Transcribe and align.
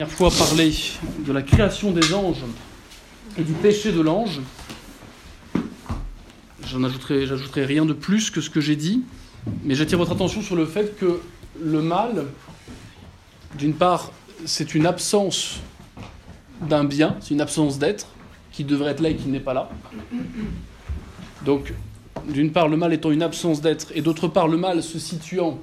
dernière 0.00 0.16
fois 0.16 0.30
parlé 0.36 0.74
de 1.24 1.32
la 1.32 1.42
création 1.42 1.92
des 1.92 2.14
anges 2.14 2.42
et 3.38 3.44
du 3.44 3.52
péché 3.52 3.92
de 3.92 4.00
l'ange. 4.00 4.40
J'en 6.66 6.82
ajouterai, 6.82 7.26
j'ajouterai 7.26 7.64
rien 7.64 7.84
de 7.84 7.92
plus 7.92 8.30
que 8.30 8.40
ce 8.40 8.50
que 8.50 8.60
j'ai 8.60 8.74
dit, 8.74 9.04
mais 9.62 9.76
j'attire 9.76 9.98
votre 9.98 10.10
attention 10.10 10.42
sur 10.42 10.56
le 10.56 10.66
fait 10.66 10.96
que 10.98 11.20
le 11.62 11.80
mal, 11.80 12.24
d'une 13.56 13.74
part, 13.74 14.10
c'est 14.44 14.74
une 14.74 14.84
absence 14.84 15.60
d'un 16.60 16.82
bien, 16.82 17.14
c'est 17.20 17.30
une 17.30 17.40
absence 17.40 17.78
d'être 17.78 18.08
qui 18.50 18.64
devrait 18.64 18.90
être 18.90 19.00
là 19.00 19.10
et 19.10 19.16
qui 19.16 19.28
n'est 19.28 19.38
pas 19.38 19.54
là. 19.54 19.70
Donc, 21.44 21.72
d'une 22.28 22.50
part, 22.50 22.66
le 22.66 22.76
mal 22.76 22.92
étant 22.92 23.12
une 23.12 23.22
absence 23.22 23.60
d'être, 23.60 23.92
et 23.94 24.02
d'autre 24.02 24.26
part, 24.26 24.48
le 24.48 24.56
mal 24.56 24.82
se 24.82 24.98
situant 24.98 25.60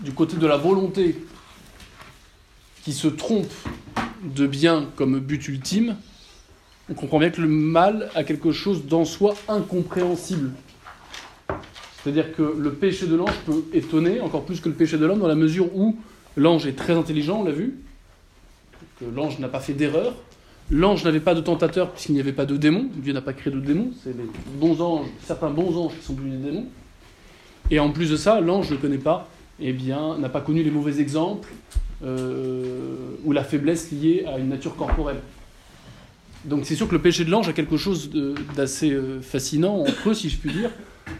du 0.00 0.10
côté 0.10 0.36
de 0.38 0.46
la 0.48 0.56
volonté 0.56 1.24
qui 2.82 2.92
se 2.92 3.08
trompe 3.08 3.52
de 4.22 4.46
bien 4.46 4.88
comme 4.96 5.18
but 5.20 5.48
ultime, 5.48 5.96
on 6.90 6.94
comprend 6.94 7.18
bien 7.18 7.30
que 7.30 7.40
le 7.40 7.48
mal 7.48 8.10
a 8.14 8.24
quelque 8.24 8.52
chose 8.52 8.86
d'en 8.86 9.04
soi 9.04 9.34
incompréhensible. 9.48 10.50
C'est-à-dire 12.02 12.34
que 12.34 12.42
le 12.42 12.72
péché 12.72 13.06
de 13.06 13.14
l'ange 13.14 13.36
peut 13.46 13.64
étonner 13.72 14.20
encore 14.20 14.44
plus 14.44 14.60
que 14.60 14.68
le 14.68 14.74
péché 14.74 14.98
de 14.98 15.06
l'homme 15.06 15.20
dans 15.20 15.28
la 15.28 15.36
mesure 15.36 15.74
où 15.76 15.96
l'ange 16.36 16.66
est 16.66 16.72
très 16.72 16.94
intelligent, 16.94 17.40
on 17.40 17.44
l'a 17.44 17.52
vu, 17.52 17.78
que 18.98 19.04
l'ange 19.04 19.38
n'a 19.38 19.48
pas 19.48 19.60
fait 19.60 19.74
d'erreur, 19.74 20.16
l'ange 20.70 21.04
n'avait 21.04 21.20
pas 21.20 21.34
de 21.34 21.40
tentateur 21.40 21.92
puisqu'il 21.92 22.14
n'y 22.14 22.20
avait 22.20 22.32
pas 22.32 22.46
de 22.46 22.56
démons, 22.56 22.88
Dieu 22.96 23.12
n'a 23.12 23.22
pas 23.22 23.32
créé 23.32 23.52
de 23.52 23.60
démons, 23.60 23.92
c'est 24.02 24.16
les 24.16 24.26
bons 24.58 24.80
anges, 24.80 25.06
certains 25.24 25.50
bons 25.50 25.76
anges 25.76 25.92
qui 25.98 26.04
sont 26.04 26.14
devenus 26.14 26.40
des 26.40 26.50
démons. 26.50 26.66
Et 27.70 27.78
en 27.78 27.90
plus 27.90 28.10
de 28.10 28.16
ça, 28.16 28.40
l'ange 28.40 28.70
ne 28.70 28.76
connaît 28.76 28.98
pas, 28.98 29.28
eh 29.60 29.72
bien, 29.72 30.18
n'a 30.18 30.28
pas 30.28 30.40
connu 30.40 30.64
les 30.64 30.70
mauvais 30.72 31.00
exemples, 31.00 31.48
ou 32.02 33.32
la 33.32 33.44
faiblesse 33.44 33.90
liée 33.92 34.24
à 34.26 34.38
une 34.38 34.48
nature 34.48 34.76
corporelle. 34.76 35.20
Donc 36.44 36.64
c'est 36.64 36.74
sûr 36.74 36.88
que 36.88 36.94
le 36.94 37.00
péché 37.00 37.24
de 37.24 37.30
l'ange 37.30 37.48
a 37.48 37.52
quelque 37.52 37.76
chose 37.76 38.10
d'assez 38.56 38.90
euh, 38.90 39.20
fascinant 39.20 39.80
entre 39.80 40.10
eux, 40.10 40.14
si 40.14 40.28
je 40.28 40.38
puis 40.38 40.50
dire, 40.50 40.70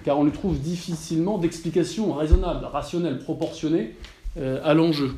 car 0.05 0.19
on 0.19 0.24
lui 0.24 0.33
trouve 0.33 0.61
difficilement 0.61 1.39
d'explication 1.39 2.12
raisonnable, 2.12 2.64
rationnelle, 2.64 3.19
proportionnée 3.19 3.94
euh, 4.39 4.61
à 4.64 4.74
l'enjeu. 4.74 5.12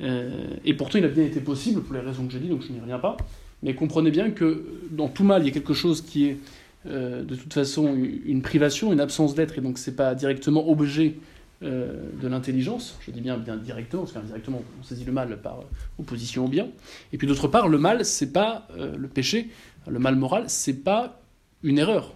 et 0.00 0.74
pourtant, 0.74 0.98
il 0.98 1.04
a 1.04 1.08
bien 1.08 1.24
été 1.24 1.40
possible, 1.40 1.82
pour 1.82 1.94
les 1.94 2.00
raisons 2.00 2.26
que 2.26 2.32
j'ai 2.32 2.40
dit, 2.40 2.48
donc 2.48 2.62
je 2.62 2.72
n'y 2.72 2.80
reviens 2.80 2.98
pas. 2.98 3.16
Mais 3.62 3.74
comprenez 3.74 4.10
bien 4.10 4.30
que 4.30 4.64
dans 4.90 5.08
tout 5.08 5.24
mal, 5.24 5.42
il 5.42 5.46
y 5.46 5.48
a 5.48 5.52
quelque 5.52 5.74
chose 5.74 6.02
qui 6.02 6.26
est 6.26 6.38
de 6.84 7.34
toute 7.34 7.54
façon 7.54 7.94
une 7.94 8.42
privation, 8.42 8.92
une 8.92 9.00
absence 9.00 9.34
d'être, 9.34 9.56
et 9.56 9.62
donc 9.62 9.78
c'est 9.78 9.96
pas 9.96 10.14
directement 10.14 10.68
objet 10.68 11.14
euh, 11.62 12.10
de 12.20 12.26
l'intelligence, 12.26 12.98
je 13.00 13.12
dis 13.12 13.20
bien, 13.20 13.38
bien 13.38 13.56
directement, 13.56 14.02
parce 14.02 14.12
qu'indirectement 14.12 14.62
on 14.80 14.82
saisit 14.82 15.04
le 15.04 15.12
mal 15.12 15.40
par 15.40 15.60
opposition 15.98 16.44
au 16.44 16.48
bien. 16.48 16.68
Et 17.12 17.18
puis 17.18 17.28
d'autre 17.28 17.46
part, 17.46 17.68
le 17.68 17.78
mal, 17.78 18.04
c'est 18.04 18.32
pas 18.32 18.66
euh, 18.76 18.96
le 18.96 19.08
péché, 19.08 19.50
le 19.86 19.98
mal 20.00 20.16
moral, 20.16 20.44
c'est 20.48 20.82
pas 20.82 21.20
une 21.62 21.78
erreur. 21.78 22.12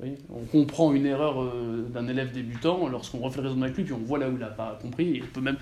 on 0.00 0.44
comprend 0.52 0.92
une 0.92 1.06
erreur 1.06 1.42
euh, 1.42 1.88
d'un 1.92 2.06
élève 2.06 2.32
débutant 2.32 2.86
lorsqu'on 2.86 3.18
refait 3.18 3.38
le 3.38 3.44
raisonnement 3.44 3.64
avec 3.64 3.76
lui, 3.76 3.84
puis 3.84 3.94
on 3.94 4.04
voit 4.04 4.18
là 4.18 4.28
où 4.28 4.32
il 4.32 4.38
n'a 4.38 4.48
pas 4.48 4.78
compris, 4.80 5.16
et 5.16 5.22
on 5.22 5.32
peut 5.32 5.40
même 5.40 5.58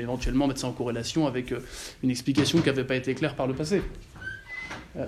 éventuellement 0.00 0.46
mettre 0.46 0.60
ça 0.60 0.68
en 0.68 0.72
corrélation 0.72 1.26
avec 1.26 1.54
une 2.02 2.10
explication 2.10 2.58
qui 2.60 2.66
n'avait 2.66 2.84
pas 2.84 2.96
été 2.96 3.14
claire 3.14 3.36
par 3.36 3.46
le 3.46 3.54
passé. 3.54 3.82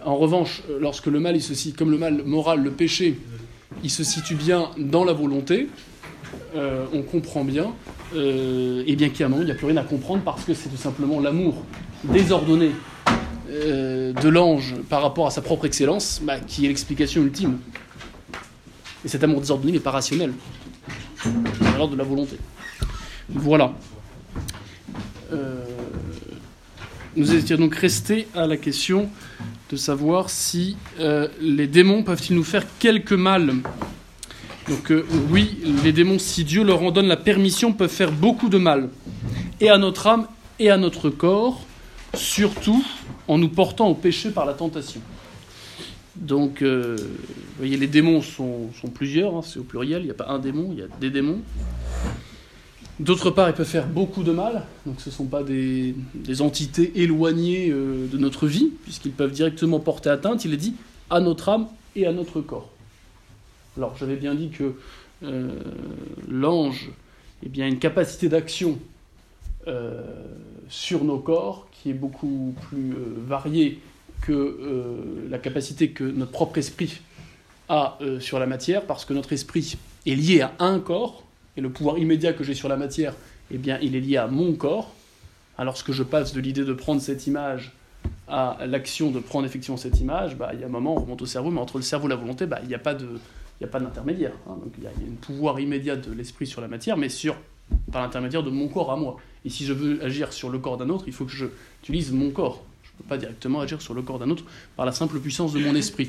en 0.04 0.16
revanche, 0.16 0.62
lorsque 0.78 1.06
le 1.06 1.18
mal, 1.18 1.34
il 1.34 1.42
se 1.42 1.70
comme 1.70 1.90
le 1.90 1.98
mal 1.98 2.22
moral, 2.24 2.62
le 2.62 2.72
péché, 2.72 3.18
il 3.82 3.90
se 3.90 4.04
situe 4.04 4.34
bien 4.34 4.70
dans 4.76 5.04
la 5.04 5.14
volonté, 5.14 5.68
euh, 6.54 6.86
on 6.94 7.02
comprend 7.02 7.44
bien, 7.44 7.74
euh, 8.14 8.82
et 8.86 8.96
bien 8.96 9.08
a 9.08 9.24
un 9.24 9.28
moment, 9.28 9.42
il 9.42 9.46
n'y 9.46 9.50
a 9.50 9.54
plus 9.54 9.66
rien 9.66 9.76
à 9.76 9.84
comprendre 9.84 10.22
parce 10.24 10.44
que 10.44 10.54
c'est 10.54 10.70
tout 10.70 10.78
simplement 10.78 11.20
l'amour 11.20 11.62
désordonné 12.04 12.70
euh, 13.50 14.14
de 14.14 14.28
l'ange 14.28 14.74
par 14.88 15.02
rapport 15.02 15.26
à 15.26 15.30
sa 15.30 15.42
propre 15.42 15.66
excellence 15.66 16.20
bah, 16.22 16.40
qui 16.40 16.64
est 16.64 16.68
l'explication 16.68 17.22
ultime. 17.22 17.58
Et 19.04 19.08
cet 19.08 19.24
amour 19.24 19.40
désordonné 19.40 19.72
n'est 19.72 19.78
pas 19.78 19.90
rationnel, 19.90 20.32
c'est 21.22 21.76
l'ordre 21.76 21.92
de 21.92 21.98
la 21.98 22.04
volonté. 22.04 22.36
Voilà. 23.28 23.74
nous 27.14 27.34
étions 27.34 27.58
donc 27.58 27.74
restés 27.74 28.26
à 28.34 28.46
la 28.46 28.56
question 28.56 29.10
de 29.70 29.76
savoir 29.76 30.30
si 30.30 30.78
les 31.40 31.66
démons 31.66 32.02
peuvent-ils 32.02 32.34
nous 32.34 32.44
faire 32.44 32.64
quelque 32.78 33.14
mal 33.14 33.52
donc 34.68 34.92
euh, 34.92 35.04
oui, 35.30 35.58
les 35.82 35.92
démons, 35.92 36.18
si 36.18 36.44
Dieu 36.44 36.62
leur 36.62 36.82
en 36.82 36.90
donne 36.90 37.06
la 37.06 37.16
permission, 37.16 37.72
peuvent 37.72 37.90
faire 37.90 38.12
beaucoup 38.12 38.48
de 38.48 38.58
mal, 38.58 38.90
et 39.60 39.70
à 39.70 39.78
notre 39.78 40.06
âme 40.06 40.26
et 40.58 40.70
à 40.70 40.76
notre 40.76 41.10
corps, 41.10 41.64
surtout 42.14 42.84
en 43.28 43.38
nous 43.38 43.48
portant 43.48 43.88
au 43.88 43.94
péché 43.94 44.30
par 44.30 44.44
la 44.44 44.54
tentation. 44.54 45.00
Donc, 46.16 46.62
euh, 46.62 46.96
vous 46.98 47.58
voyez, 47.58 47.76
les 47.76 47.86
démons 47.86 48.22
sont, 48.22 48.70
plusieurs, 48.92 49.36
hein, 49.36 49.42
c'est 49.42 49.58
au 49.58 49.62
pluriel, 49.62 50.02
il 50.02 50.06
n'y 50.06 50.10
a 50.10 50.14
pas 50.14 50.28
un 50.28 50.38
démon, 50.38 50.68
il 50.72 50.78
y 50.78 50.82
a 50.82 50.88
des 51.00 51.10
démons. 51.10 51.40
D'autre 52.98 53.30
part, 53.30 53.48
ils 53.48 53.54
peuvent 53.54 53.66
faire 53.66 53.86
beaucoup 53.86 54.24
de 54.24 54.32
mal, 54.32 54.64
donc 54.84 54.96
ce 55.00 55.10
ne 55.10 55.14
sont 55.14 55.26
pas 55.26 55.44
des, 55.44 55.94
entités 56.40 56.92
éloignées 56.96 57.70
euh, 57.70 58.08
de 58.10 58.18
notre 58.18 58.48
vie, 58.48 58.72
puisqu'ils 58.82 59.12
peuvent 59.12 59.30
directement 59.30 59.78
porter 59.78 60.10
atteinte, 60.10 60.44
il 60.44 60.52
est 60.52 60.58
dit, 60.58 60.74
à 61.08 61.20
notre 61.20 61.48
âme 61.48 61.68
et 61.94 62.06
à 62.06 62.12
notre 62.12 62.40
corps. 62.40 62.68
Alors 63.78 63.96
j'avais 63.96 64.16
bien 64.16 64.34
dit 64.34 64.48
que 64.48 64.74
euh, 65.22 65.50
l'ange 66.28 66.90
eh 67.44 67.62
a 67.62 67.66
une 67.66 67.78
capacité 67.78 68.28
d'action 68.28 68.76
euh, 69.68 70.02
sur 70.68 71.04
nos 71.04 71.18
corps 71.18 71.68
qui 71.70 71.90
est 71.90 71.94
beaucoup 71.94 72.56
plus 72.68 72.90
euh, 72.90 73.14
variée 73.24 73.78
que 74.20 74.58
la 75.30 75.38
capacité 75.38 75.90
que 75.90 76.02
notre 76.02 76.32
propre 76.32 76.58
esprit 76.58 77.02
a 77.68 77.98
sur 78.18 78.40
la 78.40 78.46
matière, 78.46 78.84
parce 78.84 79.04
que 79.04 79.14
notre 79.14 79.32
esprit 79.32 79.78
est 80.06 80.16
lié 80.16 80.40
à 80.40 80.52
un 80.58 80.80
corps, 80.80 81.22
et 81.56 81.60
le 81.60 81.70
pouvoir 81.70 81.98
immédiat 81.98 82.32
que 82.32 82.42
j'ai 82.42 82.54
sur 82.54 82.68
la 82.68 82.76
matière, 82.76 83.14
eh 83.52 83.58
bien, 83.58 83.78
il 83.80 83.94
est 83.94 84.00
lié 84.00 84.16
à 84.16 84.26
mon 84.26 84.54
corps. 84.54 84.92
Alors, 85.56 85.74
lorsque 85.74 85.92
je 85.92 86.02
passe 86.02 86.32
de 86.32 86.40
l'idée 86.40 86.64
de 86.64 86.72
prendre 86.72 87.00
cette 87.00 87.28
image 87.28 87.76
à 88.26 88.58
l'action 88.66 89.12
de 89.12 89.20
prendre 89.20 89.46
effectivement 89.46 89.76
cette 89.76 90.00
image, 90.00 90.36
bah, 90.36 90.50
il 90.52 90.58
y 90.58 90.64
a 90.64 90.66
un 90.66 90.70
moment, 90.70 90.96
on 90.96 91.00
remonte 91.00 91.22
au 91.22 91.26
cerveau, 91.26 91.52
mais 91.52 91.60
entre 91.60 91.76
le 91.76 91.84
cerveau 91.84 92.08
et 92.08 92.10
la 92.10 92.16
volonté, 92.16 92.46
bah, 92.46 92.58
il 92.62 92.68
n'y 92.68 92.74
a 92.74 92.80
pas 92.80 92.94
de, 92.94 93.06
il 93.60 93.64
n'y 93.64 93.68
a 93.68 93.72
pas 93.72 93.80
d'intermédiaire. 93.80 94.32
Hein. 94.48 94.56
Donc 94.62 94.72
il 94.78 94.84
y, 94.84 94.86
a, 94.86 94.90
un 94.90 95.14
pouvoir 95.20 95.58
immédiat 95.58 95.96
de 95.96 96.12
l'esprit 96.12 96.46
sur 96.46 96.60
la 96.60 96.68
matière, 96.68 96.96
mais 96.96 97.08
sur, 97.08 97.36
par 97.90 98.02
l'intermédiaire 98.02 98.42
de 98.42 98.50
mon 98.50 98.68
corps 98.68 98.92
à 98.92 98.96
moi. 98.96 99.16
Et 99.44 99.50
si 99.50 99.64
je 99.64 99.72
veux 99.72 100.02
agir 100.04 100.32
sur 100.32 100.50
le 100.50 100.58
corps 100.58 100.76
d'un 100.76 100.88
autre, 100.88 101.04
il 101.06 101.12
faut 101.12 101.24
que 101.24 101.32
je 101.32 101.46
utilise 101.82 102.12
mon 102.12 102.30
corps. 102.30 102.64
Je 102.82 102.90
ne 102.90 102.98
peux 102.98 103.08
pas 103.08 103.18
directement 103.18 103.60
agir 103.60 103.82
sur 103.82 103.94
le 103.94 104.02
corps 104.02 104.18
d'un 104.18 104.30
autre 104.30 104.44
par 104.76 104.86
la 104.86 104.92
simple 104.92 105.18
puissance 105.18 105.52
de 105.52 105.58
mon 105.60 105.74
esprit. 105.74 106.08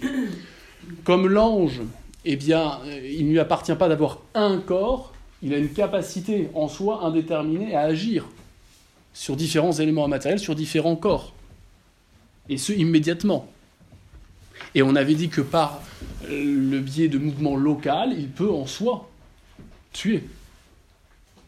Comme 1.04 1.28
l'ange, 1.28 1.82
eh 2.26 2.36
bien, 2.36 2.80
il 3.04 3.26
ne 3.26 3.32
lui 3.32 3.40
appartient 3.40 3.76
pas 3.76 3.90
d'avoir 3.90 4.20
un 4.34 4.60
corps, 4.60 5.14
il 5.42 5.54
a 5.54 5.58
une 5.58 5.70
capacité 5.70 6.50
en 6.54 6.68
soi 6.68 7.04
indéterminée 7.04 7.76
à 7.76 7.82
agir 7.82 8.26
sur 9.14 9.36
différents 9.36 9.72
éléments 9.72 10.08
matériels, 10.08 10.40
sur 10.40 10.56
différents 10.56 10.96
corps. 10.96 11.34
Et 12.50 12.58
ce, 12.58 12.74
immédiatement. 12.74 13.48
Et 14.76 14.84
on 14.84 14.96
avait 14.96 15.16
dit 15.16 15.30
que 15.30 15.42
par 15.42 15.82
le 16.30 16.80
biais 16.80 17.08
de 17.08 17.18
mouvements 17.18 17.56
local, 17.56 18.14
il 18.18 18.30
peut 18.30 18.50
en 18.50 18.66
soi 18.66 19.10
tuer 19.94 20.24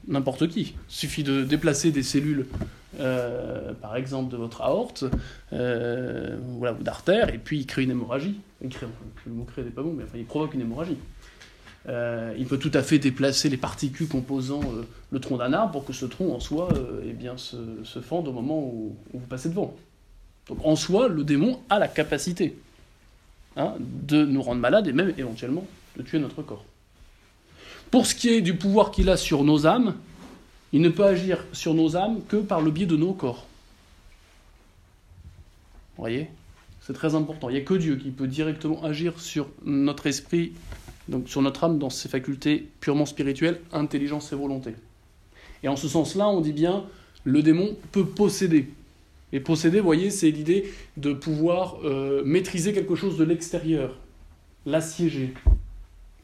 n'importe 0.08 0.48
qui. 0.48 0.76
Il 0.90 0.94
suffit 0.94 1.24
de 1.24 1.44
déplacer 1.44 1.92
des 1.92 2.04
cellules, 2.04 2.48
euh, 3.00 3.74
par 3.74 3.96
exemple, 3.96 4.31
de 4.31 4.38
votre 4.38 4.62
aorte, 4.62 5.06
euh, 5.54 6.38
ou 6.56 6.66
d'artère, 6.84 7.34
et 7.34 7.38
puis 7.38 7.60
il 7.60 7.66
crée 7.66 7.84
une 7.84 7.92
hémorragie. 7.92 8.40
Il 8.62 8.70
crée, 8.70 8.88
le 9.26 9.34
mot 9.34 9.44
créer 9.44 9.64
n'est 9.64 9.72
pas 9.72 9.84
bon, 9.84 9.94
mais 9.94 10.04
enfin, 10.04 10.18
il 10.18 10.26
provoque 10.26 10.54
une 10.54 10.62
hémorragie. 10.62 10.98
Euh, 11.90 12.36
il 12.38 12.46
peut 12.46 12.60
tout 12.60 12.72
à 12.76 12.84
fait 12.84 13.00
déplacer 13.00 13.50
les 13.50 13.58
particules 13.58 14.08
composant 14.08 14.62
le 15.10 15.20
tronc 15.20 15.38
d'un 15.38 15.52
arbre 15.52 15.72
pour 15.72 15.86
que 15.86 15.94
ce 15.94 16.06
tronc 16.06 16.31
en 16.31 16.40
soi 16.40 16.70
eh 17.04 17.14
bien, 17.14 17.38
se, 17.38 17.58
fende 18.02 18.28
au 18.28 18.31
moment 18.31 18.60
où 18.60 18.96
vous 19.14 19.28
passez 19.28 19.50
devant. 19.50 19.76
Donc 20.48 20.60
en 20.63 20.75
soi, 20.75 21.07
le 21.07 21.24
démon 21.24 21.60
a 21.69 21.80
la 21.80 21.88
capacité 21.88 22.56
Hein, 23.57 23.74
de 23.80 24.24
nous 24.25 24.42
rendre 24.42 24.62
malades 24.62 24.88
et 24.88 24.94
même 24.94 25.13
éventuellement 25.18 25.65
de 25.98 26.03
tuer 26.03 26.19
notre 26.19 26.42
corps. 26.42 26.63
Pour 27.89 28.06
ce 28.06 28.15
qui 28.15 28.30
est 28.30 28.39
du 28.39 28.56
pouvoir 28.56 28.92
qu'il 28.92 29.09
a 29.09 29.18
sur 29.18 29.44
nos 29.44 29.68
âmes, 29.68 29.95
il 30.71 30.80
ne 30.80 30.88
peut 30.88 31.03
agir 31.03 31.45
sur 31.51 31.74
nos 31.74 31.98
âmes 31.98 32.21
que 32.30 32.38
par 32.38 32.62
le 32.62 32.71
biais 32.71 32.86
de 32.86 32.95
nos 32.95 33.12
corps. 33.12 33.45
Vous 35.98 36.03
voyez? 36.03 36.30
C'est 36.80 36.94
très 36.94 37.13
important. 37.13 37.50
Il 37.50 37.53
n'y 37.56 37.59
a 37.59 37.63
que 37.63 37.74
Dieu 37.74 37.98
qui 37.98 38.09
peut 38.09 38.27
directement 38.27 38.81
agir 38.86 39.19
sur 39.19 39.50
notre 39.65 40.07
esprit, 40.07 40.54
donc 41.09 41.27
sur 41.27 41.42
notre 41.42 41.65
âme 41.65 41.77
dans 41.77 41.89
ses 41.89 42.07
facultés 42.07 42.69
purement 42.80 43.06
spirituelles, 43.06 43.59
intelligence 43.74 44.31
et 44.31 44.36
volonté. 44.38 44.75
Et 45.62 45.68
en 45.68 45.75
ce 45.75 45.89
sens-là, 45.89 46.30
on 46.30 46.39
dit 46.39 46.54
bien, 46.54 46.86
le 47.25 47.44
démon 47.44 47.75
peut 47.92 48.06
posséder. 48.06 48.69
Et 49.33 49.39
posséder, 49.39 49.80
voyez, 49.80 50.10
c'est 50.10 50.30
l'idée 50.30 50.72
de 50.98 51.13
pouvoir 51.13 51.78
euh, 51.83 52.22
maîtriser 52.25 52.74
quelque 52.74 52.95
chose 52.95 53.18
de 53.18 53.24
l'extérieur, 53.24 53.98
l'assiéger, 54.66 55.33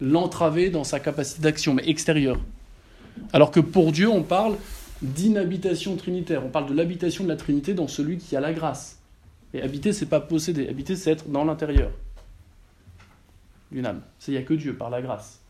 l'entraver 0.02 0.70
dans 0.70 0.84
sa 0.84 1.00
capacité 1.00 1.42
d'action, 1.42 1.74
mais 1.74 1.88
extérieure. 1.88 2.40
Alors 3.34 3.52
que 3.52 3.60
pour 3.60 3.92
Dieu, 3.92 4.10
on 4.10 4.24
parle 4.24 4.58
d'inhabitation 5.02 5.96
trinitaire. 5.96 6.46
On 6.46 6.50
parle 6.50 6.68
de 6.68 6.74
l'habitation 6.74 7.24
de 7.24 7.30
la 7.30 7.36
Trinité 7.36 7.74
dans 7.74 7.88
celui 7.88 8.18
qui 8.18 8.36
a 8.36 8.42
la 8.42 8.54
grâce. 8.54 9.00
Et 9.54 9.62
habiter, 9.62 9.94
c'est 9.94 10.08
pas 10.08 10.20
posséder. 10.20 10.68
Habiter, 10.68 10.96
c'est 10.96 11.12
être 11.12 11.30
dans 11.30 11.46
l'intérieur 11.46 11.92
d'une 13.72 13.86
âme. 13.86 14.02
Il 14.28 14.32
n'y 14.32 14.38
a 14.38 14.44
que 14.44 14.54
Dieu, 14.54 14.76
par 14.76 14.90
la 14.90 15.02
grâce. 15.02 15.42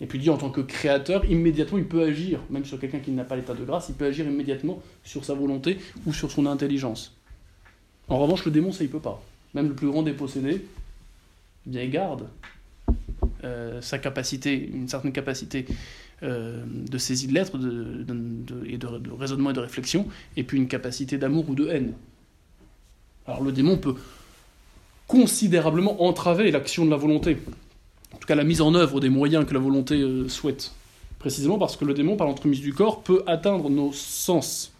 Et 0.00 0.06
puis 0.06 0.18
Dieu, 0.18 0.30
en 0.30 0.36
tant 0.36 0.50
que 0.50 0.60
créateur, 0.60 1.24
immédiatement, 1.24 1.78
il 1.78 1.86
peut 1.86 2.02
agir, 2.02 2.40
même 2.50 2.64
sur 2.64 2.78
quelqu'un 2.78 3.00
qui 3.00 3.10
n'a 3.10 3.24
pas 3.24 3.36
l'état 3.36 3.54
de 3.54 3.64
grâce, 3.64 3.88
il 3.88 3.96
peut 3.96 4.06
agir 4.06 4.26
immédiatement 4.26 4.80
sur 5.02 5.24
sa 5.24 5.34
volonté 5.34 5.78
ou 6.06 6.12
sur 6.12 6.30
son 6.30 6.46
intelligence. 6.46 7.16
En 8.08 8.18
revanche, 8.18 8.44
le 8.44 8.50
démon, 8.50 8.72
ça, 8.72 8.84
il 8.84 8.90
peut 8.90 9.00
pas. 9.00 9.22
Même 9.54 9.68
le 9.68 9.74
plus 9.74 9.88
grand 9.88 10.02
des 10.02 10.12
possédés, 10.12 10.64
eh 11.66 11.70
bien, 11.70 11.82
il 11.82 11.90
garde 11.90 12.28
euh, 13.44 13.80
sa 13.80 13.98
capacité, 13.98 14.70
une 14.72 14.88
certaine 14.88 15.12
capacité 15.12 15.66
euh, 16.24 16.64
de 16.66 16.98
saisie 16.98 17.28
de 17.28 17.34
l'être 17.34 17.54
et 18.66 18.76
de, 18.76 19.12
raisonnement 19.16 19.50
et 19.50 19.52
de 19.52 19.60
réflexion, 19.60 20.08
et 20.36 20.42
puis 20.42 20.58
une 20.58 20.66
capacité 20.66 21.18
d'amour 21.18 21.48
ou 21.48 21.54
de 21.54 21.68
haine. 21.68 21.92
Alors 23.26 23.42
le 23.42 23.52
démon 23.52 23.76
peut 23.76 23.94
considérablement 25.06 26.02
entraver 26.02 26.50
l'action 26.50 26.84
de 26.84 26.90
la 26.90 26.96
volonté 26.96 27.38
en 28.14 28.18
tout 28.18 28.26
cas 28.26 28.34
la 28.34 28.44
mise 28.44 28.60
en 28.60 28.74
œuvre 28.74 29.00
des 29.00 29.08
moyens 29.08 29.46
que 29.46 29.54
la 29.54 29.60
volonté 29.60 30.00
euh, 30.00 30.28
souhaite. 30.28 30.72
Précisément 31.18 31.58
parce 31.58 31.76
que 31.76 31.84
le 31.84 31.94
démon, 31.94 32.16
par 32.16 32.26
l'entremise 32.26 32.60
du 32.60 32.72
corps, 32.72 33.02
peut 33.02 33.22
atteindre 33.26 33.68
nos 33.70 33.92
sens 33.92 34.72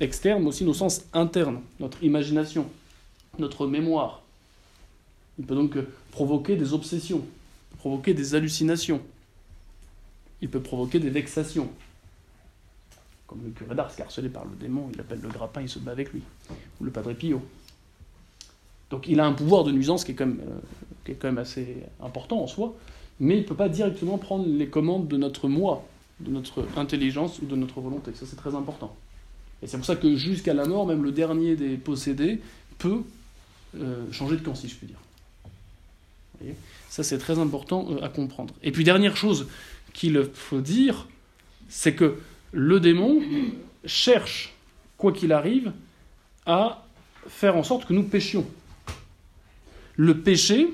externes, 0.00 0.42
mais 0.42 0.48
aussi 0.48 0.64
nos 0.64 0.74
sens 0.74 1.04
internes, 1.12 1.60
notre 1.80 2.02
imagination, 2.02 2.66
notre 3.38 3.66
mémoire. 3.66 4.22
Il 5.38 5.44
peut 5.44 5.54
donc 5.54 5.76
euh, 5.76 5.86
provoquer 6.10 6.56
des 6.56 6.72
obsessions, 6.72 7.24
provoquer 7.78 8.14
des 8.14 8.34
hallucinations. 8.34 9.00
Il 10.40 10.48
peut 10.48 10.60
provoquer 10.60 10.98
des 10.98 11.10
vexations. 11.10 11.70
Comme 13.26 13.44
le 13.44 13.50
curé 13.50 13.74
d'Ars, 13.74 13.92
harcelé 14.00 14.28
par 14.28 14.44
le 14.44 14.56
démon, 14.56 14.90
il 14.92 15.00
appelle 15.00 15.20
le 15.20 15.28
grappin, 15.28 15.62
il 15.62 15.68
se 15.68 15.78
bat 15.78 15.92
avec 15.92 16.12
lui. 16.12 16.22
Ou 16.80 16.84
le 16.84 16.90
padre 16.90 17.12
Pio. 17.12 17.40
Donc 18.92 19.08
il 19.08 19.20
a 19.20 19.26
un 19.26 19.32
pouvoir 19.32 19.64
de 19.64 19.72
nuisance 19.72 20.04
qui 20.04 20.12
est 20.12 20.14
quand 20.14 20.26
même, 20.26 20.42
euh, 21.08 21.40
assez 21.40 21.78
important 21.98 22.42
en 22.42 22.46
soi, 22.46 22.76
mais 23.20 23.38
il 23.38 23.40
ne 23.40 23.46
peut 23.46 23.54
pas 23.54 23.70
directement 23.70 24.18
prendre 24.18 24.46
les 24.46 24.68
commandes 24.68 25.08
de 25.08 25.16
notre 25.16 25.48
moi, 25.48 25.82
de 26.20 26.30
notre 26.30 26.66
intelligence 26.76 27.40
ou 27.40 27.46
de 27.46 27.56
notre 27.56 27.80
volonté. 27.80 28.12
Ça 28.14 28.26
c'est 28.26 28.36
très 28.36 28.54
important. 28.54 28.94
Et 29.62 29.66
c'est 29.66 29.78
pour 29.78 29.86
ça 29.86 29.96
que 29.96 30.14
jusqu'à 30.14 30.52
la 30.52 30.66
mort, 30.66 30.86
même 30.86 31.02
le 31.02 31.10
dernier 31.10 31.56
des 31.56 31.78
possédés 31.78 32.40
peut 32.76 33.00
euh, 33.78 34.04
changer 34.12 34.36
de 34.36 34.42
camp, 34.42 34.54
si 34.54 34.68
je 34.68 34.74
puis 34.76 34.86
dire. 34.86 36.52
Ça 36.90 37.02
c'est 37.02 37.18
très 37.18 37.38
important 37.38 37.86
euh, 37.90 38.04
à 38.04 38.10
comprendre. 38.10 38.52
Et 38.62 38.72
puis 38.72 38.84
dernière 38.84 39.16
chose 39.16 39.46
qu'il 39.94 40.22
faut 40.34 40.60
dire, 40.60 41.08
c'est 41.70 41.94
que 41.94 42.18
le 42.52 42.78
démon 42.78 43.22
cherche, 43.86 44.52
quoi 44.98 45.12
qu'il 45.12 45.32
arrive, 45.32 45.72
à 46.44 46.84
faire 47.26 47.56
en 47.56 47.62
sorte 47.62 47.86
que 47.86 47.94
nous 47.94 48.02
péchions 48.02 48.44
le 49.96 50.20
péché 50.20 50.68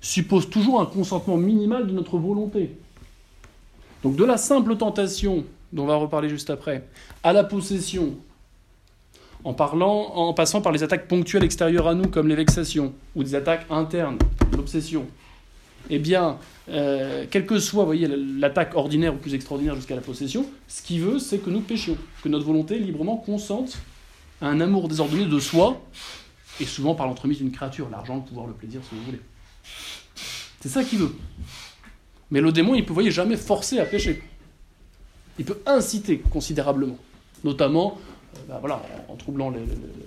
suppose 0.00 0.50
toujours 0.50 0.80
un 0.80 0.86
consentement 0.86 1.36
minimal 1.36 1.86
de 1.86 1.92
notre 1.92 2.18
volonté. 2.18 2.72
Donc 4.02 4.16
de 4.16 4.24
la 4.24 4.36
simple 4.36 4.76
tentation, 4.76 5.44
dont 5.72 5.84
on 5.84 5.86
va 5.86 5.96
reparler 5.96 6.28
juste 6.28 6.50
après, 6.50 6.84
à 7.22 7.32
la 7.32 7.44
possession, 7.44 8.16
en, 9.44 9.54
parlant, 9.54 10.12
en 10.14 10.34
passant 10.34 10.60
par 10.60 10.72
les 10.72 10.82
attaques 10.82 11.08
ponctuelles 11.08 11.44
extérieures 11.44 11.88
à 11.88 11.94
nous, 11.94 12.08
comme 12.08 12.28
les 12.28 12.34
vexations, 12.34 12.92
ou 13.14 13.22
des 13.22 13.34
attaques 13.34 13.66
internes, 13.70 14.18
l'obsession, 14.56 15.06
eh 15.90 15.98
bien, 15.98 16.38
euh, 16.68 17.24
quelle 17.30 17.46
que 17.46 17.58
soit 17.58 17.88
l'attaque 17.94 18.74
ordinaire 18.74 19.14
ou 19.14 19.18
plus 19.18 19.34
extraordinaire 19.34 19.74
jusqu'à 19.74 19.94
la 19.94 20.00
possession, 20.00 20.46
ce 20.68 20.82
qu'il 20.82 21.00
veut, 21.00 21.18
c'est 21.18 21.38
que 21.38 21.50
nous 21.50 21.60
péchions, 21.60 21.96
que 22.22 22.28
notre 22.28 22.44
volonté 22.44 22.78
librement 22.78 23.16
consente 23.16 23.78
à 24.40 24.48
un 24.48 24.60
amour 24.60 24.88
désordonné 24.88 25.26
de 25.26 25.38
soi 25.38 25.80
et 26.60 26.64
souvent 26.64 26.94
par 26.94 27.06
l'entremise 27.06 27.38
d'une 27.38 27.52
créature, 27.52 27.88
l'argent, 27.90 28.16
le 28.16 28.22
pouvoir, 28.22 28.46
le 28.46 28.52
plaisir, 28.52 28.80
si 28.88 28.94
vous 28.94 29.02
voulez. 29.04 29.20
C'est 30.60 30.68
ça 30.68 30.84
qu'il 30.84 30.98
veut. 30.98 31.14
Mais 32.30 32.40
le 32.40 32.52
démon, 32.52 32.74
il 32.74 32.82
ne 32.82 32.86
peut 32.86 33.10
jamais 33.10 33.36
forcer 33.36 33.78
à 33.78 33.84
pécher. 33.84 34.22
Il 35.38 35.44
peut 35.44 35.60
inciter 35.66 36.18
considérablement, 36.18 36.98
notamment 37.44 37.98
euh, 38.34 38.38
bah, 38.48 38.58
voilà, 38.60 38.82
en, 39.08 39.16
troublant 39.16 39.52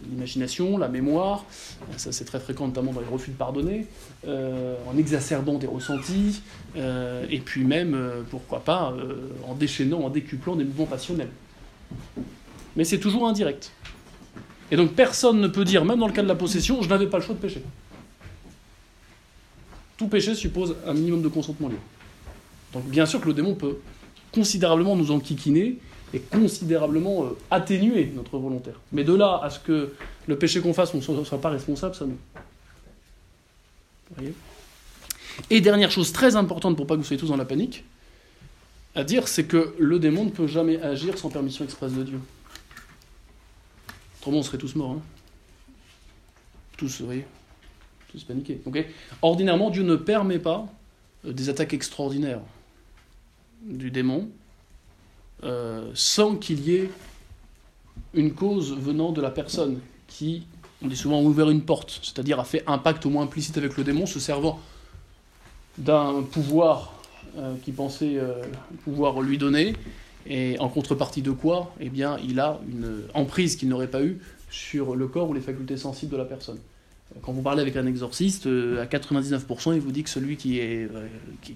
l'imagination, 0.09 0.77
la 0.77 0.88
mémoire, 0.88 1.45
ça 1.97 2.12
c'est 2.12 2.25
très 2.25 2.39
fréquent 2.39 2.68
notamment 2.68 2.91
dans 2.91 3.00
les 3.00 3.07
refus 3.07 3.31
de 3.31 3.36
pardonner, 3.36 3.88
euh, 4.27 4.75
en 4.88 4.98
exacerbant 4.98 5.57
des 5.57 5.68
ressentis, 5.68 6.41
euh, 6.75 7.25
et 7.30 7.39
puis 7.39 7.63
même, 7.63 7.98
pourquoi 8.30 8.62
pas, 8.62 8.94
en 9.48 9.53
déchaînant, 9.53 10.01
en 10.01 10.09
décuplant 10.09 10.56
des 10.56 10.63
mouvements 10.63 10.86
passionnels. 10.86 11.30
Mais 12.75 12.83
c'est 12.83 13.00
toujours 13.00 13.27
indirect. 13.27 13.71
Et 14.71 14.75
donc 14.75 14.94
personne 14.94 15.39
ne 15.39 15.47
peut 15.47 15.65
dire, 15.65 15.85
même 15.85 16.00
dans 16.00 16.07
le 16.07 16.13
cas 16.13 16.23
de 16.23 16.27
la 16.27 16.35
possession, 16.35 16.81
je 16.81 16.89
n'avais 16.89 17.07
pas 17.07 17.17
le 17.17 17.23
choix 17.23 17.35
de 17.35 17.39
pécher. 17.39 17.62
Tout 19.97 20.07
péché 20.07 20.35
suppose 20.35 20.75
un 20.85 20.94
minimum 20.94 21.21
de 21.21 21.27
consentement 21.27 21.69
libre. 21.69 21.81
Donc 22.73 22.85
bien 22.85 23.06
sûr 23.06 23.21
que 23.21 23.27
le 23.27 23.33
démon 23.33 23.56
peut 23.56 23.77
considérablement 24.33 24.95
nous 24.95 25.12
enquiquiner 25.12 25.77
et 26.13 26.19
considérablement 26.19 27.25
euh, 27.25 27.38
atténuer 27.51 28.12
notre 28.13 28.38
volontaire. 28.38 28.79
Mais 28.91 29.03
de 29.03 29.13
là 29.13 29.39
à 29.41 29.50
ce 29.50 29.59
que 29.59 29.94
le 30.27 30.38
péché 30.38 30.62
qu'on 30.62 30.73
fasse, 30.73 30.94
on 30.94 30.97
ne 30.97 31.23
soit 31.23 31.41
pas 31.41 31.50
responsable, 31.50 31.95
ça 31.95 32.06
nous. 32.06 32.17
Voyez? 34.15 34.33
Et 35.50 35.62
dernière 35.62 35.91
chose 35.91 36.12
très 36.12 36.35
importante 36.35 36.75
pour 36.75 36.88
pas 36.88 36.95
que 36.95 37.00
vous 37.00 37.06
soyez 37.06 37.19
tous 37.19 37.27
dans 37.27 37.38
la 37.38 37.45
panique, 37.45 37.83
à 38.95 39.03
dire, 39.03 39.27
c'est 39.27 39.45
que 39.45 39.75
le 39.77 40.00
démon 40.00 40.25
ne 40.25 40.29
peut 40.29 40.47
jamais 40.47 40.81
agir 40.81 41.17
sans 41.17 41.29
permission 41.29 41.65
expresse 41.65 41.91
de 41.91 42.03
Dieu. 42.03 42.19
Autrement, 44.25 44.39
on 44.39 44.44
serait 44.44 44.57
tous 44.57 44.74
morts. 44.74 44.94
Hein. 44.94 45.01
Tous, 46.77 47.00
vous 47.00 47.06
voyez 47.06 47.27
Tous 48.12 48.24
paniqués. 48.24 48.60
Ordinairement, 49.22 49.69
Dieu 49.69 49.83
ne 49.83 49.95
permet 49.95 50.39
pas 50.39 50.66
euh, 51.25 51.31
des 51.31 51.48
attaques 51.50 51.75
extraordinaires 51.75 52.42
du 53.62 53.92
démon 53.92 54.27
euh, 55.44 55.92
sans 55.94 56.38
qu'il 56.38 56.62
y 56.62 56.74
ait 56.74 56.89
une 58.16 58.33
cause 58.33 58.75
venant 58.75 59.12
de 59.12 59.22
la 59.22 59.30
personne 59.30 59.80
qui, 60.07 60.48
on 60.81 60.88
dit 60.88 60.98
souvent, 60.98 61.19
a 61.19 61.22
ouvert 61.22 61.51
une 61.51 61.62
porte, 61.62 62.00
c'est-à-dire 62.01 62.39
a 62.39 62.45
fait 62.45 62.63
un 62.66 62.80
pacte 62.80 63.06
au 63.06 63.12
moins 63.12 63.25
implicite 63.25 63.60
avec 63.60 63.77
le 63.77 63.83
démon, 63.83 64.07
se 64.07 64.19
servant 64.19 64.60
d'un 65.77 66.24
pouvoir 66.24 66.95
euh, 67.38 67.54
qu'il 67.63 67.75
pensait 67.75 68.19
pouvoir 68.86 69.22
lui 69.22 69.38
donner, 69.38 69.75
et 70.25 70.57
en 70.60 70.69
contrepartie 70.69 71.22
de 71.22 71.31
quoi 71.31 71.74
Eh 71.80 71.89
bien, 71.89 72.18
il 72.27 72.39
a 72.39 72.60
une 72.69 73.04
emprise 73.13 73.56
qu'il 73.56 73.69
n'aurait 73.69 73.89
pas 73.89 74.04
eue 74.04 74.19
sur 74.50 74.95
le 74.95 75.07
corps 75.07 75.30
ou 75.30 75.33
les 75.33 75.42
facultés 75.42 75.77
sensibles 75.77 76.12
de 76.12 76.18
la 76.18 76.25
personne. 76.25 76.58
Quand 77.22 77.32
vous 77.32 77.41
parlez 77.41 77.62
avec 77.62 77.75
un 77.75 77.86
exorciste, 77.86 78.48
euh, 78.48 78.82
à 78.82 78.86
99%, 78.86 79.74
il 79.74 79.79
vous 79.79 79.91
dit 79.91 80.03
que 80.03 80.10
celui 80.10 80.38
qui, 80.38 80.60
est, 80.60 80.89
euh, 80.91 81.08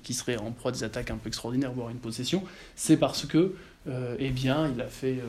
qui, 0.04 0.14
serait 0.14 0.38
en 0.38 0.52
proie 0.52 0.72
des 0.72 0.84
attaques 0.84 1.12
un 1.12 1.18
peu 1.18 1.28
extraordinaires, 1.28 1.72
voire 1.72 1.90
une 1.90 1.98
possession, 1.98 2.44
c'est 2.76 2.98
parce 2.98 3.26
que, 3.26 3.56
euh, 3.88 4.16
eh 4.20 4.30
bien, 4.30 4.72
il 4.74 4.80
a 4.80 4.86
fait 4.86 5.20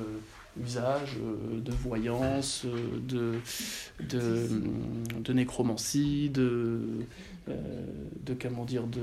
usage 0.62 1.16
de 1.18 1.72
voyance, 1.72 2.66
de, 3.08 3.34
de, 4.00 4.48
de 5.22 5.32
nécromancie, 5.32 6.30
de, 6.30 7.06
de 7.48 8.34
comment 8.40 8.64
dire, 8.64 8.86
de 8.86 9.00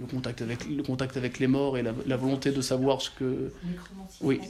le 0.00 0.06
contact 0.06 0.42
avec 0.42 0.68
le 0.68 0.82
contact 0.82 1.16
avec 1.16 1.38
les 1.38 1.46
morts 1.46 1.78
et 1.78 1.82
la, 1.82 2.16
volonté 2.16 2.50
de 2.50 2.60
savoir 2.60 3.00
ce 3.00 3.10
que. 3.10 3.52
Oui. 4.20 4.40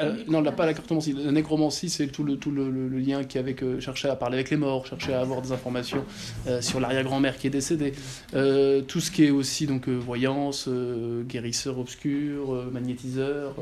Euh, 0.00 0.24
non, 0.26 0.42
pas 0.42 0.66
la 0.66 0.74
cartomancie. 0.74 1.12
La 1.12 1.30
nécromancie, 1.30 1.88
c'est 1.88 2.08
tout 2.08 2.24
le, 2.24 2.36
tout 2.36 2.50
le, 2.50 2.88
lien 2.88 3.22
qui 3.22 3.38
avec 3.38 3.62
euh, 3.62 3.80
chercher 3.80 4.08
à 4.08 4.16
parler 4.16 4.36
avec 4.36 4.50
les 4.50 4.56
morts, 4.56 4.86
chercher 4.86 5.14
à 5.14 5.20
avoir 5.20 5.40
des 5.40 5.52
informations 5.52 6.04
euh, 6.48 6.60
sur 6.60 6.80
l'arrière-grand-mère 6.80 7.38
qui 7.38 7.46
est 7.46 7.50
décédée. 7.50 7.92
tout 8.32 9.00
ce 9.00 9.10
qui 9.10 9.24
est 9.24 9.30
aussi 9.30 9.66
donc 9.66 9.88
voyance, 9.88 10.68
guérisseur 11.28 11.78
obscur, 11.78 12.64
magnétiseur, 12.72 13.54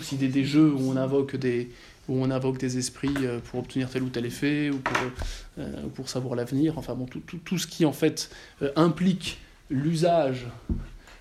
aussi 0.00 0.16
des, 0.16 0.28
des, 0.28 0.44
jeux 0.44 0.72
où 0.72 0.90
on 0.90 0.96
invoque 0.96 1.36
des 1.36 1.70
où 2.08 2.22
on 2.22 2.30
invoque 2.30 2.58
des 2.58 2.76
esprits 2.76 3.14
pour 3.44 3.60
obtenir 3.60 3.88
tel 3.88 4.02
ou 4.02 4.10
tel 4.10 4.26
effet 4.26 4.68
ou 4.70 4.78
pour, 4.78 5.64
pour 5.94 6.08
savoir 6.08 6.34
l'avenir. 6.34 6.76
Enfin 6.76 6.94
bon, 6.94 7.06
tout, 7.06 7.20
tout, 7.20 7.38
tout, 7.42 7.58
ce 7.58 7.66
qui 7.66 7.86
en 7.86 7.92
fait 7.92 8.30
implique 8.76 9.38
l'usage 9.70 10.46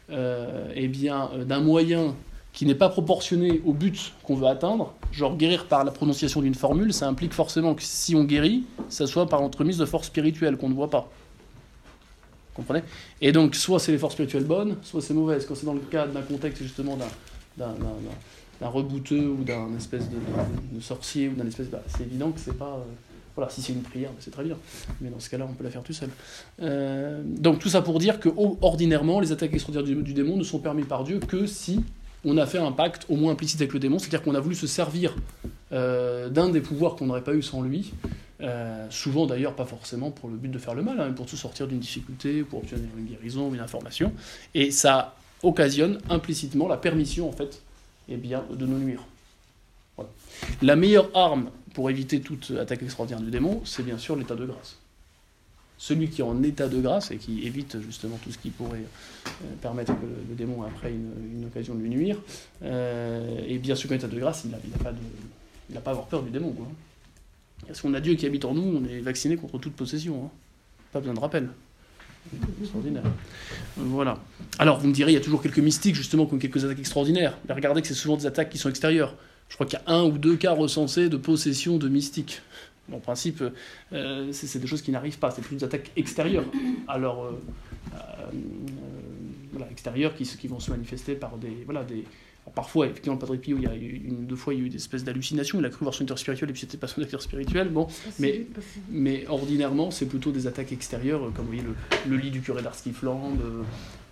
eh 0.09 0.87
bien 0.87 1.29
d'un 1.45 1.61
moyen 1.61 2.15
qui 2.53 2.67
n'est 2.67 2.75
pas 2.75 2.89
proportionné 2.89 3.61
au 3.65 3.73
but 3.73 4.13
qu'on 4.23 4.35
veut 4.35 4.47
atteindre, 4.47 4.93
genre 5.11 5.35
guérir 5.35 5.65
par 5.65 5.83
la 5.83 5.91
prononciation 5.91 6.41
d'une 6.41 6.53
formule, 6.53 6.93
ça 6.93 7.07
implique 7.07 7.33
forcément 7.33 7.73
que 7.73 7.81
si 7.81 8.15
on 8.15 8.23
guérit, 8.23 8.63
ça 8.89 9.07
soit 9.07 9.27
par 9.27 9.41
l'entremise 9.41 9.77
de 9.77 9.85
forces 9.85 10.07
spirituelles 10.07 10.55
qu'on 10.55 10.69
ne 10.69 10.75
voit 10.75 10.89
pas. 10.89 11.09
Vous 12.53 12.61
comprenez? 12.61 12.83
Et 13.21 13.31
donc, 13.31 13.55
soit 13.55 13.79
c'est 13.79 13.91
les 13.91 13.97
forces 13.97 14.13
spirituelles 14.13 14.43
bonnes, 14.43 14.77
soit 14.83 15.01
c'est 15.01 15.15
mauvaises. 15.15 15.47
Quand 15.47 15.55
c'est 15.55 15.65
dans 15.65 15.73
le 15.73 15.79
cadre 15.79 16.13
d'un 16.13 16.21
contexte 16.21 16.61
justement 16.61 16.95
d'un 17.57 18.67
rebouteux 18.67 19.29
ou 19.29 19.43
d'un 19.43 19.75
espèce 19.75 20.03
de, 20.09 20.79
sorcier 20.79 21.29
ou 21.29 21.33
d'un 21.33 21.47
espèce. 21.47 21.67
Bah, 21.67 21.81
c'est 21.87 22.03
évident 22.03 22.31
que 22.31 22.39
c'est 22.39 22.57
pas. 22.57 22.77
Euh, 22.77 22.83
voilà, 23.35 23.49
si 23.49 23.63
c'est 23.63 23.73
une 23.73 23.81
prière, 23.81 24.11
c'est 24.19 24.29
très 24.29 24.43
bien. 24.43 24.57
Mais 25.01 25.09
dans 25.09 25.19
ce 25.19 25.27
cas-là, 25.31 25.47
on 25.49 25.53
peut 25.53 25.63
la 25.63 25.71
faire 25.71 25.81
tout 25.81 25.93
seul. 25.93 26.09
Euh, 26.61 27.23
donc 27.25 27.57
tout 27.57 27.69
ça 27.69 27.81
pour 27.81 27.97
dire 27.97 28.19
que 28.19 28.29
ordinairement, 28.61 29.19
les 29.19 29.31
attaques 29.31 29.53
extraordinaires 29.53 30.03
du, 30.03 30.13
démon 30.13 30.37
ne 30.37 30.43
sont 30.43 30.59
permis 30.59 30.83
par 30.83 31.03
Dieu 31.03 31.19
que 31.19 31.47
si 31.47 31.83
on 32.25 32.37
a 32.37 32.45
fait 32.45 32.57
un 32.57 32.71
pacte 32.71 33.05
au 33.09 33.15
moins 33.15 33.33
implicite 33.33 33.61
avec 33.61 33.73
le 33.73 33.79
démon, 33.79 33.99
c'est-à-dire 33.99 34.21
qu'on 34.21 34.35
a 34.35 34.39
voulu 34.39 34.55
se 34.55 34.67
servir 34.67 35.15
euh, 35.71 36.29
d'un 36.29 36.49
des 36.49 36.61
pouvoirs 36.61 36.95
qu'on 36.95 37.07
n'aurait 37.07 37.23
pas 37.23 37.33
eu 37.33 37.41
sans 37.41 37.61
lui, 37.61 37.93
euh, 38.41 38.87
souvent 38.89 39.25
d'ailleurs 39.25 39.55
pas 39.55 39.65
forcément 39.65 40.11
pour 40.11 40.29
le 40.29 40.35
but 40.35 40.49
de 40.49 40.59
faire 40.59 40.75
le 40.75 40.83
mal, 40.83 40.99
hein, 40.99 41.07
mais 41.09 41.15
pour 41.15 41.25
tout 41.25 41.37
sortir 41.37 41.67
d'une 41.67 41.79
difficulté, 41.79 42.43
pour 42.43 42.59
obtenir 42.59 42.89
une 42.97 43.05
guérison, 43.05 43.53
une 43.53 43.59
information, 43.59 44.13
et 44.53 44.71
ça 44.71 45.15
occasionne 45.41 45.99
implicitement 46.09 46.67
la 46.67 46.77
permission 46.77 47.27
en 47.27 47.31
fait 47.31 47.61
eh 48.09 48.17
de 48.17 48.65
nous 48.65 48.79
nuire. 48.79 49.03
La 50.61 50.75
meilleure 50.75 51.09
arme 51.13 51.49
pour 51.73 51.89
éviter 51.89 52.21
toute 52.21 52.51
attaque 52.59 52.83
extraordinaire 52.83 53.21
du 53.21 53.31
démon, 53.31 53.61
c'est 53.65 53.83
bien 53.83 53.97
sûr 53.97 54.15
l'état 54.15 54.35
de 54.35 54.45
grâce. 54.45 54.77
Celui 55.77 56.09
qui 56.09 56.21
est 56.21 56.23
en 56.23 56.41
état 56.43 56.67
de 56.67 56.79
grâce 56.79 57.11
et 57.11 57.17
qui 57.17 57.45
évite 57.45 57.81
justement 57.81 58.17
tout 58.23 58.31
ce 58.31 58.37
qui 58.37 58.49
pourrait 58.51 58.85
euh, 59.27 59.29
permettre 59.61 59.93
que 59.93 60.05
le, 60.29 60.35
démon 60.35 60.63
après 60.63 60.91
une, 60.91 61.45
occasion 61.45 61.75
de 61.75 61.81
lui 61.81 61.89
nuire, 61.89 62.17
euh, 62.63 63.39
et 63.47 63.57
bien 63.57 63.75
sûr 63.75 63.89
qu'en 63.89 63.95
état 63.95 64.07
de 64.07 64.19
grâce, 64.19 64.45
il 64.45 64.51
n'a 64.51 65.81
pas, 65.81 65.89
à 65.89 65.91
avoir 65.91 66.07
peur 66.07 66.23
du 66.23 66.29
démon. 66.29 66.51
Quoi. 66.51 66.67
Parce 67.67 67.81
qu'on 67.81 67.93
a 67.93 67.99
Dieu 67.99 68.15
qui 68.15 68.25
habite 68.25 68.45
en 68.45 68.53
nous, 68.53 68.81
on 68.81 68.85
est 68.87 69.01
vacciné 69.01 69.35
contre 69.35 69.57
toute 69.57 69.73
possession. 69.73 70.25
Hein. 70.25 70.29
Pas 70.91 70.99
besoin 70.99 71.15
de 71.15 71.19
rappel. 71.19 71.49
Extraordinaire. 72.61 73.03
Voilà. 73.75 74.17
Alors, 74.59 74.79
vous 74.79 74.87
me 74.87 74.93
direz, 74.93 75.11
il 75.11 75.15
y 75.15 75.17
a 75.17 75.21
toujours 75.21 75.41
quelques 75.41 75.59
mystiques, 75.59 75.95
justement, 75.95 76.25
qui 76.25 76.35
ont 76.35 76.37
quelques 76.37 76.63
attaques 76.63 76.79
extraordinaires. 76.79 77.37
Mais 77.47 77.53
regardez 77.53 77.81
que 77.81 77.87
c'est 77.87 77.93
souvent 77.93 78.17
des 78.17 78.25
attaques 78.25 78.49
qui 78.49 78.57
sont 78.57 78.69
extérieures. 78.69 79.15
Je 79.49 79.55
crois 79.55 79.65
qu'il 79.65 79.79
y 79.79 79.91
a 79.91 79.93
un 79.93 80.03
ou 80.03 80.17
deux 80.17 80.35
cas 80.35 80.53
recensés 80.53 81.09
de 81.09 81.17
possession 81.17 81.77
de 81.77 81.89
mystiques. 81.89 82.41
En 82.91 82.99
principe, 82.99 83.43
euh, 83.93 84.31
c'est 84.33 84.59
des 84.59 84.67
choses 84.67 84.81
qui 84.81 84.91
n'arrivent 84.91 85.19
pas. 85.19 85.31
C'est 85.31 85.41
plus 85.41 85.55
des 85.55 85.63
attaques 85.63 85.91
extérieures. 85.95 86.45
Alors, 86.87 87.23
euh, 87.23 87.31
euh, 87.93 88.31
voilà, 89.51 89.71
extérieures 89.71 90.13
qui, 90.15 90.25
qui, 90.25 90.47
vont 90.47 90.59
se 90.59 90.69
manifester 90.69 91.15
par 91.15 91.37
des, 91.37 91.63
voilà, 91.65 91.83
des, 91.83 92.03
Parfois, 92.55 92.87
effectivement, 92.87 93.15
le 93.15 93.19
Padre 93.19 93.37
Pio, 93.37 93.57
il 93.57 93.63
y 93.63 93.67
a 93.67 93.73
une 93.73 94.25
deux 94.25 94.35
fois, 94.35 94.53
il 94.53 94.59
y 94.59 94.63
a 94.63 94.65
eu 94.65 94.69
des 94.69 94.75
espèces 94.75 95.03
d'hallucinations. 95.03 95.59
Il 95.59 95.65
a 95.65 95.69
cru 95.69 95.85
voir 95.85 95.93
son 95.93 96.03
acteur 96.03 96.19
spirituel 96.19 96.49
et 96.49 96.53
puis 96.53 96.61
c'était 96.61 96.77
pas 96.77 96.87
son 96.87 97.01
acteur 97.01 97.21
spirituel. 97.21 97.69
Bon, 97.69 97.87
mais, 98.19 98.45
mais 98.91 99.25
ordinairement, 99.27 99.91
c'est 99.91 100.05
plutôt 100.05 100.31
des 100.31 100.45
attaques 100.45 100.71
extérieures, 100.73 101.31
comme 101.33 101.45
vous 101.45 101.53
voyez 101.53 101.63
le, 102.07 102.17
lit 102.17 102.31
du 102.31 102.41
curé 102.41 102.61
d'Ars 102.61 102.75
qui 102.75 102.91
flambe, 102.91 103.39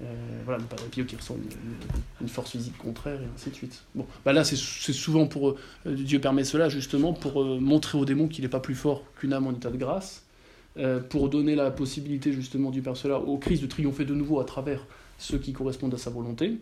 euh, 0.01 0.05
voilà, 0.45 0.59
le 0.59 0.65
Padre 0.65 0.85
Pio 0.85 1.03
qui 1.05 1.15
ressent 1.15 1.35
une, 2.21 2.27
force 2.29 2.51
physique 2.51 2.77
contraire 2.77 3.19
et 3.21 3.27
ainsi 3.35 3.49
de 3.49 3.55
suite. 3.55 3.83
Bon, 3.93 4.05
bah 4.25 4.33
là, 4.33 4.43
c'est 4.43 4.55
souvent 4.55 5.27
pour 5.27 5.49
euh, 5.49 5.55
Dieu 5.85 6.19
permet 6.19 6.45
cela 6.45 6.69
justement 6.69 7.13
pour 7.13 7.43
euh, 7.43 7.59
montrer 7.59 7.97
au 7.97 8.05
démon 8.05 8.27
qu'il 8.27 8.43
n'est 8.43 8.49
pas 8.49 8.59
plus 8.61 8.75
fort 8.75 9.03
qu'une 9.19 9.33
âme 9.33 9.45
en 9.45 9.51
état 9.51 9.69
de 9.69 9.77
grâce, 9.77 10.23
pour 11.09 11.27
donner 11.27 11.53
la 11.53 11.69
possibilité 11.69 12.31
justement 12.31 12.71
du 12.71 12.81
Père 12.81 12.95
cela 12.95 13.19
au 13.19 13.37
Christ 13.37 13.61
de 13.61 13.67
triompher 13.67 14.05
de 14.05 14.15
nouveau 14.15 14.39
à 14.39 14.45
travers 14.45 14.85
ceux 15.17 15.37
qui 15.37 15.51
correspondent 15.51 15.93
à 15.93 15.97
sa 15.97 16.09
volonté. 16.09 16.59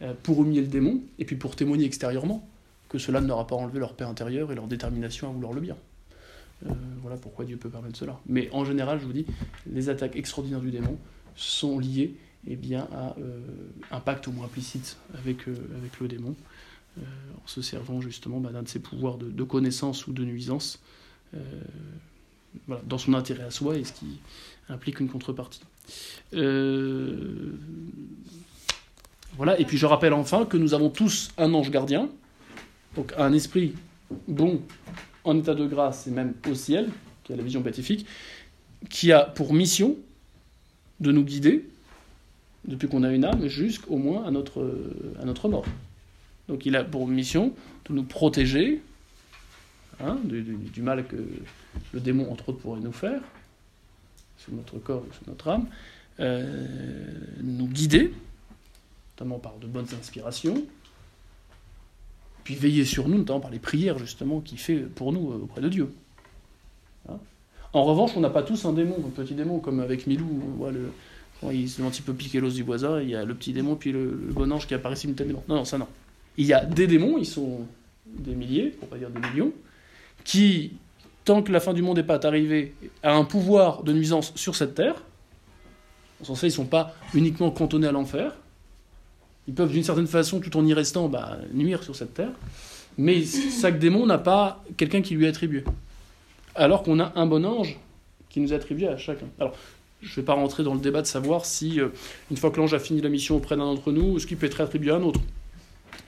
Euh, 0.00 0.14
pour 0.22 0.44
humilier 0.44 0.60
le 0.60 0.68
démon, 0.68 1.02
et 1.18 1.24
puis 1.24 1.34
pour 1.34 1.56
témoigner 1.56 1.84
extérieurement 1.84 2.48
que 2.88 2.98
cela 2.98 3.20
n'aura 3.20 3.48
pas 3.48 3.56
enlevé 3.56 3.80
leur 3.80 3.94
paix 3.94 4.04
intérieure 4.04 4.52
et 4.52 4.54
leur 4.54 4.68
détermination 4.68 5.28
à 5.28 5.32
vouloir 5.32 5.52
le 5.52 5.60
bien. 5.60 5.76
Euh, 6.66 6.70
voilà 7.02 7.16
pourquoi 7.16 7.44
Dieu 7.44 7.56
peut 7.56 7.68
permettre 7.68 7.98
cela. 7.98 8.20
Mais 8.26 8.48
en 8.52 8.64
général, 8.64 9.00
je 9.00 9.06
vous 9.06 9.12
dis, 9.12 9.26
les 9.66 9.88
attaques 9.88 10.14
extraordinaires 10.14 10.60
du 10.60 10.70
démon 10.70 10.96
sont 11.34 11.80
liées 11.80 12.14
eh 12.46 12.54
bien, 12.54 12.86
à 12.92 13.16
euh, 13.18 13.40
un 13.90 13.98
pacte 13.98 14.28
au 14.28 14.30
moins 14.30 14.44
implicite 14.46 14.98
avec, 15.14 15.48
avec 15.48 15.98
le 16.00 16.06
démon, 16.06 16.36
en 16.96 17.46
se 17.46 17.60
servant 17.60 18.00
justement 18.00 18.38
bah, 18.38 18.50
d'un 18.50 18.62
de 18.62 18.68
ses 18.68 18.80
pouvoirs 18.80 19.18
de, 19.18 19.44
connaissance 19.44 20.06
ou 20.06 20.12
de 20.12 20.24
nuisance, 20.24 20.80
dans 22.86 22.98
son 22.98 23.14
intérêt 23.14 23.44
à 23.44 23.50
soi 23.50 23.76
et 23.76 23.84
ce 23.84 23.92
qui 23.92 24.20
implique 24.68 25.00
une 25.00 25.08
contrepartie. 25.08 25.62
Voilà, 29.36 29.58
et 29.60 29.64
puis 29.64 29.76
je 29.76 29.86
rappelle 29.86 30.12
enfin 30.12 30.44
que 30.44 30.56
nous 30.56 30.74
avons 30.74 30.90
tous 30.90 31.30
un 31.38 31.54
ange 31.54 31.70
gardien, 31.70 32.08
donc 32.96 33.12
un 33.16 33.32
esprit 33.32 33.74
bon 34.26 34.62
en 35.24 35.38
état 35.38 35.54
de 35.54 35.66
grâce 35.66 36.06
et 36.06 36.10
même 36.10 36.34
au 36.48 36.54
ciel, 36.54 36.88
qui 37.24 37.32
a 37.32 37.36
la 37.36 37.42
vision 37.42 37.60
béatifique, 37.60 38.06
qui 38.88 39.12
a 39.12 39.24
pour 39.24 39.52
mission 39.52 39.96
de 41.00 41.12
nous 41.12 41.24
guider, 41.24 41.68
depuis 42.66 42.88
qu'on 42.88 43.02
a 43.02 43.12
une 43.12 43.24
âme, 43.24 43.46
jusqu'au 43.46 43.96
moins 43.96 44.26
à 44.26 44.30
notre, 44.30 45.48
mort. 45.48 45.64
Donc 46.48 46.66
il 46.66 46.76
a 46.76 46.84
pour 46.84 47.06
mission 47.06 47.52
de 47.88 47.94
nous 47.94 48.02
protéger 48.02 48.82
hein, 50.00 50.18
du, 50.24 50.82
mal 50.82 51.06
que 51.06 51.16
le 51.92 52.00
démon, 52.00 52.30
entre 52.32 52.48
autres, 52.48 52.58
pourrait 52.58 52.80
nous 52.80 52.92
faire, 52.92 53.20
sur 54.38 54.52
notre 54.52 54.78
corps 54.78 55.04
et 55.08 55.14
sur 55.14 55.28
notre 55.28 55.48
âme, 55.48 55.66
euh, 56.20 56.74
nous 57.42 57.68
guider 57.68 58.12
notamment 59.18 59.38
par 59.38 59.56
de 59.58 59.66
bonnes 59.66 59.88
inspirations, 59.98 60.62
puis 62.44 62.54
veiller 62.54 62.84
sur 62.84 63.08
nous, 63.08 63.18
notamment 63.18 63.40
par 63.40 63.50
les 63.50 63.58
prières 63.58 63.98
justement 63.98 64.40
qu'il 64.40 64.58
fait 64.58 64.78
pour 64.78 65.12
nous 65.12 65.32
euh, 65.32 65.42
auprès 65.42 65.60
de 65.60 65.68
Dieu. 65.68 65.92
Hein 67.08 67.18
en 67.72 67.84
revanche, 67.84 68.12
on 68.16 68.20
n'a 68.20 68.30
pas 68.30 68.42
tous 68.42 68.64
un 68.64 68.72
démon, 68.72 68.96
un 69.04 69.10
petit 69.10 69.34
démon, 69.34 69.58
comme 69.58 69.80
avec 69.80 70.06
Milou, 70.06 70.26
on 70.60 70.70
le, 70.70 70.90
il 71.52 71.68
se 71.68 71.82
petit 71.82 72.02
peu 72.02 72.14
piquer 72.14 72.40
l'os 72.40 72.54
du 72.54 72.62
voisin, 72.62 73.00
il 73.00 73.10
y 73.10 73.16
a 73.16 73.24
le 73.24 73.34
petit 73.34 73.52
démon, 73.52 73.76
puis 73.76 73.92
le, 73.92 74.08
bon 74.30 74.50
ange 74.52 74.66
qui 74.66 74.74
apparaît 74.74 74.96
simultanément. 74.96 75.42
Non, 75.48 75.56
non, 75.56 75.64
ça 75.64 75.78
non. 75.78 75.88
Il 76.36 76.46
y 76.46 76.52
a 76.52 76.64
des 76.64 76.86
démons, 76.86 77.18
ils 77.18 77.26
sont 77.26 77.66
des 78.06 78.34
milliers, 78.34 78.68
pour 78.68 78.88
pas 78.88 78.96
dire 78.96 79.10
des 79.10 79.20
millions, 79.20 79.52
qui, 80.24 80.72
tant 81.24 81.42
que 81.42 81.52
la 81.52 81.60
fin 81.60 81.74
du 81.74 81.82
monde 81.82 81.98
n'est 81.98 82.04
pas 82.04 82.24
arrivée, 82.24 82.74
a 83.02 83.14
un 83.14 83.24
pouvoir 83.24 83.82
de 83.82 83.92
nuisance 83.92 84.32
sur 84.36 84.54
cette 84.54 84.74
terre. 84.74 85.02
En 86.20 86.24
sens, 86.24 86.42
ils 86.42 86.46
ne 86.46 86.50
sont 86.50 86.64
pas 86.64 86.94
uniquement 87.14 87.50
cantonnés 87.50 87.88
à 87.88 87.92
l'enfer, 87.92 88.34
ils 89.48 89.54
peuvent 89.54 89.72
d'une 89.72 89.82
certaine 89.82 90.06
façon, 90.06 90.40
tout 90.40 90.54
en 90.58 90.64
y 90.64 90.74
restant, 90.74 91.08
bah, 91.08 91.38
nuire 91.54 91.82
sur 91.82 91.96
cette 91.96 92.12
terre. 92.12 92.30
Mais 92.98 93.24
chaque 93.60 93.78
démon 93.78 94.04
n'a 94.04 94.18
pas 94.18 94.62
quelqu'un 94.76 95.00
qui 95.00 95.14
lui 95.14 95.24
est 95.24 95.28
attribué. 95.28 95.64
Alors 96.54 96.82
qu'on 96.82 97.00
a 97.00 97.12
un 97.16 97.26
bon 97.26 97.44
ange 97.46 97.78
qui 98.28 98.40
nous 98.40 98.52
est 98.52 98.56
attribué 98.56 98.88
à 98.88 98.98
chacun. 98.98 99.26
Alors, 99.40 99.56
je 100.02 100.10
ne 100.10 100.16
vais 100.16 100.22
pas 100.22 100.34
rentrer 100.34 100.64
dans 100.64 100.74
le 100.74 100.80
débat 100.80 101.00
de 101.00 101.06
savoir 101.06 101.46
si, 101.46 101.80
euh, 101.80 101.88
une 102.30 102.36
fois 102.36 102.50
que 102.50 102.58
l'ange 102.58 102.74
a 102.74 102.78
fini 102.78 103.00
la 103.00 103.08
mission 103.08 103.36
auprès 103.36 103.56
d'un 103.56 103.64
d'entre 103.64 103.90
nous, 103.90 104.18
ce 104.18 104.26
qui 104.26 104.36
peut 104.36 104.46
être 104.46 104.60
attribué 104.60 104.90
à 104.90 104.96
un 104.96 105.02
autre. 105.02 105.20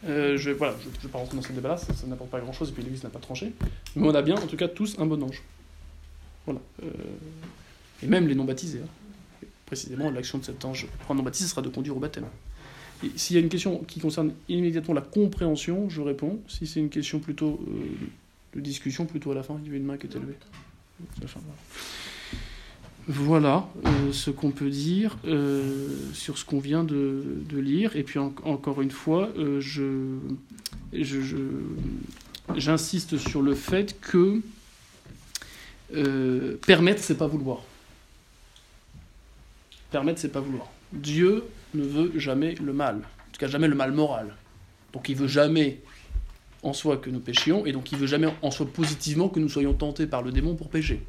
Euh, 0.07 0.37
je 0.37 0.51
ne 0.51 0.55
vais 0.55 0.59
pas 0.59 0.75
rentrer 1.15 1.37
dans 1.37 1.43
ce 1.43 1.53
débat-là, 1.53 1.79
ça, 1.79 2.07
n'apporte 2.07 2.31
pas 2.31 2.41
grand-chose, 2.41 2.69
et 2.69 2.73
puis 2.73 2.83
l'Église 2.83 3.05
n'a 3.05 3.11
pas 3.11 3.19
tranché. 3.21 3.53
Mais 3.97 4.07
on 4.07 4.15
a 4.15 4.23
bien, 4.23 4.35
en 4.35 4.47
tout 4.47 4.57
cas, 4.57 4.69
tous 4.69 4.99
un 4.99 5.07
bon 5.07 5.23
ange. 5.23 5.43
Voilà. 6.45 6.61
Euh, 6.83 6.89
et 8.03 8.07
même 8.07 8.29
les 8.29 8.35
non-baptisés. 8.35 8.81
Hein. 8.85 9.47
Précisément, 9.65 10.11
l'action 10.11 10.39
de 10.39 10.45
cet 10.45 10.63
ange 10.65 10.87
pour 11.01 11.13
un 11.13 11.15
non-baptisé 11.15 11.49
sera 11.49 11.63
de 11.63 11.69
conduire 11.69 11.97
au 11.97 12.01
baptême. 12.01 12.27
S'il 13.17 13.37
y 13.37 13.39
a 13.39 13.43
une 13.43 13.49
question 13.49 13.79
qui 13.87 14.01
concerne 14.01 14.33
immédiatement 14.49 14.95
la 14.95 15.01
compréhension, 15.01 15.89
je 15.89 16.03
réponds. 16.03 16.41
Si 16.49 16.67
c'est 16.67 16.81
une 16.81 16.91
question 16.91 17.19
plutôt 17.19 17.61
euh, 17.67 17.85
de 18.55 18.61
discussion, 18.61 19.07
plutôt 19.07 19.33
à 19.33 19.35
la 19.35 19.43
fin, 19.43 19.59
il 19.61 19.67
y 19.67 19.69
avait 19.69 19.79
une 19.79 19.87
main 19.87 19.97
qui 19.97 20.07
est 20.07 20.17
élevée. 20.17 20.37
Voilà 23.09 23.69
euh, 23.87 24.13
ce 24.13 24.31
qu'on 24.31 24.51
peut 24.51 24.69
dire 24.69 25.17
euh, 25.25 25.89
sur 26.13 26.37
ce 26.37 26.45
qu'on 26.45 26.61
vient 26.61 26.85
de, 26.85 27.43
lire. 27.53 27.97
Et 27.97 28.03
puis 28.03 28.19
encore 28.19 28.83
une 28.83 28.91
fois, 28.91 29.31
je, 29.61 30.19
j'insiste 32.55 33.17
sur 33.17 33.41
le 33.41 33.55
fait 33.55 33.99
que 34.01 34.43
permettre, 36.67 37.03
c'est 37.03 37.17
pas 37.17 37.27
vouloir. 37.27 37.63
Permettre, 39.91 40.21
c'est 40.21 40.29
pas 40.29 40.41
vouloir. 40.41 40.71
Dieu 40.93 41.45
ne 41.75 41.85
veut 41.85 42.19
jamais 42.19 42.55
le 42.55 42.73
mal, 42.73 42.97
en 42.97 43.33
tout 43.33 43.39
cas 43.39 43.49
jamais 43.49 43.69
le 43.69 43.75
mal 43.75 43.93
moral. 43.93 44.35
Donc 44.93 45.09
il 45.09 45.17
veut 45.17 45.29
jamais 45.29 45.81
en 46.63 46.73
soi 46.73 46.97
que 46.97 47.11
nous 47.11 47.21
péchions, 47.21 47.65
et 47.67 47.73
donc 47.73 47.93
il 47.93 47.99
veut 47.99 48.07
jamais 48.07 48.29
en 48.43 48.51
soi 48.51 48.67
positivement 48.67 49.29
que 49.29 49.41
nous 49.41 49.49
soyons 49.49 49.73
tentés 49.73 50.07
par 50.07 50.23
le 50.23 50.33
démon 50.33 50.57
pour 50.57 50.69
pécher. 50.69 51.03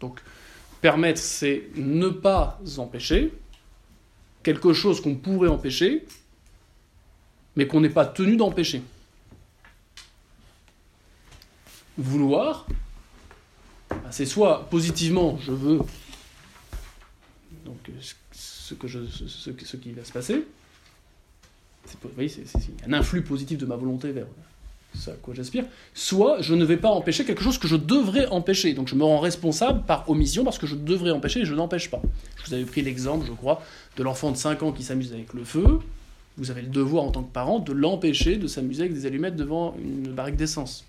Donc 0.00 0.20
permettre, 0.80 1.20
c'est 1.20 1.64
ne 1.74 2.08
pas 2.08 2.60
empêcher 2.78 3.32
quelque 4.42 4.72
chose 4.72 5.00
qu'on 5.00 5.16
pourrait 5.16 5.48
empêcher, 5.48 6.06
mais 7.56 7.66
qu'on 7.66 7.80
n'est 7.80 7.90
pas 7.90 8.06
tenu 8.06 8.36
d'empêcher. 8.36 8.82
Vouloir, 11.98 12.66
bah, 13.88 13.96
c'est 14.10 14.26
soit 14.26 14.68
positivement 14.68 15.38
je 15.38 15.52
veux 15.52 15.80
donc 17.66 17.76
euh, 17.88 17.92
ce, 18.32 18.74
qui 19.76 19.92
va 19.92 20.04
se 20.04 20.12
passer, 20.12 20.46
c'est, 21.86 22.86
un 22.86 22.92
influx 22.92 23.22
positif 23.22 23.58
de 23.58 23.66
ma 23.66 23.76
volonté 23.76 24.12
vers 24.12 24.26
ce 24.94 25.10
à 25.10 25.14
quoi 25.14 25.34
j'aspire, 25.34 25.64
soit 25.92 26.40
je 26.40 26.54
ne 26.54 26.64
vais 26.64 26.78
pas 26.78 26.88
empêcher 26.88 27.26
quelque 27.26 27.42
chose 27.42 27.58
que 27.58 27.68
je 27.68 27.76
devrais 27.76 28.26
empêcher. 28.28 28.72
Donc 28.72 28.88
je 28.88 28.94
me 28.94 29.04
rends 29.04 29.20
responsable 29.20 29.84
par 29.84 30.08
omission 30.08 30.42
parce 30.42 30.58
que 30.58 30.66
je 30.66 30.74
devrais 30.74 31.10
empêcher 31.10 31.40
et 31.40 31.44
je 31.44 31.54
n'empêche 31.54 31.90
pas. 31.90 32.00
Je 32.36 32.46
vous 32.46 32.54
avais 32.54 32.64
pris 32.64 32.80
l'exemple, 32.80 33.26
je 33.26 33.32
crois, 33.32 33.62
de 33.98 34.02
l'enfant 34.02 34.30
de 34.30 34.38
5 34.38 34.62
ans 34.62 34.72
qui 34.72 34.82
s'amuse 34.82 35.12
avec 35.12 35.34
le 35.34 35.44
feu. 35.44 35.80
Vous 36.38 36.50
avez 36.50 36.62
le 36.62 36.68
devoir 36.68 37.04
en 37.04 37.10
tant 37.10 37.22
que 37.22 37.32
parent 37.32 37.58
de 37.58 37.72
l'empêcher 37.72 38.36
de 38.36 38.46
s'amuser 38.46 38.84
avec 38.84 38.94
des 38.94 39.04
allumettes 39.04 39.36
devant 39.36 39.74
une 39.78 40.12
barrique 40.12 40.36
d'essence. 40.36 40.85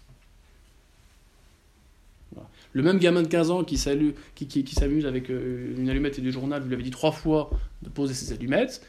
Le 2.77 2.83
même 2.83 2.99
gamin 2.99 3.23
de 3.23 3.27
15 3.27 3.49
ans 3.49 3.63
qui, 3.63 3.75
s'amuse 3.75 5.05
avec 5.07 5.31
euh, 5.31 5.73
une 5.79 5.89
allumette 5.89 6.19
et 6.19 6.21
du 6.21 6.31
journal, 6.31 6.61
vous 6.61 6.67
lui 6.67 6.75
avez 6.75 6.83
dit 6.83 6.91
trois 6.91 7.11
fois 7.11 7.49
de 7.81 7.89
poser 7.89 8.13
ses 8.13 8.33
allumettes. 8.33 8.85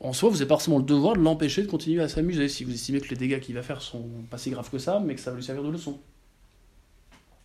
en 0.00 0.14
soi, 0.14 0.30
vous 0.30 0.36
n'avez 0.36 0.48
pas 0.48 0.54
forcément 0.54 0.78
le 0.78 0.84
devoir 0.84 1.14
de 1.14 1.20
l'empêcher 1.20 1.60
de 1.60 1.66
continuer 1.66 2.00
à 2.00 2.08
s'amuser 2.08 2.48
si 2.48 2.64
vous 2.64 2.72
estimez 2.72 3.02
que 3.02 3.10
les 3.10 3.16
dégâts 3.16 3.38
qu'il 3.38 3.54
va 3.54 3.60
faire 3.60 3.82
sont 3.82 4.08
pas 4.30 4.38
si 4.38 4.48
graves 4.48 4.70
que 4.70 4.78
ça, 4.78 5.02
mais 5.04 5.14
que 5.14 5.20
ça 5.20 5.30
va 5.30 5.36
lui 5.36 5.44
servir 5.44 5.62
de 5.62 5.68
leçon. 5.68 6.00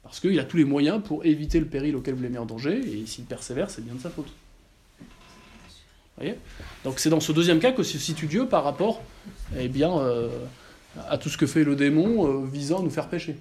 Parce 0.03 0.21
qu'il 0.21 0.39
a 0.39 0.45
tous 0.45 0.55
les 0.55 0.63
moyens 0.63 1.01
pour 1.03 1.25
éviter 1.25 1.59
le 1.59 1.65
péril 1.65 1.97
auquel 1.97 2.13
vous 2.13 2.23
les 2.23 2.29
met 2.29 2.37
en 2.37 2.45
danger, 2.45 2.77
et 2.77 3.05
s'il 3.05 3.25
persévère, 3.25 3.69
c'est 3.69 3.83
bien 3.83 3.95
de 3.95 3.99
sa 3.99 4.09
faute. 4.09 4.31
Vous 5.01 6.23
voyez? 6.23 6.35
Donc 6.85 6.99
c'est 6.99 7.09
dans 7.09 7.19
ce 7.19 7.33
deuxième 7.33 7.59
cas 7.59 7.73
que 7.73 7.83
se 7.83 7.97
situe 7.97 8.27
Dieu 8.27 8.47
par 8.47 8.63
rapport 8.63 9.01
eh 9.59 9.67
bien, 9.67 9.99
euh, 9.99 10.29
à 11.09 11.17
tout 11.17 11.27
ce 11.27 11.37
que 11.37 11.45
fait 11.45 11.65
le 11.65 11.75
démon 11.75 12.25
euh, 12.25 12.45
visant 12.45 12.79
à 12.79 12.83
nous 12.83 12.89
faire 12.89 13.09
pécher. 13.09 13.35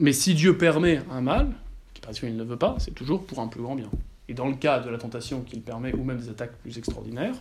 Mais 0.00 0.14
si 0.14 0.32
Dieu 0.32 0.56
permet 0.56 1.02
un 1.10 1.20
mal, 1.20 1.52
qui 1.92 2.00
par 2.00 2.12
il 2.22 2.34
ne 2.34 2.42
veut 2.42 2.56
pas, 2.56 2.74
c'est 2.78 2.94
toujours 2.94 3.26
pour 3.26 3.38
un 3.38 3.48
plus 3.48 3.60
grand 3.60 3.74
bien. 3.74 3.90
Et 4.28 4.34
dans 4.34 4.48
le 4.48 4.54
cas 4.54 4.80
de 4.80 4.88
la 4.88 4.96
tentation 4.96 5.42
qu'il 5.42 5.60
permet, 5.60 5.92
ou 5.94 6.02
même 6.04 6.18
des 6.18 6.30
attaques 6.30 6.56
plus 6.62 6.78
extraordinaires, 6.78 7.34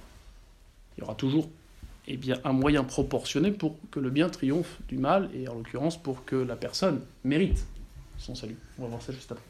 il 0.98 1.01
y 1.01 1.04
aura 1.04 1.16
toujours 1.16 1.48
eh 2.08 2.18
bien, 2.18 2.38
un 2.44 2.51
moyen 2.51 2.84
proportionné 2.84 3.51
pour 3.51 3.78
que 3.92 4.01
le 4.01 4.10
bien 4.10 4.28
triomphe 4.28 4.78
du 4.89 4.98
mal, 4.98 5.30
et 5.34 5.48
en 5.48 5.56
l'occurrence 5.56 6.01
pour 6.01 6.25
que 6.25 6.36
la 6.36 6.58
personne 6.58 7.00
mérite 7.24 7.66
son 8.18 8.36
salut. 8.36 8.58
On 8.78 8.82
va 8.82 8.89
voir 8.89 9.01
ça 9.01 9.13
juste 9.13 9.32
après. 9.32 9.46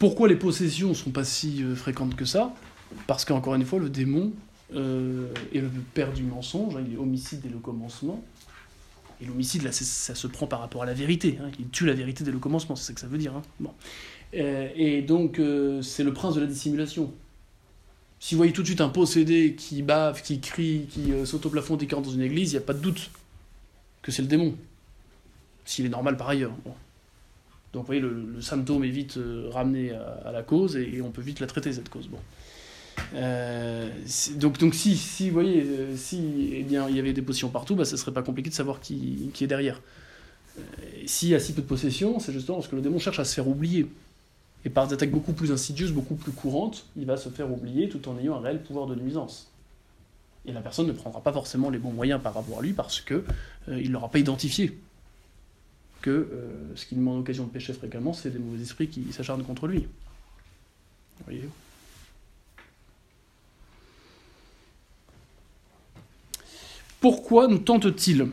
Pourquoi 0.00 0.26
les 0.26 0.36
possessions 0.36 0.88
ne 0.88 0.94
sont 0.94 1.12
pas 1.12 1.24
si 1.24 1.62
euh, 1.62 1.76
fréquentes 1.76 2.16
que 2.16 2.24
ça? 2.24 2.52
Parce 3.06 3.24
qu'encore 3.24 3.54
une 3.54 3.64
fois, 3.64 3.78
le 3.78 3.88
démon 3.88 4.32
euh, 4.74 5.32
est 5.54 5.60
le 5.60 5.68
père 5.94 6.12
du 6.12 6.24
mensonge, 6.24 6.74
hein, 6.74 6.82
il 6.84 6.94
est 6.94 6.96
homicide 6.96 7.40
dès 7.40 7.48
le 7.48 7.58
commencement, 7.58 8.24
et 9.20 9.26
l'homicide, 9.26 9.62
là, 9.62 9.72
ça 9.72 10.14
se 10.14 10.26
prend 10.26 10.46
par 10.46 10.60
rapport 10.60 10.82
à 10.82 10.86
la 10.86 10.94
vérité. 10.94 11.38
Hein. 11.42 11.50
Il 11.58 11.68
tue 11.68 11.84
la 11.84 11.92
vérité 11.92 12.24
dès 12.24 12.30
le 12.30 12.38
commencement, 12.38 12.74
c'est 12.74 12.86
ça 12.86 12.92
que 12.94 13.00
ça 13.00 13.06
veut 13.06 13.18
dire. 13.18 13.36
Hein. 13.36 13.42
Bon. 13.58 13.72
Euh, 14.34 14.68
et 14.74 15.02
donc, 15.02 15.38
euh, 15.38 15.82
c'est 15.82 16.04
le 16.04 16.14
prince 16.14 16.34
de 16.34 16.40
la 16.40 16.46
dissimulation. 16.46 17.12
Si 18.18 18.34
vous 18.34 18.38
voyez 18.38 18.52
tout 18.52 18.62
de 18.62 18.66
suite 18.66 18.80
un 18.80 18.88
possédé 18.88 19.54
qui 19.54 19.82
bave, 19.82 20.22
qui 20.22 20.40
crie, 20.40 20.86
qui 20.90 21.12
euh, 21.12 21.26
saute 21.26 21.44
au 21.46 21.50
plafond 21.50 21.76
des 21.76 21.86
dans 21.86 22.02
une 22.02 22.22
église, 22.22 22.52
il 22.52 22.56
n'y 22.56 22.62
a 22.62 22.66
pas 22.66 22.72
de 22.72 22.80
doute 22.80 23.10
que 24.02 24.10
c'est 24.10 24.22
le 24.22 24.28
démon. 24.28 24.54
S'il 25.66 25.84
est 25.84 25.90
normal 25.90 26.16
par 26.16 26.30
ailleurs. 26.30 26.52
Donc, 27.72 27.82
vous 27.82 27.86
voyez, 27.86 28.00
le, 28.00 28.40
symptôme 28.40 28.84
est 28.84 28.90
vite 28.90 29.18
ramené 29.50 29.92
à, 29.92 30.32
la 30.32 30.42
cause 30.42 30.76
et, 30.76 30.96
et, 30.96 31.02
on 31.02 31.10
peut 31.10 31.22
vite 31.22 31.40
la 31.40 31.46
traiter, 31.46 31.72
cette 31.72 31.88
cause. 31.88 32.08
Bon. 32.08 32.18
Euh, 33.14 33.88
donc, 34.36 34.58
donc 34.58 34.74
si, 34.74 34.96
si, 34.96 35.28
vous 35.28 35.34
voyez, 35.34 35.62
euh, 35.62 35.96
si 35.96 36.50
eh 36.52 36.62
bien, 36.62 36.88
il 36.88 36.96
y 36.96 36.98
avait 36.98 37.12
des 37.12 37.22
possessions 37.22 37.48
partout, 37.48 37.74
bah, 37.74 37.84
ce 37.84 37.96
serait 37.96 38.12
pas 38.12 38.22
compliqué 38.22 38.50
de 38.50 38.54
savoir 38.54 38.80
qui, 38.80 39.30
est 39.40 39.46
derrière. 39.46 39.80
Euh, 40.58 40.62
S'il 41.06 41.30
y 41.30 41.34
a 41.34 41.40
si 41.40 41.52
peu 41.52 41.62
de 41.62 41.66
possessions, 41.66 42.18
c'est 42.18 42.32
justement 42.32 42.58
parce 42.58 42.68
que 42.68 42.76
le 42.76 42.82
démon 42.82 42.98
cherche 42.98 43.18
à 43.18 43.24
se 43.24 43.34
faire 43.34 43.48
oublier. 43.48 43.86
Et 44.64 44.70
par 44.70 44.86
des 44.86 44.94
attaques 44.94 45.10
beaucoup 45.10 45.32
plus 45.32 45.52
insidieuses, 45.52 45.92
beaucoup 45.92 46.16
plus 46.16 46.32
courantes, 46.32 46.86
il 46.96 47.06
va 47.06 47.16
se 47.16 47.30
faire 47.30 47.50
oublier 47.50 47.88
tout 47.88 48.08
en 48.08 48.18
ayant 48.18 48.36
un 48.36 48.40
réel 48.40 48.62
pouvoir 48.62 48.86
de 48.86 48.94
nuisance. 48.94 49.50
Et 50.46 50.52
la 50.52 50.60
personne 50.60 50.86
ne 50.86 50.92
prendra 50.92 51.22
pas 51.22 51.32
forcément 51.32 51.70
les 51.70 51.78
bons 51.78 51.92
moyens 51.92 52.20
par 52.22 52.34
rapport 52.34 52.58
à 52.58 52.62
lui 52.62 52.72
parce 52.72 53.00
que 53.00 53.24
il 53.68 53.88
ne 53.88 53.92
l'aura 53.92 54.10
pas 54.10 54.18
identifié. 54.18 54.78
Que 56.02 56.28
ce 56.74 56.86
qui 56.86 56.94
lui 56.94 57.02
met 57.02 57.10
en 57.10 57.18
occasion 57.18 57.44
de 57.44 57.50
pécher 57.50 57.72
fréquemment, 57.72 58.12
c'est 58.12 58.30
des 58.30 58.38
mauvais 58.38 58.62
esprits 58.62 58.88
qui 58.88 59.12
s'acharnent 59.12 59.44
contre 59.44 59.66
lui. 59.66 59.86
Vous 61.26 61.32
Pourquoi 67.00 67.48
nous 67.48 67.58
tente-t-il 67.58 68.26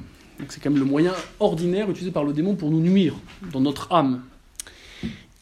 C'est 0.49 0.61
quand 0.61 0.69
même 0.69 0.79
le 0.79 0.85
moyen 0.85 1.13
ordinaire 1.39 1.89
utilisé 1.89 2.11
par 2.11 2.25
le 2.25 2.33
démon 2.33 2.55
pour 2.55 2.69
nous 2.69 2.81
nuire 2.81 3.15
dans 3.53 3.61
notre 3.61 3.93
âme. 3.93 4.23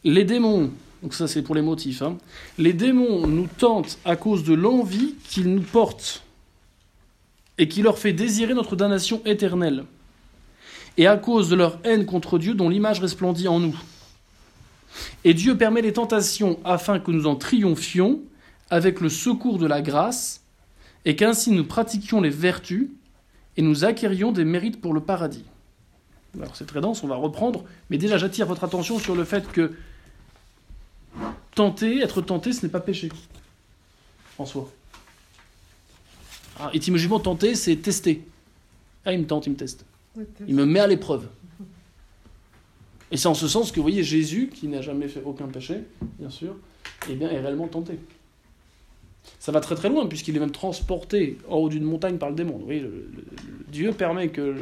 Les 0.03 0.23
démons, 0.23 0.69
donc 1.01 1.15
ça 1.15 1.27
c'est 1.27 1.41
pour 1.41 1.55
les 1.55 1.63
motifs, 1.63 2.03
hein. 2.03 2.17
les 2.59 2.73
démons 2.73 3.25
nous 3.25 3.47
tentent 3.47 3.97
à 4.05 4.15
cause 4.15 4.43
de 4.43 4.53
l'envie 4.53 5.15
qu'ils 5.27 5.51
nous 5.51 5.63
portent 5.63 6.23
et 7.57 7.67
qui 7.67 7.81
leur 7.81 7.97
fait 7.97 8.13
désirer 8.13 8.53
notre 8.53 8.75
damnation 8.75 9.21
éternelle, 9.25 9.85
et 10.97 11.07
à 11.07 11.17
cause 11.17 11.49
de 11.49 11.55
leur 11.55 11.79
haine 11.83 12.05
contre 12.05 12.37
Dieu 12.37 12.53
dont 12.53 12.69
l'image 12.69 12.99
resplendit 12.99 13.47
en 13.47 13.59
nous. 13.59 13.75
Et 15.23 15.33
Dieu 15.33 15.57
permet 15.57 15.81
les 15.81 15.93
tentations 15.93 16.59
afin 16.63 16.99
que 16.99 17.11
nous 17.11 17.25
en 17.27 17.35
triomphions 17.35 18.19
avec 18.69 18.99
le 18.99 19.09
secours 19.09 19.57
de 19.57 19.65
la 19.65 19.81
grâce, 19.81 20.43
et 21.05 21.15
qu'ainsi 21.15 21.51
nous 21.51 21.65
pratiquions 21.65 22.21
les 22.21 22.29
vertus 22.29 22.89
et 23.57 23.61
nous 23.61 23.85
acquérions 23.85 24.31
des 24.31 24.45
mérites 24.45 24.81
pour 24.81 24.93
le 24.93 25.01
paradis. 25.01 25.45
Alors 26.39 26.55
c'est 26.55 26.65
très 26.65 26.81
dense, 26.81 27.03
on 27.03 27.07
va 27.07 27.15
reprendre, 27.15 27.63
mais 27.89 27.97
déjà 27.97 28.17
j'attire 28.17 28.45
votre 28.45 28.63
attention 28.63 28.99
sur 28.99 29.15
le 29.15 29.23
fait 29.23 29.47
que 29.51 29.73
tenter, 31.53 31.99
être 32.01 32.21
tenté, 32.21 32.51
ce 32.51 32.65
n'est 32.65 32.71
pas 32.71 32.81
péché 32.81 33.09
en 34.37 34.45
soi. 34.45 34.69
Ah, 36.59 36.69
étymologiquement, 36.73 37.19
tenter, 37.19 37.55
c'est 37.55 37.75
tester. 37.77 38.25
Ah, 39.05 39.13
il 39.13 39.19
me 39.19 39.27
tente, 39.27 39.45
il 39.45 39.51
me 39.51 39.55
teste. 39.55 39.85
Il 40.47 40.55
me 40.55 40.65
met 40.65 40.79
à 40.79 40.87
l'épreuve. 40.87 41.27
Et 43.11 43.17
c'est 43.17 43.27
en 43.27 43.33
ce 43.33 43.47
sens 43.47 43.71
que, 43.71 43.77
vous 43.77 43.83
voyez, 43.83 44.03
Jésus, 44.03 44.49
qui 44.53 44.67
n'a 44.67 44.81
jamais 44.81 45.07
fait 45.07 45.21
aucun 45.23 45.47
péché, 45.47 45.81
bien 46.17 46.29
sûr, 46.29 46.55
eh 47.09 47.15
bien, 47.15 47.29
est 47.29 47.39
réellement 47.39 47.67
tenté. 47.67 47.99
Ça 49.39 49.51
va 49.51 49.59
très 49.59 49.75
très 49.75 49.89
loin, 49.89 50.07
puisqu'il 50.07 50.35
est 50.35 50.39
même 50.39 50.51
transporté 50.51 51.37
en 51.49 51.57
haut 51.57 51.69
d'une 51.69 51.83
montagne 51.83 52.17
par 52.17 52.29
le 52.29 52.35
démon. 52.35 52.61
Oui, 52.67 52.83
Dieu 53.67 53.91
permet 53.91 54.29
que 54.29 54.55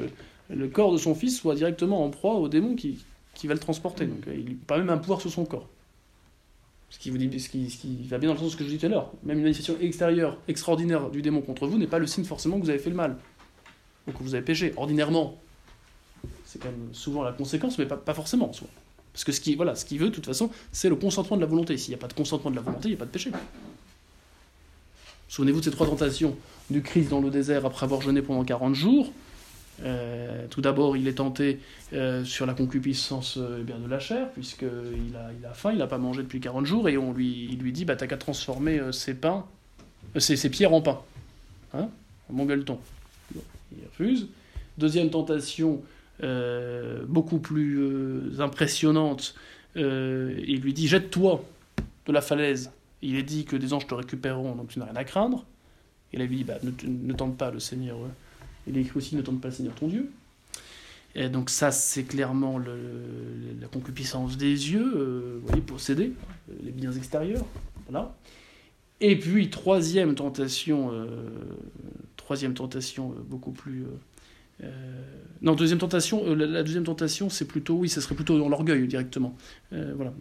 le, 0.50 0.68
corps 0.68 0.92
de 0.92 0.98
son 0.98 1.16
fils 1.16 1.38
soit 1.40 1.56
directement 1.56 2.04
en 2.04 2.10
proie 2.10 2.36
au 2.36 2.48
démon 2.48 2.76
qui, 2.76 3.00
qui 3.34 3.48
va 3.48 3.54
le 3.54 3.60
transporter. 3.60 4.06
Donc 4.06 4.24
il 4.28 4.46
n'a 4.46 4.56
pas 4.68 4.78
même 4.78 4.90
un 4.90 4.98
pouvoir 4.98 5.22
sur 5.22 5.32
son 5.32 5.46
corps. 5.46 5.68
Ce 6.90 7.00
qui, 7.00 7.10
vous 7.10 7.18
dit, 7.18 7.40
ce 7.40 7.50
qui, 7.50 7.72
ce 7.72 7.78
qui 7.78 8.04
va 8.08 8.20
bien 8.20 8.30
dans 8.30 8.36
le 8.36 8.40
sens 8.40 8.56
que 8.56 8.64
je 8.64 8.70
dis 8.70 8.78
tout 8.78 8.86
à 8.86 8.90
l'heure. 8.90 9.12
Même 9.24 9.38
une 9.38 9.44
manifestation 9.44 9.82
extérieure 9.82 10.38
extraordinaire 10.48 11.10
du 11.10 11.24
démon 11.24 11.42
contre 11.42 11.66
vous 11.66 11.80
n'est 11.80 11.88
pas 11.88 11.98
le 11.98 12.06
signe 12.06 12.24
forcément 12.24 12.60
que 12.60 12.64
vous 12.66 12.70
avez 12.70 12.78
fait 12.78 12.92
le 12.92 12.96
mal, 12.96 13.18
ou 14.08 14.12
que 14.12 14.22
vous 14.22 14.36
avez 14.36 14.44
péché. 14.44 14.74
Ordinairement, 14.78 15.36
c'est 16.46 16.62
quand 16.62 16.70
même 16.70 16.90
souvent 16.94 17.24
la 17.24 17.32
conséquence, 17.32 17.80
mais 17.80 17.88
pas, 17.88 17.98
pas 17.98 18.14
forcément 18.14 18.50
en 18.50 18.54
soi. 18.54 18.68
Parce 19.12 19.24
que 19.24 19.32
ce 19.32 19.42
qui, 19.42 19.56
voilà, 19.56 19.76
ce 19.76 19.86
qu'il 19.86 20.00
veut, 20.00 20.10
de 20.10 20.14
toute 20.14 20.26
façon, 20.26 20.52
c'est 20.72 20.90
le 20.90 20.96
consentement 20.96 21.36
de 21.36 21.42
la 21.42 21.48
volonté. 21.48 21.78
S'il 21.78 21.90
n'y 21.92 21.96
a 21.96 21.98
pas 22.00 22.08
de 22.08 22.14
consentement 22.14 22.52
de 22.52 22.56
la 22.56 22.62
volonté, 22.62 22.90
il 22.90 22.92
n'y 22.92 22.98
a 22.98 23.00
pas 23.00 23.06
de 23.06 23.12
péché. 23.12 23.32
Souvenez-vous 25.34 25.62
de 25.62 25.66
ces 25.66 25.72
trois 25.72 25.88
tentations 25.88 26.38
du 26.70 26.84
Christ 26.84 27.10
dans 27.10 27.20
le 27.20 27.32
désert 27.32 27.66
après 27.66 27.86
avoir 27.86 28.02
jeûné 28.02 28.22
pendant 28.22 28.44
40 28.44 28.76
jours. 28.76 29.12
Euh, 29.82 30.46
tout 30.52 30.62
d'abord, 30.62 30.96
il 30.96 31.08
est 31.08 31.16
tenté 31.16 31.58
euh, 31.92 32.24
sur 32.24 32.46
la 32.46 32.54
concupiscence 32.54 33.38
euh, 33.40 33.66
eh 33.68 33.84
de 33.84 33.90
la 33.90 33.98
chair, 33.98 34.30
puisqu'il 34.34 35.16
a, 35.16 35.32
il 35.34 35.44
a 35.44 35.54
faim, 35.56 35.72
il 35.72 35.80
n'a 35.80 35.88
pas 35.88 35.98
mangé 35.98 36.22
depuis 36.22 36.40
40 36.40 36.68
jours, 36.68 36.88
et 36.88 37.00
on 37.00 37.14
lui, 37.14 37.48
il 37.50 37.58
lui 37.58 37.72
dit 37.72 37.84
bah, 37.84 37.96
T'as 37.96 38.06
qu'à 38.06 38.18
transformer 38.18 38.80
ces, 38.92 39.16
pains, 39.16 39.44
ces, 40.18 40.50
pierres 40.52 40.72
en 40.72 40.82
pain. 40.82 41.02
Hein? 41.74 41.90
Mon 42.30 42.46
gueuleton. 42.46 42.78
il 43.34 43.84
refuse. 43.90 44.28
Deuxième 44.78 45.10
tentation, 45.10 45.82
beaucoup 47.08 47.40
plus 47.40 48.40
impressionnante 48.40 49.34
il 49.76 50.60
lui 50.62 50.74
dit 50.74 50.88
Jette-toi 50.88 51.44
de 52.06 52.12
la 52.12 52.22
falaise 52.22 52.70
il 53.04 53.18
est 53.18 53.24
dit 53.24 53.46
que 53.46 53.56
des 53.56 53.74
anges 53.74 53.86
te 53.86 53.94
récupéreront, 53.94 54.56
donc 54.56 54.70
tu 54.70 54.80
n'as 54.80 54.86
rien 54.86 54.96
à 54.96 55.04
craindre. 55.04 55.46
Et 56.14 56.18
là, 56.18 56.24
il 56.24 56.30
dit, 56.30 56.44
bah, 56.44 56.58
ne, 56.64 57.14
tente 57.14 57.38
pas 57.38 57.52
le 57.52 57.60
Seigneur. 57.60 57.98
Euh. 57.98 58.08
Il 58.66 58.78
est 58.78 58.82
écrit 58.82 58.98
aussi, 58.98 59.16
ne 59.16 59.22
tente 59.22 59.42
pas 59.42 59.50
le 59.50 59.54
Seigneur 59.54 59.76
ton 59.76 59.88
Dieu. 59.88 60.10
Donc 61.32 61.52
ça, 61.52 61.70
c'est 61.70 62.06
clairement 62.06 62.58
la 62.58 63.68
concupiscence 63.68 64.36
des 64.36 64.72
yeux, 64.72 64.94
euh, 64.96 65.38
vous 65.40 65.48
voyez, 65.48 65.62
posséder 65.62 66.14
les 66.64 66.72
biens 66.72 66.92
extérieurs. 66.92 67.46
Et 69.00 69.20
puis, 69.20 69.52
troisième 69.52 70.16
tentation, 70.16 70.92
euh, 70.92 71.06
troisième 72.18 72.56
tentation 72.56 73.14
beaucoup 73.28 73.52
plus 73.52 73.86
euh, 74.62 74.70
non, 75.42 75.56
deuxième 75.56 75.80
tentation, 75.80 76.24
euh, 76.26 76.36
la, 76.36 76.64
deuxième 76.64 76.84
tentation, 76.84 77.30
c'est 77.30 77.46
plutôt, 77.46 77.76
oui, 77.76 77.90
ça 77.90 78.02
serait 78.02 78.16
plutôt 78.16 78.38
dans 78.38 78.50
l'orgueil 78.50 78.88
directement. 78.88 79.36
Euh, 79.74 79.94
voilà. 79.96 80.14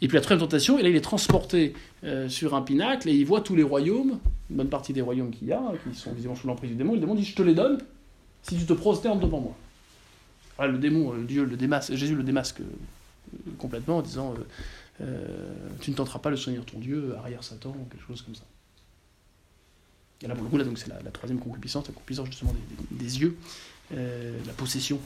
et 0.00 0.08
puis 0.08 0.16
la 0.16 0.20
troisième 0.20 0.46
tentation, 0.46 0.78
et 0.78 0.82
là 0.82 0.88
il 0.88 0.96
est 0.96 1.00
transporté 1.00 1.74
sur 2.28 2.54
un 2.54 2.62
pinacle 2.62 3.08
et 3.08 3.14
il 3.14 3.24
voit 3.24 3.40
tous 3.40 3.56
les 3.56 3.62
royaumes, 3.62 4.18
une 4.50 4.56
bonne 4.56 4.68
partie 4.68 4.92
des 4.92 5.00
royaumes 5.00 5.30
qu'il 5.30 5.48
y 5.48 5.52
a, 5.52 5.62
qui 5.84 5.98
sont 5.98 6.12
visiblement 6.12 6.36
sous 6.36 6.46
l'emprise 6.46 6.70
du 6.70 6.76
démon. 6.76 6.94
le 6.94 7.00
démon 7.00 7.14
dit 7.14 7.24
Je 7.24 7.34
te 7.34 7.42
les 7.42 7.54
donne 7.54 7.78
si 8.42 8.56
tu 8.56 8.64
te 8.64 8.72
prosternes 8.72 9.20
devant 9.20 9.40
moi. 9.40 10.68
le 10.68 10.78
démon, 10.78 11.14
Dieu 11.26 11.44
le 11.44 11.56
démasque, 11.56 11.94
Jésus 11.94 12.14
le 12.14 12.22
démasque 12.22 12.60
complètement 13.58 13.98
en 13.98 14.02
disant 14.02 14.34
Tu 15.80 15.90
ne 15.90 15.96
tenteras 15.96 16.20
pas 16.20 16.30
le 16.30 16.36
Seigneur 16.36 16.64
ton 16.64 16.78
Dieu, 16.78 17.14
arrière 17.18 17.42
Satan, 17.42 17.74
quelque 17.90 18.06
chose 18.06 18.22
comme 18.22 18.34
ça. 18.34 18.44
Et 20.22 20.26
là, 20.26 20.34
pour 20.34 20.44
le 20.44 20.50
coup, 20.50 20.56
là, 20.56 20.64
donc, 20.64 20.78
c'est 20.78 20.88
la, 20.88 21.10
troisième 21.10 21.38
concupiscence, 21.38 21.86
la 21.86 21.94
concupiscence 21.94 22.26
justement 22.26 22.54
des, 22.90 23.20
yeux, 23.20 23.36
euh, 23.94 24.36
la 24.46 24.52
possession. 24.52 24.98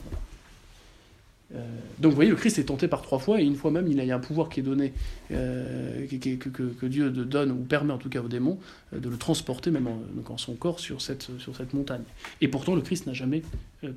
Euh, 1.53 1.59
donc 1.99 2.11
vous 2.11 2.15
voyez, 2.15 2.31
le 2.31 2.35
Christ 2.35 2.57
est 2.57 2.63
tenté 2.63 2.87
par 2.87 3.03
trois 3.03 3.19
fois, 3.19 3.39
et 3.39 3.45
une 3.45 3.55
fois 3.55 3.69
même, 3.69 3.87
il 3.87 4.03
y 4.03 4.11
a 4.11 4.15
un 4.15 4.19
pouvoir 4.19 4.49
qui 4.49 4.61
est 4.61 4.63
donné, 4.63 4.91
euh, 5.31 6.07
que, 6.07 6.85
Dieu 6.87 7.11
donne, 7.11 7.51
ou 7.51 7.57
permet 7.57 7.93
en 7.93 7.99
tout 7.99 8.09
cas 8.09 8.21
au 8.21 8.27
démon, 8.27 8.57
de 8.91 9.07
le 9.07 9.17
transporter 9.17 9.69
même 9.69 9.85
en, 9.85 10.01
donc 10.15 10.39
son 10.39 10.55
corps 10.55 10.79
sur 10.79 10.99
cette, 10.99 11.29
montagne. 11.75 12.03
Et 12.41 12.47
pourtant, 12.47 12.73
le 12.73 12.81
Christ 12.81 13.05
n'a 13.05 13.13
jamais 13.13 13.43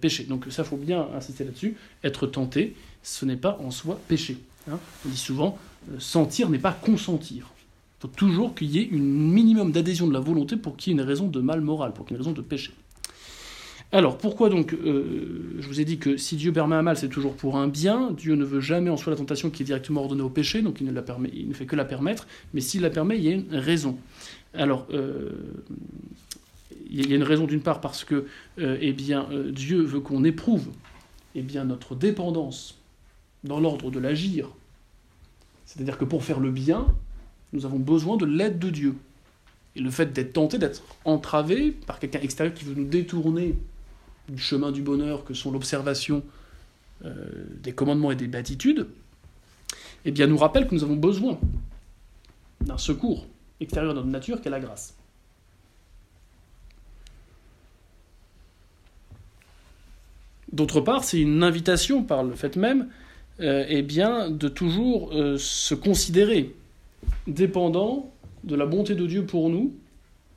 péché. 0.03 0.25
Donc 0.25 0.45
ça, 0.51 0.65
faut 0.65 0.77
bien 0.77 1.09
insister 1.15 1.45
là-dessus. 1.45 1.77
Être 2.05 2.27
tenté, 2.27 2.77
ce 3.03 3.25
n'est 3.25 3.37
pas 3.37 3.59
en 3.65 3.71
soi 3.71 3.99
péché. 4.07 4.37
Hein. 4.71 4.79
On 5.07 5.09
dit 5.09 5.17
souvent, 5.17 5.57
sentir 5.99 6.51
n'est 6.51 6.59
pas 6.59 6.73
consentir. 6.73 7.53
Il 7.99 8.03
faut 8.03 8.09
toujours 8.09 8.55
qu'il 8.55 8.71
y 8.71 8.81
ait 8.81 8.91
un 8.93 8.99
minimum 8.99 9.73
d'adhésion 9.73 10.07
de 10.07 10.13
la 10.13 10.21
volonté 10.21 10.57
pour 10.57 10.77
qu'il 10.77 10.93
y 10.93 10.97
ait 10.97 11.01
une 11.01 11.07
raison 11.07 11.29
de 11.29 11.41
mal 11.41 11.61
moral, 11.61 11.93
pour 11.93 12.05
qu'il 12.05 12.15
y 12.15 12.17
ait 12.17 12.21
une 12.21 12.27
raison 12.27 12.37
de 12.37 12.43
péché. 12.43 12.73
Alors, 13.93 14.19
pourquoi 14.19 14.51
donc 14.51 14.75
euh, 14.75 15.55
Je 15.59 15.67
vous 15.67 15.81
ai 15.81 15.85
dit 15.85 15.99
que 15.99 16.17
si 16.17 16.37
Dieu 16.37 16.53
permet 16.53 16.77
un 16.77 16.83
mal, 16.83 16.97
c'est 16.97 17.09
toujours 17.09 17.35
pour 17.35 17.57
un 17.57 17.69
bien. 17.69 18.11
Dieu 18.11 18.35
ne 18.35 18.45
veut 18.45 18.61
jamais 18.61 18.91
en 18.91 18.97
soi 18.97 19.13
la 19.13 19.17
tentation 19.17 19.49
qui 19.49 19.63
est 19.63 19.67
directement 19.67 20.03
ordonnée 20.03 20.23
au 20.23 20.29
péché, 20.29 20.61
donc 20.61 20.81
il 20.81 20.87
ne, 20.87 20.93
la 20.93 21.03
permet, 21.03 21.31
il 21.33 21.49
ne 21.49 21.55
fait 21.55 21.67
que 21.67 21.77
la 21.77 21.85
permettre. 21.85 22.27
Mais 22.53 22.61
s'il 22.61 22.83
la 22.83 22.91
permet, 22.91 23.17
il 23.17 23.25
y 23.25 23.29
a 23.29 23.33
une 23.33 23.55
raison. 23.55 23.97
Alors, 24.53 24.87
euh, 24.93 25.31
il 26.91 27.09
y 27.09 27.13
a 27.13 27.17
une 27.17 27.23
raison 27.23 27.47
d'une 27.47 27.61
part 27.61 27.81
parce 27.81 28.05
que 28.05 28.27
euh, 28.59 28.77
eh 28.81 28.93
bien, 28.93 29.29
Dieu 29.51 29.83
veut 29.83 30.01
qu'on 30.01 30.25
éprouve 30.25 30.69
eh 31.35 31.43
bien, 31.43 31.65
notre 31.65 31.95
dépendance 31.95 32.79
dans 33.45 33.61
l'ordre 33.61 33.91
de 33.91 33.99
l'agir. 33.99 34.51
C'est-à-dire 35.65 35.99
que 35.99 36.05
pour 36.05 36.25
faire 36.25 36.41
le 36.41 36.51
bien, 36.51 36.87
nous 37.53 37.65
avons 37.67 37.79
besoin 37.79 38.17
de 38.17 38.27
l'aide 38.27 38.59
de 38.59 38.71
Dieu. 38.71 38.95
Et 39.75 39.81
le 39.81 39.91
fait 39.91 40.13
d'être 40.13 40.33
tenté, 40.33 40.59
d'être 40.59 40.83
entravé 41.05 41.71
par 41.71 41.99
quelqu'un 41.99 42.21
extérieur 42.21 42.55
qui 42.55 42.65
veut 42.65 42.75
nous 42.75 42.87
détourner 42.87 43.55
du 44.29 44.43
chemin 44.43 44.73
du 44.73 44.83
bonheur 44.83 45.25
que 45.25 45.35
sont 45.35 45.53
l'observation 45.53 46.23
euh, 47.05 47.45
des 47.63 47.73
commandements 47.73 48.11
et 48.11 48.17
des 48.17 48.27
béatitudes, 48.27 48.89
eh 50.05 50.11
bien 50.11 50.27
nous 50.27 50.39
rappelle 50.39 50.67
que 50.67 50.75
nous 50.75 50.83
avons 50.83 50.97
besoin 50.97 51.39
d'un 52.63 52.79
secours 52.79 53.27
extérieur 53.61 53.93
à 53.93 53.95
notre 53.95 54.09
nature 54.09 54.41
qu'est 54.41 54.51
la 54.51 54.61
grâce. 54.61 54.95
D'autre 60.53 60.81
part, 60.81 61.05
c'est 61.05 61.21
une 61.21 61.43
invitation 61.43 62.03
par 62.03 62.23
le 62.25 62.35
fait 62.35 62.57
même 62.57 62.89
euh, 63.41 63.67
eh 63.69 63.83
bien, 63.83 64.31
de 64.31 64.49
toujours 64.49 65.13
euh, 65.13 65.37
se 65.39 65.75
considérer 65.75 66.55
dépendant 67.27 68.13
de 68.45 68.55
la 68.55 68.67
bonté 68.67 68.95
de 68.95 69.07
Dieu 69.07 69.27
pour 69.27 69.51
nous 69.51 69.75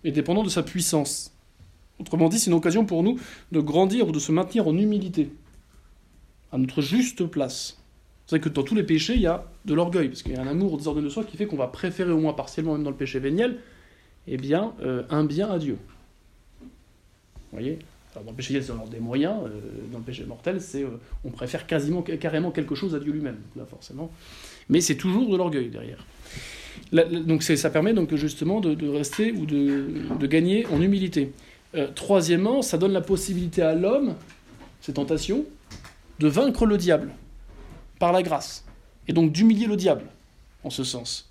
et 0.03 0.11
dépendant 0.11 0.43
de 0.43 0.49
sa 0.49 0.63
puissance. 0.63 1.33
Autrement 1.99 2.29
dit, 2.29 2.39
c'est 2.39 2.49
une 2.49 2.57
occasion 2.57 2.85
pour 2.85 3.03
nous 3.03 3.19
de 3.51 3.59
grandir 3.59 4.07
ou 4.07 4.11
de 4.11 4.19
se 4.19 4.31
maintenir 4.31 4.67
en 4.67 4.77
humilité, 4.77 5.29
à 6.51 6.57
notre 6.57 6.81
juste 6.81 7.25
place. 7.25 7.77
Vous 8.25 8.31
savez 8.31 8.41
que 8.41 8.49
dans 8.49 8.63
tous 8.63 8.75
les 8.75 8.83
péchés, 8.83 9.15
il 9.15 9.21
y 9.21 9.27
a 9.27 9.45
de 9.65 9.73
l'orgueil, 9.73 10.07
parce 10.07 10.23
qu'il 10.23 10.33
y 10.33 10.35
a 10.35 10.41
un 10.41 10.47
amour 10.47 10.77
désordonné 10.77 11.05
de 11.05 11.11
soi 11.11 11.23
qui 11.23 11.35
fait 11.35 11.45
qu'on 11.45 11.57
va 11.57 11.67
préférer 11.67 12.11
au 12.11 12.19
moins 12.19 12.33
partiellement, 12.33 12.73
même 12.73 12.83
dans 12.83 12.91
le 12.91 12.95
péché 12.95 13.19
véniel, 13.19 13.57
eh 14.27 14.37
bien, 14.37 14.73
euh, 14.81 15.03
un 15.09 15.25
bien 15.25 15.49
à 15.49 15.59
Dieu. 15.59 15.77
Vous 16.61 16.67
voyez? 17.57 17.79
Dans 18.13 18.21
le 18.21 18.35
péché 18.35 18.53
véniel, 18.53 18.63
c'est 18.65 18.73
l'ordre 18.73 18.91
des 18.91 18.99
moyens, 18.99 19.35
euh, 19.45 19.59
dans 19.91 19.97
le 19.97 20.03
péché 20.03 20.23
mortel, 20.25 20.61
c'est 20.61 20.83
euh, 20.83 20.99
on 21.25 21.31
préfère 21.31 21.67
quasiment, 21.67 22.01
carrément 22.01 22.51
quelque 22.51 22.75
chose 22.75 22.95
à 22.95 22.99
Dieu 22.99 23.11
lui-même, 23.11 23.39
là 23.55 23.65
forcément. 23.65 24.11
Mais 24.69 24.81
c'est 24.81 24.95
toujours 24.95 25.29
de 25.29 25.37
l'orgueil 25.37 25.69
derrière 25.69 26.05
donc 26.91 27.43
ça 27.43 27.69
permet 27.69 27.93
donc 27.93 28.13
justement 28.15 28.61
de, 28.61 28.87
rester 28.87 29.31
ou 29.31 29.45
de, 29.45 30.27
gagner 30.27 30.65
en 30.67 30.81
humilité. 30.81 31.31
Euh, 31.75 31.87
troisièmement, 31.93 32.61
ça 32.61 32.77
donne 32.77 32.93
la 32.93 33.01
possibilité 33.01 33.61
à 33.61 33.75
l'homme, 33.75 34.15
ces 34.81 34.93
tentations, 34.93 35.45
de 36.19 36.27
vaincre 36.27 36.65
le 36.65 36.77
diable 36.77 37.11
par 37.99 38.11
la 38.11 38.23
grâce, 38.23 38.65
et 39.07 39.13
donc 39.13 39.31
d'humilier 39.31 39.67
le 39.67 39.75
diable 39.75 40.05
en 40.63 40.69
ce 40.69 40.83
sens, 40.83 41.29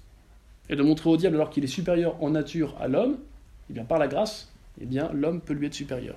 et 0.71 0.77
de 0.77 0.83
montrer 0.83 1.11
au 1.11 1.17
diable 1.17 1.37
alors 1.37 1.51
qu'il 1.51 1.65
est 1.65 1.69
supérieur 1.69 2.23
en 2.23 2.31
nature 2.31 2.77
à 2.81 2.87
l'homme, 2.87 3.15
et 3.15 3.71
eh 3.71 3.73
bien 3.75 3.85
par 3.85 3.99
la 3.99 4.07
grâce, 4.07 4.53
eh 4.81 4.87
bien 4.87 5.11
l'homme 5.13 5.41
peut 5.41 5.55
lui 5.55 5.67
être 5.67 5.75
supérieur. 5.75 6.17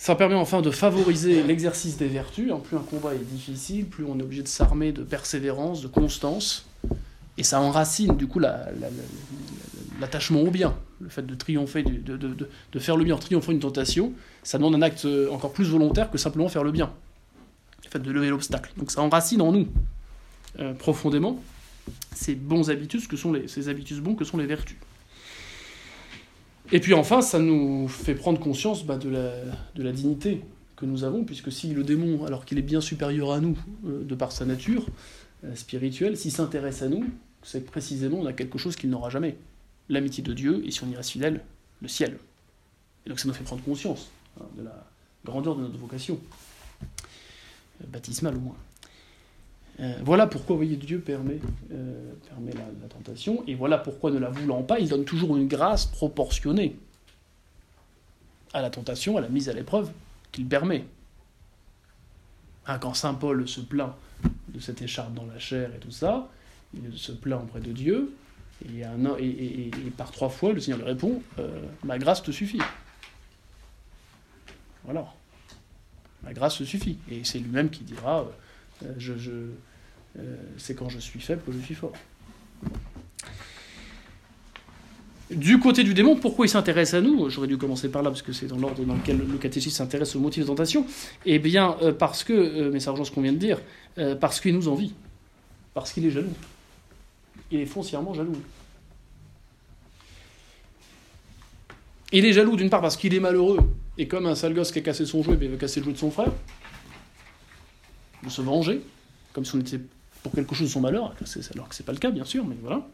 Ça 0.00 0.16
permet 0.16 0.34
enfin 0.34 0.62
de 0.62 0.70
favoriser 0.70 1.42
l'exercice 1.42 1.98
des 1.98 2.08
vertus. 2.08 2.50
Hein. 2.50 2.62
Plus 2.64 2.74
un 2.74 2.80
combat 2.80 3.14
est 3.14 3.18
difficile, 3.18 3.84
plus 3.84 4.06
on 4.06 4.18
est 4.18 4.22
obligé 4.22 4.42
de 4.42 4.48
s'armer 4.48 4.92
de 4.92 5.02
persévérance, 5.02 5.82
de 5.82 5.88
constance. 5.88 6.66
Et 7.36 7.42
ça 7.42 7.60
enracine 7.60 8.16
du 8.16 8.26
coup 8.26 8.38
l'attachement 10.00 10.40
au 10.40 10.50
bien. 10.50 10.74
Le 11.02 11.10
fait 11.10 11.26
de 11.26 11.34
triompher, 11.34 11.82
de, 11.82 12.78
faire 12.78 12.96
le 12.96 13.04
bien 13.04 13.14
en 13.14 13.18
triomphant 13.18 13.52
une 13.52 13.60
tentation, 13.60 14.14
ça 14.42 14.56
demande 14.56 14.74
un 14.74 14.80
acte 14.80 15.06
encore 15.30 15.52
plus 15.52 15.68
volontaire 15.68 16.10
que 16.10 16.16
simplement 16.16 16.48
faire 16.48 16.64
le 16.64 16.72
bien. 16.72 16.90
Le 17.84 17.90
fait 17.90 17.98
de 17.98 18.10
lever 18.10 18.30
l'obstacle. 18.30 18.72
Donc 18.78 18.90
ça 18.90 19.02
enracine 19.02 19.42
en 19.42 19.52
nous 19.52 19.68
euh, 20.60 20.72
profondément 20.72 21.42
ces 22.14 22.34
bons 22.34 22.70
habitus 22.70 23.06
que 23.06 23.18
sont 23.18 23.38
ces 23.46 23.68
habitus 23.68 23.98
bons 23.98 24.14
que 24.14 24.24
sont 24.24 24.38
les 24.38 24.46
vertus. 24.46 24.78
Et 26.72 26.78
puis 26.80 26.94
enfin, 26.94 27.20
ça 27.20 27.38
nous 27.38 27.88
fait 27.88 28.14
prendre 28.14 28.38
conscience 28.38 28.84
bah, 28.84 28.96
de, 28.96 29.08
la, 29.08 29.92
dignité 29.92 30.42
que 30.76 30.86
nous 30.86 31.02
avons, 31.04 31.24
puisque 31.24 31.50
si 31.50 31.74
le 31.74 31.82
démon, 31.82 32.24
alors 32.24 32.44
qu'il 32.44 32.58
est 32.58 32.62
bien 32.62 32.80
supérieur 32.80 33.32
à 33.32 33.40
nous, 33.40 33.58
euh, 33.86 34.04
de 34.04 34.14
par 34.14 34.30
sa 34.30 34.44
nature 34.46 34.86
euh, 35.44 35.54
spirituelle, 35.56 36.16
s'il 36.16 36.30
s'intéresse 36.30 36.82
à 36.82 36.88
nous, 36.88 37.04
c'est 37.42 37.64
précisément 37.64 38.18
on 38.20 38.26
a 38.26 38.32
quelque 38.32 38.58
chose 38.58 38.76
qu'il 38.76 38.90
n'aura 38.90 39.10
jamais. 39.10 39.36
L'amitié 39.88 40.22
de 40.22 40.32
Dieu, 40.32 40.62
et 40.64 40.70
si 40.70 40.84
on 40.84 40.88
y 40.88 40.94
reste 40.94 41.10
fidèle, 41.10 41.40
le 41.82 41.88
ciel. 41.88 42.18
Et 43.04 43.08
donc 43.08 43.18
ça 43.18 43.26
nous 43.26 43.34
fait 43.34 43.44
prendre 43.44 43.62
conscience 43.62 44.10
hein, 44.40 44.44
de 44.56 44.62
la 44.62 44.86
grandeur 45.24 45.56
de 45.56 45.62
notre 45.62 45.78
vocation, 45.78 46.20
euh, 46.82 47.86
baptismale 47.88 48.36
au 48.36 48.40
moins. 48.40 48.56
Euh, 49.80 49.94
voilà 50.02 50.26
pourquoi, 50.26 50.58
Dieu 50.64 51.00
permet, 51.00 51.38
euh, 51.72 52.12
la, 52.82 52.88
tentation, 52.88 53.42
et 53.46 53.54
voilà 53.54 53.78
pourquoi, 53.78 54.10
ne 54.10 54.18
la 54.18 54.28
voulant 54.28 54.62
pas, 54.62 54.78
il 54.78 54.88
donne 54.88 55.04
toujours 55.04 55.36
une 55.36 55.48
grâce 55.48 55.86
proportionnée 55.86 56.76
à 58.52 58.60
la 58.60 58.68
tentation, 58.68 59.16
à 59.16 59.20
la 59.20 59.28
mise 59.28 59.48
à 59.48 59.54
l'épreuve 59.54 59.90
qu'il 60.32 60.46
permet. 60.46 60.84
Hein, 62.66 62.78
quand 62.78 62.92
Saint 62.92 63.14
Paul 63.14 63.48
se 63.48 63.60
plaint 63.60 63.94
de 64.48 64.60
cette 64.60 64.82
écharpe 64.82 65.14
dans 65.14 65.24
la 65.24 65.38
chair 65.38 65.74
et 65.74 65.78
tout 65.78 65.90
ça, 65.90 66.28
il 66.74 66.96
se 66.98 67.12
plaint 67.12 67.42
auprès 67.42 67.60
de 67.60 67.72
Dieu, 67.72 68.14
et, 68.68 69.64
par 69.96 70.12
trois 70.12 70.28
fois, 70.28 70.52
le 70.52 70.60
Seigneur 70.60 70.80
lui 70.80 70.86
répond 70.86 71.22
euh, 71.38 71.62
Ma 71.82 71.98
grâce 71.98 72.22
te 72.22 72.30
suffit. 72.30 72.60
Voilà. 74.84 75.06
Ma 76.22 76.34
grâce 76.34 76.58
te 76.58 76.64
suffit. 76.64 76.98
Et 77.10 77.24
c'est 77.24 77.38
lui-même 77.38 77.70
qui 77.70 77.84
dira 77.84 78.26
je, 78.98 79.14
c'est 80.56 80.74
quand 80.74 80.88
je 80.88 80.98
suis 80.98 81.20
faible 81.20 81.42
que 81.46 81.52
je 81.52 81.58
suis 81.58 81.74
fort. 81.74 81.92
Du 85.30 85.60
côté 85.60 85.84
du 85.84 85.94
démon, 85.94 86.16
pourquoi 86.16 86.46
il 86.46 86.48
s'intéresse 86.48 86.92
à 86.92 87.00
nous? 87.00 87.30
J'aurais 87.30 87.46
dû 87.46 87.56
commencer 87.56 87.88
par 87.88 88.02
là, 88.02 88.10
parce 88.10 88.22
que 88.22 88.32
c'est 88.32 88.48
dans 88.48 88.58
l'ordre 88.58 88.84
dans 88.84 88.96
lequel 88.96 89.18
le 89.18 89.38
catéchisme 89.38 89.76
s'intéresse 89.76 90.16
au 90.16 90.18
motif 90.18 90.42
de 90.42 90.48
tentation. 90.48 90.84
Eh 91.24 91.38
bien, 91.38 91.76
euh, 91.82 91.92
parce 91.92 92.24
que, 92.24 92.32
euh, 92.32 92.70
mais 92.72 92.80
ça 92.80 92.90
rejoint 92.90 93.04
ce 93.04 93.12
qu'on 93.12 93.22
vient 93.22 93.32
de 93.32 93.38
dire, 93.38 93.58
parce 94.18 94.40
qu'il 94.40 94.54
nous 94.54 94.66
envie, 94.66 94.92
parce 95.72 95.92
qu'il 95.92 96.04
est 96.04 96.10
jaloux. 96.10 96.32
Il 97.52 97.60
est 97.60 97.66
foncièrement 97.66 98.12
jaloux. 98.12 98.36
Il 102.12 102.24
est 102.24 102.32
jaloux 102.32 102.56
d'une 102.56 102.70
part 102.70 102.80
parce 102.80 102.96
qu'il 102.96 103.14
est 103.14 103.20
malheureux, 103.20 103.58
et 103.98 104.08
comme 104.08 104.26
un 104.26 104.34
sale 104.34 104.52
gosse 104.52 104.72
qui 104.72 104.80
a 104.80 104.82
cassé 104.82 105.06
son 105.06 105.22
jouet, 105.22 105.36
ben, 105.36 105.44
il 105.44 105.50
veut 105.52 105.56
casser 105.56 105.78
le 105.78 105.84
jouet 105.84 105.92
de 105.92 105.98
son 105.98 106.10
frère, 106.10 106.32
de 108.24 108.28
se 108.28 108.42
venger, 108.42 108.82
comme 109.32 109.44
si 109.44 109.54
on 109.54 109.60
était 109.60 109.80
pour 110.22 110.32
quelque 110.32 110.54
chose 110.54 110.70
son 110.70 110.80
malheur, 110.80 111.04
alors 111.04 111.16
que 111.16 111.24
ce 111.24 111.38
n'est 111.38 111.84
pas 111.84 111.92
le 111.92 111.98
cas, 111.98 112.10
bien 112.10 112.24
sûr, 112.24 112.44
mais 112.44 112.56
voilà. 112.60 112.86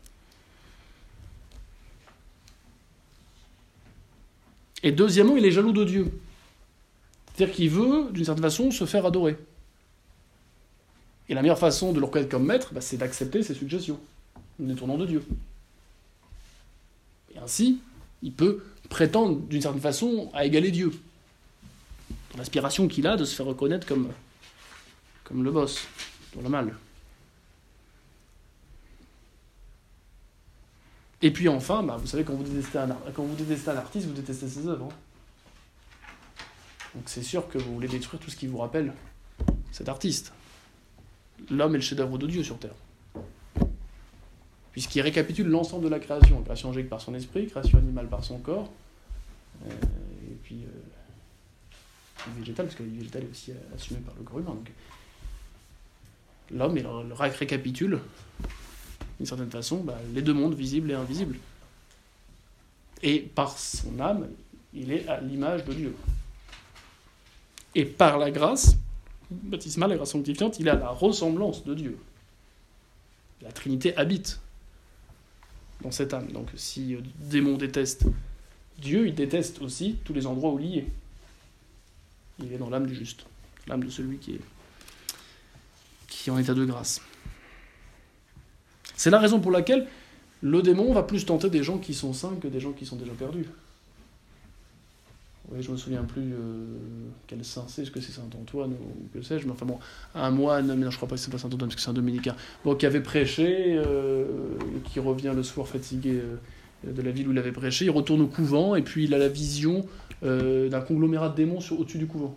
Et 4.83 4.93
deuxièmement, 4.93 5.37
il 5.37 5.45
est 5.45 5.51
jaloux 5.51 5.73
de 5.73 5.85
Dieu. 5.85 6.13
C'est-à-dire 7.35 7.55
qu'il 7.55 7.71
veut, 7.71 8.11
d'une 8.13 8.25
certaine 8.25 8.45
façon, 8.45 8.71
se 8.71 8.85
faire 8.85 9.05
adorer. 9.05 9.37
Et 11.29 11.35
la 11.35 11.43
meilleure 11.43 11.59
façon 11.59 11.93
de 11.93 11.99
le 11.99 12.07
reconnaître 12.07 12.31
comme 12.31 12.47
maître, 12.47 12.73
bah, 12.73 12.81
c'est 12.81 12.97
d'accepter 12.97 13.43
ses 13.43 13.55
suggestions, 13.55 13.99
en 14.37 14.65
détournant 14.65 14.97
de 14.97 15.07
Dieu. 15.07 15.25
Et 17.35 17.39
ainsi, 17.39 17.81
il 18.23 18.33
peut 18.33 18.63
prétendre, 18.89 19.41
d'une 19.41 19.61
certaine 19.61 19.81
façon, 19.81 20.31
à 20.33 20.45
égaler 20.45 20.71
Dieu. 20.71 20.93
Dans 22.31 22.39
l'aspiration 22.39 22.87
qu'il 22.87 23.07
a 23.07 23.17
de 23.17 23.25
se 23.25 23.35
faire 23.35 23.47
reconnaître 23.47 23.87
comme, 23.87 24.11
comme 25.25 25.43
le 25.43 25.51
boss, 25.51 25.87
dans 26.35 26.43
le 26.43 26.49
mal. 26.49 26.77
Et 31.23 31.31
puis 31.31 31.49
enfin, 31.49 31.83
bah, 31.83 31.97
vous 31.97 32.07
savez, 32.07 32.25
quand 32.25 32.35
vous, 32.35 32.45
détestez 32.45 32.79
un, 32.79 33.77
artiste, 33.77 34.07
vous 34.07 34.13
détestez 34.13 34.49
ses 34.49 34.67
œuvres. 34.67 34.87
Hein. 34.87 34.95
Donc 36.95 37.05
c'est 37.07 37.23
sûr 37.23 37.49
que 37.49 37.59
vous 37.59 37.75
voulez 37.75 37.89
détruire 37.89 38.21
tout 38.21 38.31
ce 38.31 38.37
qui 38.37 38.47
vous 38.47 38.59
rappelle 38.59 38.93
cet 39.73 39.89
artiste. 39.89 40.33
L'homme 41.51 41.75
est 41.75 41.79
le 41.79 41.83
chef-d'œuvre 41.83 42.19
de 42.19 42.27
Dieu 42.27 42.43
sur 42.43 42.59
Terre. 42.59 42.75
Puisqu'il 44.73 45.01
récapitule 45.01 45.49
l'ensemble 45.49 45.85
de 45.85 45.89
la 45.89 45.99
création. 45.99 46.43
Création 46.43 46.71
angélique 46.71 46.91
par 46.91 47.01
son 47.01 47.15
esprit, 47.15 47.47
création 47.47 47.79
animale 47.79 48.09
par 48.09 48.25
son 48.25 48.39
corps, 48.39 48.71
euh, 49.67 49.71
et 49.71 50.35
puis 50.43 50.65
euh, 50.65 52.31
végétal, 52.39 52.67
parce 52.67 52.77
que 52.77 52.83
le 52.83 52.91
végétal 52.91 53.23
est 53.23 53.31
aussi 53.31 53.53
assumé 53.75 54.01
par 54.01 54.15
le 54.19 54.23
corps 54.23 54.39
humain. 54.39 54.57
L'homme, 56.51 56.77
il 56.77 56.87
récapitule 57.13 58.01
d'une 59.19 59.27
certaine 59.27 59.51
façon, 59.51 59.79
bah, 59.79 59.99
les 60.15 60.23
deux 60.23 60.35
mondes, 60.35 60.55
visibles 60.55 60.91
et 60.91 60.95
invisibles. 60.95 61.39
Et 63.03 63.21
par 63.21 63.59
son 63.59 63.99
âme, 64.01 64.29
il 64.75 64.93
est 64.93 65.07
à 65.09 65.21
l'image 65.21 65.65
de 65.65 65.73
Dieu. 65.73 65.97
Et 67.75 67.85
par 67.85 68.19
la 68.19 68.31
grâce, 68.31 68.77
baptismale, 69.31 69.91
la 69.91 69.97
grâce 69.97 70.13
sanctifiante, 70.13 70.59
il 70.59 70.69
a 70.69 70.75
la 70.75 70.89
ressemblance 70.89 71.65
de 71.65 71.75
Dieu. 71.75 71.99
La 73.43 73.53
Trinité 73.53 73.97
habite 73.97 74.41
dans 75.83 75.91
cette 75.91 76.15
âme. 76.15 76.31
Donc 76.33 76.49
si 76.57 76.95
le 76.95 77.03
démon 77.19 77.57
déteste 77.57 78.07
Dieu, 78.79 79.07
il 79.07 79.15
déteste 79.15 79.61
aussi 79.63 79.97
tous 80.05 80.13
les 80.13 80.27
endroits 80.27 80.53
où 80.53 80.61
il 80.61 80.79
est. 80.79 80.89
Il 82.39 82.53
est 82.53 82.59
dans 82.59 82.69
l'âme 82.69 82.87
du 82.87 82.95
juste, 82.95 83.25
l'âme 83.67 83.85
de 83.85 83.91
celui 83.91 84.19
qui 84.19 84.35
est, 84.35 84.41
qui 86.09 86.29
est 86.29 86.33
en 86.33 86.39
état 86.39 86.55
de 86.55 86.65
grâce. 86.65 87.01
C'est 88.97 89.11
la 89.11 89.19
raison 89.19 89.41
pour 89.41 89.51
laquelle 89.51 89.87
le 90.43 90.63
démon 90.63 90.93
va 90.93 91.03
plus 91.03 91.25
tenter 91.25 91.51
des 91.51 91.63
gens 91.63 91.79
qui 91.79 91.95
sont 91.95 92.13
saints 92.13 92.37
que 92.41 92.49
des 92.49 92.61
gens 92.61 92.73
qui 92.73 92.87
sont 92.87 92.97
déjà 92.97 93.13
perdus. 93.13 93.47
Oui, 95.53 95.63
je 95.63 95.71
me 95.71 95.77
souviens 95.77 96.03
plus 96.03 96.33
euh, 96.33 96.65
quel 97.29 97.45
saint 97.45 97.67
c'est, 97.69 97.83
est-ce 97.83 97.93
que 97.93 98.01
c'est 98.01 98.11
Saint 98.11 98.29
Antoine 98.41 98.73
ou 98.73 99.09
que 99.17 99.23
sais-je, 99.23 99.47
mais 99.47 99.53
enfin 99.53 99.65
bon, 99.65 99.79
un 100.15 100.31
moine, 100.31 100.67
mais 100.67 100.85
non, 100.85 100.91
je 100.91 100.97
crois 100.97 101.09
pas 101.09 101.15
que 101.15 101.21
c'est 101.21 101.31
pas 101.31 101.39
Saint 101.39 101.47
Antoine 101.47 101.69
parce 101.69 101.77
que 101.77 101.81
c'est 101.81 101.91
un 101.91 101.95
dominicain, 101.95 102.35
bon, 102.65 102.75
qui 102.75 102.85
avait 102.85 103.01
prêché, 103.01 103.77
euh, 103.77 104.25
qui 104.85 104.99
revient 104.99 105.33
le 105.37 105.45
soir 105.45 105.69
fatigué 105.69 106.21
euh, 106.21 106.93
de 106.93 107.01
la 107.01 107.13
ville 107.13 107.29
où 107.29 107.33
il 107.33 107.39
avait 107.39 107.53
prêché, 107.53 107.85
il 107.85 107.91
retourne 107.91 108.23
au 108.23 108.27
couvent 108.27 108.75
et 108.75 108.83
puis 108.83 109.05
il 109.05 109.15
a 109.15 109.19
la 109.19 109.29
vision 109.29 109.87
d'un 110.23 110.81
conglomérat 110.81 111.29
de 111.29 111.37
démons 111.37 111.59
au-dessus 111.59 111.99
du 111.99 112.07
couvent. 112.07 112.37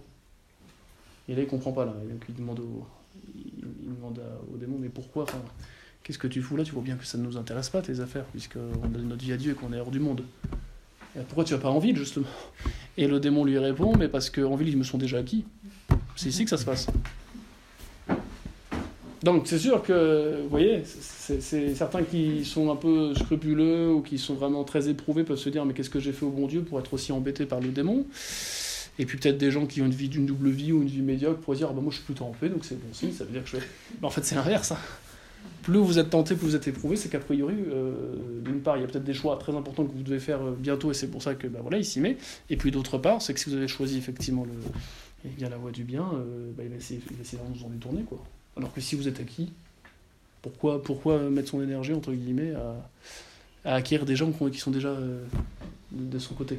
Et 1.27 1.33
là 1.33 1.41
il 1.41 1.47
comprend 1.47 1.71
pas 1.71 1.85
là, 1.85 1.95
il 2.27 2.35
demande 2.35 2.59
au, 2.59 2.85
il, 3.35 3.95
demande 3.95 4.21
au 4.53 4.57
démon 4.57 4.77
mais 4.79 4.89
pourquoi, 4.89 5.25
qu'est-ce 6.03 6.19
que 6.19 6.27
tu 6.27 6.41
fous 6.41 6.57
là 6.57 6.63
Tu 6.63 6.71
vois 6.71 6.83
bien 6.83 6.95
que 6.95 7.05
ça 7.05 7.17
ne 7.17 7.23
nous 7.23 7.37
intéresse 7.37 7.69
pas 7.69 7.81
tes 7.81 7.99
affaires 7.99 8.25
puisqu'on 8.25 8.87
donne 8.87 9.07
notre 9.07 9.23
vie 9.23 9.33
à 9.33 9.37
Dieu 9.37 9.51
et 9.51 9.55
qu'on 9.55 9.73
est 9.73 9.79
hors 9.79 9.91
du 9.91 9.99
monde. 9.99 10.23
Pourquoi 11.27 11.43
tu 11.43 11.53
vas 11.53 11.59
pas 11.59 11.69
en 11.69 11.79
ville, 11.79 11.97
justement? 11.97 12.27
Et 12.97 13.07
le 13.07 13.19
démon 13.19 13.43
lui 13.43 13.57
répond 13.57 13.93
Mais 13.97 14.07
parce 14.07 14.29
qu'en 14.29 14.55
ville, 14.55 14.69
ils 14.69 14.77
me 14.77 14.83
sont 14.83 14.97
déjà 14.97 15.17
acquis. 15.17 15.45
C'est 16.15 16.29
ici 16.29 16.43
que 16.43 16.49
ça 16.49 16.57
se 16.57 16.65
passe. 16.65 16.87
Donc 19.23 19.47
c'est 19.47 19.59
sûr 19.59 19.83
que, 19.83 20.41
vous 20.43 20.49
voyez, 20.49 20.83
c'est 20.85 21.75
certains 21.75 22.03
qui 22.03 22.45
sont 22.45 22.71
un 22.71 22.77
peu 22.77 23.13
scrupuleux 23.15 23.91
ou 23.91 24.01
qui 24.01 24.17
sont 24.17 24.33
vraiment 24.33 24.63
très 24.63 24.87
éprouvés 24.87 25.23
peuvent 25.25 25.37
se 25.37 25.49
dire 25.49 25.65
mais 25.65 25.73
qu'est-ce 25.73 25.89
que 25.89 25.99
j'ai 25.99 26.13
fait 26.13 26.25
au 26.25 26.29
bon 26.29 26.47
Dieu 26.47 26.61
pour 26.61 26.79
être 26.79 26.93
aussi 26.93 27.11
embêté 27.11 27.45
par 27.45 27.59
le 27.59 27.69
démon? 27.69 28.05
Et 28.97 29.05
puis 29.05 29.17
peut-être 29.17 29.37
des 29.37 29.51
gens 29.51 29.65
qui 29.65 29.81
ont 29.81 29.85
une 29.85 29.91
vie 29.91 30.07
d'une 30.07 30.25
double 30.25 30.49
vie 30.49 30.71
ou 30.71 30.81
une 30.81 30.87
vie 30.87 31.01
médiocre 31.01 31.39
pour 31.41 31.53
dire 31.53 31.67
ah 31.69 31.73
bah, 31.73 31.81
moi 31.81 31.91
je 31.91 31.97
suis 31.97 32.05
plutôt 32.05 32.25
en 32.25 32.31
paix 32.31 32.47
donc 32.47 32.63
c'est 32.63 32.75
bon 32.75 32.93
signe, 32.93 33.11
ça 33.11 33.25
veut 33.25 33.31
dire 33.31 33.43
que 33.43 33.49
je 33.49 33.57
vais... 33.57 33.63
Mais 34.01 34.07
en 34.07 34.09
fait 34.09 34.23
c'est 34.23 34.35
l'inverse. 34.35 34.71
Hein 34.71 34.77
plus 35.69 35.79
vous 35.79 35.99
êtes 35.99 36.09
tenté, 36.09 36.35
plus 36.35 36.47
vous 36.47 36.55
êtes 36.55 36.67
éprouvé, 36.67 36.95
c'est 36.95 37.09
qu'a 37.09 37.19
priori, 37.19 37.55
euh, 37.55 37.93
d'une 38.41 38.61
part, 38.61 38.77
il 38.77 38.81
y 38.81 38.83
a 38.83 38.87
peut-être 38.87 39.03
des 39.03 39.13
choix 39.13 39.37
très 39.37 39.55
importants 39.55 39.85
que 39.85 39.91
vous 39.91 40.01
devez 40.01 40.19
faire 40.19 40.41
euh, 40.41 40.55
bientôt, 40.57 40.89
et 40.89 40.93
c'est 40.95 41.09
pour 41.09 41.21
ça 41.21 41.35
que 41.35 41.47
bah, 41.47 41.59
voilà, 41.61 41.77
il 41.77 41.85
s'y 41.85 41.99
met. 41.99 42.17
Et 42.49 42.57
puis 42.57 42.71
d'autre 42.71 42.97
part, 42.97 43.21
c'est 43.21 43.33
que 43.33 43.39
si 43.39 43.49
vous 43.49 43.55
avez 43.55 43.67
choisi 43.67 43.97
effectivement 43.97 44.45
le, 44.45 44.53
eh 45.25 45.29
bien, 45.29 45.47
la 45.49 45.57
voie 45.57 45.71
du 45.71 45.83
bien, 45.83 46.09
euh, 46.13 46.51
bah, 46.57 46.63
il, 46.63 46.69
va 46.69 46.75
essayer, 46.75 46.99
essayer 47.21 47.37
de 47.37 47.57
vous 47.57 47.65
en 47.65 47.69
détourner. 47.69 48.01
Quoi. 48.01 48.19
Alors 48.57 48.73
que 48.73 48.81
si 48.81 48.95
vous 48.95 49.07
êtes 49.07 49.19
acquis, 49.19 49.51
pourquoi, 50.41 50.81
pourquoi 50.81 51.19
mettre 51.29 51.49
son 51.49 51.61
énergie, 51.61 51.93
entre 51.93 52.13
guillemets, 52.13 52.53
à, 53.65 53.75
acquérir 53.75 54.05
des 54.05 54.15
gens 54.15 54.31
qui 54.31 54.57
sont 54.57 54.71
déjà 54.71 54.95
de, 55.91 56.19
son 56.19 56.33
côté? 56.33 56.57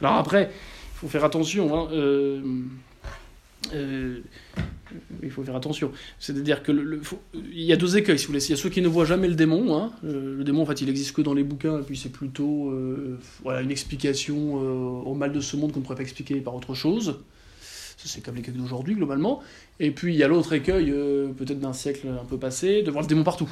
Alors 0.00 0.14
après, 0.14 0.50
il 0.52 0.98
faut 0.98 1.08
faire 1.08 1.24
attention. 1.24 1.74
Hein, 1.74 1.88
il 5.22 5.30
faut 5.30 5.42
faire 5.42 5.56
attention. 5.56 5.92
C'est-à-dire 6.18 6.62
que 6.62 6.72
il 7.34 7.62
y 7.62 7.72
a 7.72 7.76
deux 7.76 7.96
écueils, 7.96 8.18
si 8.18 8.26
vous 8.26 8.32
voulez. 8.32 8.44
Il 8.44 8.50
y 8.50 8.54
a 8.54 8.56
ceux 8.56 8.70
qui 8.70 8.82
ne 8.82 8.88
voient 8.88 9.04
jamais 9.04 9.28
le 9.28 9.34
démon. 9.34 9.76
Hein. 9.76 9.92
Le, 10.02 10.42
démon, 10.44 10.62
en 10.62 10.66
fait, 10.66 10.80
il 10.80 10.88
existe 10.88 11.12
que 11.14 11.22
dans 11.22 11.34
les 11.34 11.44
bouquins, 11.44 11.80
et 11.80 11.82
puis 11.82 11.96
c'est 11.96 12.10
plutôt 12.10 12.70
euh, 12.70 13.18
voilà, 13.42 13.62
une 13.62 13.70
explication 13.70 14.36
euh, 14.36 15.08
au 15.08 15.14
mal 15.14 15.32
de 15.32 15.40
ce 15.40 15.56
monde 15.56 15.72
qu'on 15.72 15.80
ne 15.80 15.84
pourrait 15.84 15.96
pas 15.96 16.02
expliquer 16.02 16.36
par 16.36 16.54
autre 16.54 16.74
chose. 16.74 17.18
C'est 18.02 18.22
comme 18.22 18.36
l'écueil 18.36 18.54
d'aujourd'hui, 18.54 18.94
globalement. 18.94 19.42
Et 19.78 19.90
puis, 19.90 20.14
il 20.14 20.18
y 20.18 20.22
a 20.22 20.28
l'autre 20.28 20.54
écueil, 20.54 20.90
euh, 20.90 21.28
peut-être 21.28 21.60
d'un 21.60 21.74
siècle 21.74 22.08
un 22.08 22.24
peu 22.24 22.38
passé, 22.38 22.82
de 22.82 22.90
voir 22.90 23.02
le 23.02 23.08
démon 23.08 23.24
partout. 23.24 23.50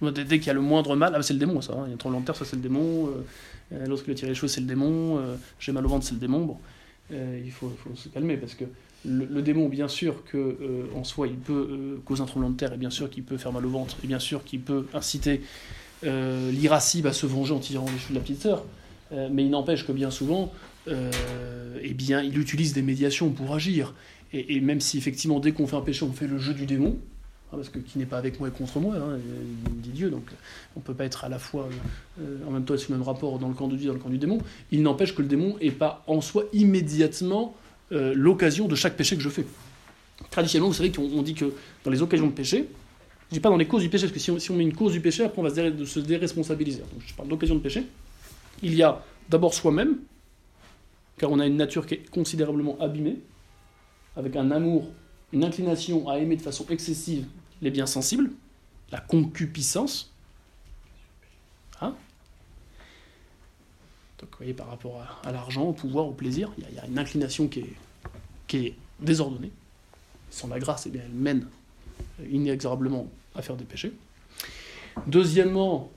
Dès 0.00 0.38
qu'il 0.38 0.46
y 0.46 0.50
a 0.50 0.54
le 0.54 0.60
moindre 0.60 0.96
mal, 0.96 1.12
ah, 1.16 1.22
c'est 1.22 1.32
le 1.32 1.40
démon, 1.40 1.60
ça. 1.60 1.72
Hein. 1.72 1.84
Il 1.86 1.88
y 1.88 1.92
a 1.92 1.94
un 1.94 1.96
tremblement 1.96 2.20
de 2.20 2.26
terre, 2.26 2.36
ça, 2.36 2.44
c'est 2.44 2.56
le 2.56 2.62
démon. 2.62 3.10
L'autre 3.86 4.04
qui 4.04 4.10
a 4.10 4.14
tiré 4.14 4.30
les 4.30 4.34
cheveux, 4.34 4.48
c'est 4.48 4.60
le 4.60 4.66
démon. 4.66 5.20
J'ai 5.58 5.72
mal 5.72 5.84
au 5.84 5.88
ventre, 5.88 6.04
c'est 6.04 6.14
le 6.14 6.20
démon. 6.20 6.44
Bon, 6.44 6.58
il 7.10 7.50
faut, 7.50 7.72
faut 7.82 7.94
se 7.96 8.08
calmer, 8.08 8.36
parce 8.36 8.54
que 8.54 8.64
le, 9.04 9.42
démon, 9.42 9.68
bien 9.68 9.88
sûr 9.88 10.24
que 10.24 10.38
euh, 10.38 10.86
en 10.94 11.04
soi, 11.04 11.26
il 11.28 11.36
peut 11.36 11.68
euh, 11.70 12.02
causer 12.04 12.22
un 12.22 12.26
tremblement 12.26 12.52
de 12.52 12.56
terre, 12.56 12.72
et 12.72 12.76
bien 12.76 12.90
sûr 12.90 13.10
qu'il 13.10 13.22
peut 13.22 13.36
faire 13.36 13.52
mal 13.52 13.64
au 13.66 13.70
ventre, 13.70 13.96
et 14.02 14.06
bien 14.06 14.18
sûr 14.18 14.44
qu'il 14.44 14.60
peut 14.60 14.86
inciter 14.94 15.42
euh, 16.04 16.50
l'irascible 16.50 17.08
à 17.08 17.12
se 17.12 17.26
venger 17.26 17.52
en 17.52 17.58
tirant 17.58 17.86
les 17.86 17.98
cheveux 17.98 18.14
de 18.14 18.18
la 18.18 18.20
petite 18.20 18.42
sœur. 18.42 18.64
mais 19.30 19.44
il 19.44 19.50
n'empêche 19.50 19.86
que 19.86 19.92
bien 19.92 20.10
souvent, 20.10 20.52
eh 20.88 21.94
bien, 21.94 22.22
il 22.22 22.38
utilise 22.38 22.72
des 22.72 22.82
médiations 22.82 23.30
pour 23.30 23.54
agir. 23.54 23.94
Et, 24.32 24.60
même 24.60 24.80
si 24.80 24.98
effectivement, 24.98 25.38
dès 25.38 25.52
qu'on 25.52 25.66
fait 25.66 25.76
un 25.76 25.82
péché, 25.82 26.04
on 26.04 26.12
fait 26.12 26.26
le 26.26 26.38
jeu 26.38 26.54
du 26.54 26.66
démon, 26.66 26.96
hein, 27.52 27.56
parce 27.56 27.68
que 27.68 27.78
qui 27.78 27.98
n'est 27.98 28.06
pas 28.06 28.18
avec 28.18 28.40
moi 28.40 28.48
et 28.48 28.50
contre 28.50 28.80
moi, 28.80 28.96
hein, 28.96 29.18
il 29.66 29.80
dit 29.80 29.90
Dieu, 29.90 30.10
donc 30.10 30.28
on 30.74 30.80
ne 30.80 30.84
peut 30.84 30.94
pas 30.94 31.04
être 31.04 31.24
à 31.24 31.28
la 31.28 31.38
fois 31.38 31.68
en 32.46 32.50
même 32.50 32.64
temps 32.64 32.74
être 32.74 32.88
le 32.88 32.96
même 32.96 33.06
rapport 33.06 33.38
dans 33.38 33.48
le 33.48 33.54
camp 33.54 33.68
de 33.68 33.76
Dieu 33.76 33.86
dans 33.86 33.94
le 33.94 34.00
camp 34.00 34.08
du 34.08 34.18
démon. 34.18 34.38
Il 34.72 34.82
n'empêche 34.82 35.14
que 35.14 35.22
le 35.22 35.28
démon 35.28 35.56
n'est 35.62 35.70
pas 35.70 36.02
en 36.08 36.20
soi 36.20 36.44
immédiatement 36.52 37.54
euh, 37.92 38.12
l'occasion 38.14 38.66
de 38.66 38.74
chaque 38.74 38.96
péché 38.96 39.16
que 39.16 39.22
je 39.22 39.28
fais. 39.28 39.46
Traditionnellement, 40.30 40.68
vous 40.68 40.76
savez 40.76 40.92
qu'on 40.92 41.22
dit 41.22 41.34
que 41.34 41.52
dans 41.84 41.90
les 41.90 42.02
occasions 42.02 42.26
de 42.26 42.32
péché, 42.32 42.68
je 43.30 43.34
dis 43.34 43.40
pas 43.40 43.50
dans 43.50 43.56
les 43.56 43.66
causes 43.66 43.82
du 43.82 43.88
péché, 43.88 44.06
parce 44.06 44.12
que 44.12 44.20
si 44.20 44.30
on, 44.30 44.38
si 44.38 44.50
on 44.50 44.56
met 44.56 44.62
une 44.62 44.74
cause 44.74 44.92
du 44.92 45.00
péché, 45.00 45.24
après 45.24 45.40
on 45.40 45.44
va 45.44 45.50
se, 45.50 45.84
se 45.84 46.00
déresponsabiliser. 46.00 46.80
Donc 46.80 47.02
je 47.06 47.14
parle 47.14 47.28
d'occasion 47.28 47.56
de 47.56 47.60
péché. 47.60 47.84
Il 48.62 48.74
y 48.74 48.82
a 48.82 49.02
d'abord 49.28 49.54
soi-même, 49.54 49.98
car 51.18 51.30
on 51.30 51.38
a 51.38 51.46
une 51.46 51.56
nature 51.56 51.86
qui 51.86 51.94
est 51.94 52.10
considérablement 52.10 52.78
abîmée, 52.80 53.18
avec 54.16 54.36
un 54.36 54.50
amour, 54.50 54.90
une 55.32 55.44
inclination 55.44 56.08
à 56.08 56.18
aimer 56.18 56.36
de 56.36 56.42
façon 56.42 56.64
excessive 56.70 57.26
les 57.60 57.70
biens 57.70 57.86
sensibles, 57.86 58.30
la 58.92 59.00
concupiscence. 59.00 60.12
Hein 61.80 61.96
donc, 64.20 64.30
vous 64.30 64.38
voyez, 64.38 64.54
par 64.54 64.68
rapport 64.68 65.02
à, 65.24 65.32
l'argent, 65.32 65.64
au 65.64 65.72
pouvoir, 65.72 66.06
au 66.06 66.12
plaisir, 66.12 66.50
il 66.58 66.74
y, 66.74 66.78
a 66.78 66.86
une 66.86 66.98
inclination 66.98 67.48
qui 67.48 67.60
est, 67.60 67.72
qui 68.46 68.66
est 68.66 68.74
désordonnée. 69.00 69.50
Sans 70.30 70.48
la 70.48 70.58
grâce, 70.58 70.86
eh 70.86 70.90
bien, 70.90 71.02
elle 71.04 71.14
mène 71.14 71.46
inexorablement 72.30 73.08
à 73.34 73.42
faire 73.42 73.56
des 73.56 73.64
péchés. 73.64 73.92
Deuxièmement, 75.06 75.90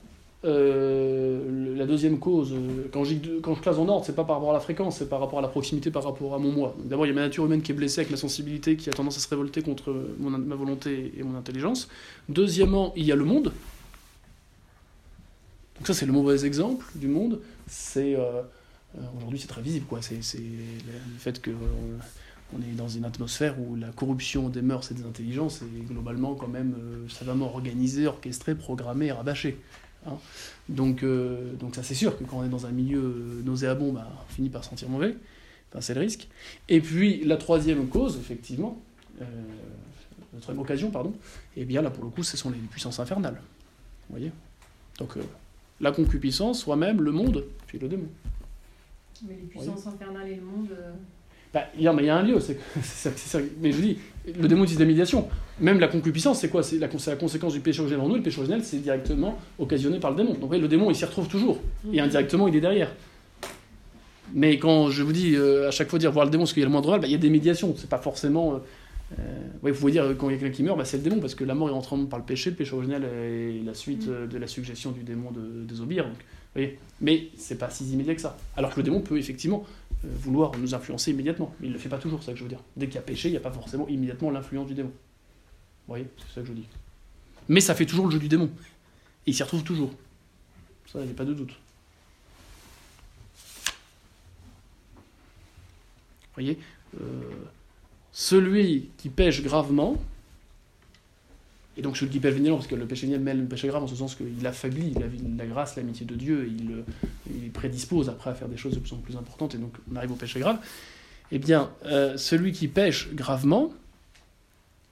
euh, 0.44 1.76
la 1.76 1.86
deuxième 1.86 2.18
cause, 2.18 2.52
euh, 2.52 2.88
quand, 2.92 3.04
quand, 3.42 3.54
je 3.54 3.60
classe 3.60 3.78
en 3.78 3.88
ordre, 3.88 4.04
c'est 4.04 4.14
pas 4.14 4.24
par 4.24 4.36
rapport 4.36 4.50
à 4.50 4.54
la 4.54 4.60
fréquence, 4.60 4.98
c'est 4.98 5.08
par 5.08 5.20
rapport 5.20 5.38
à 5.38 5.42
la 5.42 5.48
proximité, 5.48 5.90
par 5.90 6.04
rapport 6.04 6.34
à 6.34 6.38
mon 6.38 6.52
moi. 6.52 6.76
D'abord, 6.84 7.06
il 7.06 7.10
y 7.10 7.12
a 7.12 7.14
ma 7.14 7.22
nature 7.22 7.44
humaine 7.46 7.62
qui 7.62 7.72
est 7.72 7.74
blessée 7.74 8.00
avec 8.00 8.10
ma 8.10 8.16
sensibilité, 8.16 8.76
qui 8.76 8.88
a 8.88 8.92
tendance 8.92 9.16
à 9.16 9.20
se 9.20 9.28
révolter 9.28 9.62
contre 9.62 9.94
ma 10.18 10.54
volonté 10.56 11.12
et 11.16 11.22
mon 11.22 11.36
intelligence. 11.36 11.88
Deuxièmement, 12.28 12.92
il 12.96 13.04
y 13.04 13.12
a 13.12 13.16
le 13.16 13.24
monde, 13.24 13.52
donc 15.78 15.86
ça, 15.86 15.94
c'est 15.94 16.06
le 16.06 16.12
mauvais 16.12 16.44
exemple 16.44 16.84
du 16.96 17.06
monde. 17.06 17.40
C'est 17.68 18.16
euh, 18.16 18.42
euh, 18.96 19.00
aujourd'hui, 19.16 19.38
c'est 19.38 19.46
très 19.46 19.62
visible, 19.62 19.86
quoi. 19.86 20.00
C'est 20.02 20.16
le 20.16 21.18
fait 21.18 21.40
que 21.40 21.50
euh, 21.50 21.98
on 22.52 22.60
est 22.62 22.74
dans 22.74 22.88
une 22.88 23.04
atmosphère 23.04 23.60
où 23.60 23.76
la 23.76 23.88
corruption 23.88 24.48
des 24.48 24.62
mœurs 24.62 24.90
et 24.90 24.94
des 24.94 25.04
intelligences 25.04 25.62
est 25.62 25.86
globalement 25.86 26.34
quand 26.34 26.48
même 26.48 26.74
savamment 27.08 27.46
organisée, 27.46 28.06
orchestrée, 28.06 28.54
programmée, 28.54 29.12
rabâchée. 29.12 29.60
Hein. 30.06 30.16
donc, 30.68 31.04
donc 31.58 31.74
ça 31.74 31.82
c'est 31.82 31.96
sûr 31.96 32.16
que 32.16 32.22
quand 32.22 32.38
on 32.38 32.44
est 32.44 32.48
dans 32.48 32.66
un 32.66 32.70
milieu 32.70 33.42
nauséabond, 33.44 33.92
bah, 33.92 34.08
on 34.24 34.32
finit 34.32 34.48
par 34.48 34.64
sentir 34.64 34.88
mauvais. 34.88 35.16
Enfin, 35.70 35.82
c'est 35.82 35.92
le 35.92 36.00
risque. 36.00 36.28
Et 36.68 36.80
puis 36.80 37.22
la 37.24 37.36
troisième 37.36 37.86
cause, 37.88 38.16
effectivement, 38.16 38.80
troisième 40.40 40.62
occasion, 40.62 40.90
pardon, 40.90 41.12
et 41.56 41.62
eh 41.62 41.64
bien 41.66 41.82
là 41.82 41.90
pour 41.90 42.04
le 42.04 42.10
coup, 42.10 42.22
ce 42.22 42.38
sont 42.38 42.50
les 42.50 42.58
puissances 42.58 42.98
infernales. 42.98 43.42
Vous 44.08 44.16
voyez? 44.16 44.32
Donc 44.98 45.18
la 45.80 45.92
concupiscence, 45.92 46.60
soi-même, 46.60 47.00
le 47.00 47.12
monde, 47.12 47.44
puis 47.66 47.78
le 47.78 47.88
démon. 47.88 48.08
Mais 49.26 49.34
les 49.34 49.46
puissances 49.46 49.86
infernales 49.86 50.28
et 50.28 50.36
le 50.36 50.42
monde. 50.42 50.68
Euh, 50.72 50.92
bah, 51.52 51.64
il, 51.76 51.82
y 51.82 51.88
a, 51.88 51.92
mais 51.92 52.02
il 52.02 52.06
y 52.06 52.10
a 52.10 52.16
un 52.16 52.22
lieu, 52.22 52.38
c'est, 52.40 52.58
mais 53.60 53.72
je 53.72 53.80
dis, 53.80 53.98
le 54.26 54.48
démon 54.48 54.64
utilise 54.64 54.78
des 54.78 54.86
médiations. 54.86 55.28
Même 55.60 55.80
la 55.80 55.88
concupiscence, 55.88 56.40
c'est 56.40 56.50
quoi? 56.50 56.62
C'est 56.62 56.78
la, 56.78 56.88
la, 56.88 57.16
conséquence 57.16 57.52
du 57.54 57.60
péché 57.60 57.80
originel 57.80 58.04
en 58.04 58.08
nous, 58.08 58.16
le 58.16 58.22
péché 58.22 58.38
originel, 58.38 58.62
c'est 58.64 58.78
directement 58.78 59.38
occasionné 59.58 59.98
par 59.98 60.10
le 60.10 60.16
démon. 60.16 60.34
Donc 60.34 60.54
le 60.54 60.68
démon, 60.68 60.90
il 60.90 60.96
s'y 60.96 61.04
retrouve 61.04 61.28
toujours, 61.28 61.60
et 61.92 62.00
indirectement, 62.00 62.48
il 62.48 62.56
est 62.56 62.60
derrière. 62.60 62.92
Mais 64.34 64.58
quand 64.58 64.90
je 64.90 65.02
vous 65.02 65.12
dis 65.12 65.36
à 65.36 65.70
chaque 65.70 65.88
fois 65.88 65.98
dire 65.98 66.12
voir 66.12 66.26
le 66.26 66.30
démon, 66.30 66.42
parce 66.44 66.52
qu'il 66.52 66.60
y 66.60 66.64
a 66.64 66.66
le 66.66 66.72
moindre 66.72 66.90
mal, 66.90 67.00
bah, 67.00 67.06
il 67.06 67.12
y 67.12 67.16
a 67.16 67.18
des 67.18 67.30
médiations, 67.30 67.74
c'est 67.76 67.88
pas 67.88 67.98
forcément. 67.98 68.54
Euh, 68.54 68.58
euh, 69.18 69.48
vous 69.62 69.72
pouvez 69.72 69.92
dire 69.92 70.14
quand 70.18 70.28
il 70.28 70.34
y 70.34 70.36
a 70.36 70.38
quelqu'un 70.38 70.54
qui 70.54 70.62
meurt, 70.62 70.76
bah, 70.76 70.84
c'est 70.84 70.98
le 70.98 71.02
démon, 71.02 71.20
parce 71.20 71.34
que 71.34 71.44
la 71.44 71.54
mort 71.54 71.68
est 71.68 71.72
entraînée 71.72 72.06
par 72.06 72.18
le 72.18 72.24
péché, 72.24 72.50
le 72.50 72.56
péché 72.56 72.74
originel 72.74 73.04
est 73.04 73.64
la 73.64 73.74
suite 73.74 74.06
mm. 74.06 74.10
euh, 74.10 74.26
de 74.26 74.38
la 74.38 74.46
suggestion 74.46 74.92
du 74.92 75.02
démon 75.02 75.30
de 75.30 75.64
désobéir. 75.64 76.04
Donc, 76.04 76.18
voyez 76.54 76.78
Mais 77.00 77.28
c'est 77.36 77.58
pas 77.58 77.70
si 77.70 77.90
immédiat 77.90 78.14
que 78.14 78.20
ça. 78.20 78.36
Alors 78.56 78.72
que 78.72 78.76
le 78.80 78.84
démon 78.84 79.00
peut 79.00 79.18
effectivement 79.18 79.64
euh, 80.04 80.08
vouloir 80.20 80.52
nous 80.58 80.74
influencer 80.74 81.12
immédiatement, 81.12 81.54
mais 81.60 81.68
il 81.68 81.72
le 81.72 81.78
fait 81.78 81.88
pas 81.88 81.98
toujours, 81.98 82.20
c'est 82.20 82.26
ça 82.26 82.32
que 82.32 82.38
je 82.38 82.44
veux 82.44 82.50
dire. 82.50 82.62
Dès 82.76 82.86
qu'il 82.86 82.96
y 82.96 82.98
a 82.98 83.02
péché, 83.02 83.28
il 83.28 83.32
n'y 83.32 83.38
a 83.38 83.40
pas 83.40 83.52
forcément 83.52 83.88
immédiatement 83.88 84.30
l'influence 84.30 84.66
du 84.66 84.74
démon. 84.74 84.90
Vous 84.90 85.94
voyez 85.94 86.06
C'est 86.18 86.34
ça 86.34 86.40
que 86.42 86.48
je 86.48 86.52
dis. 86.52 86.66
Mais 87.48 87.60
ça 87.60 87.74
fait 87.74 87.86
toujours 87.86 88.06
le 88.06 88.12
jeu 88.12 88.18
du 88.18 88.28
démon. 88.28 88.50
Et 89.26 89.30
il 89.30 89.34
s'y 89.34 89.42
retrouve 89.42 89.62
toujours. 89.62 89.90
Ça, 90.92 91.00
il 91.00 91.06
n'y 91.06 91.12
a 91.12 91.14
pas 91.14 91.24
de 91.24 91.34
doute. 91.34 91.54
voyez 96.38 96.58
euh, 97.00 97.30
Celui 98.20 98.90
qui 98.96 99.10
pêche 99.10 99.44
gravement, 99.44 99.96
et 101.76 101.82
donc 101.82 101.96
celui 101.96 102.10
qui 102.10 102.18
pêche 102.18 102.34
véniellement, 102.34 102.56
parce 102.56 102.66
que 102.66 102.74
le 102.74 102.84
péché 102.84 103.06
véniel 103.06 103.20
mêle 103.20 103.38
le 103.38 103.46
péché 103.46 103.68
grave 103.68 103.84
en 103.84 103.86
ce 103.86 103.94
sens 103.94 104.16
qu'il 104.16 104.44
affaiblit 104.44 104.92
la, 104.94 105.06
la 105.36 105.46
grâce, 105.46 105.76
l'amitié 105.76 106.04
de 106.04 106.16
Dieu, 106.16 106.44
et 106.44 106.50
il, 107.30 107.50
prédispose 107.52 108.08
après 108.08 108.30
à 108.30 108.34
faire 108.34 108.48
des 108.48 108.56
choses 108.56 108.74
de 108.74 108.80
plus 108.80 108.92
en 108.92 108.96
plus 108.96 109.14
importantes, 109.16 109.54
et 109.54 109.58
donc 109.58 109.72
on 109.88 109.94
arrive 109.94 110.10
au 110.10 110.16
péché 110.16 110.40
grave. 110.40 110.58
Eh 111.30 111.38
bien, 111.38 111.70
euh, 111.86 112.16
celui 112.16 112.50
qui 112.50 112.66
pêche 112.66 113.08
gravement, 113.14 113.72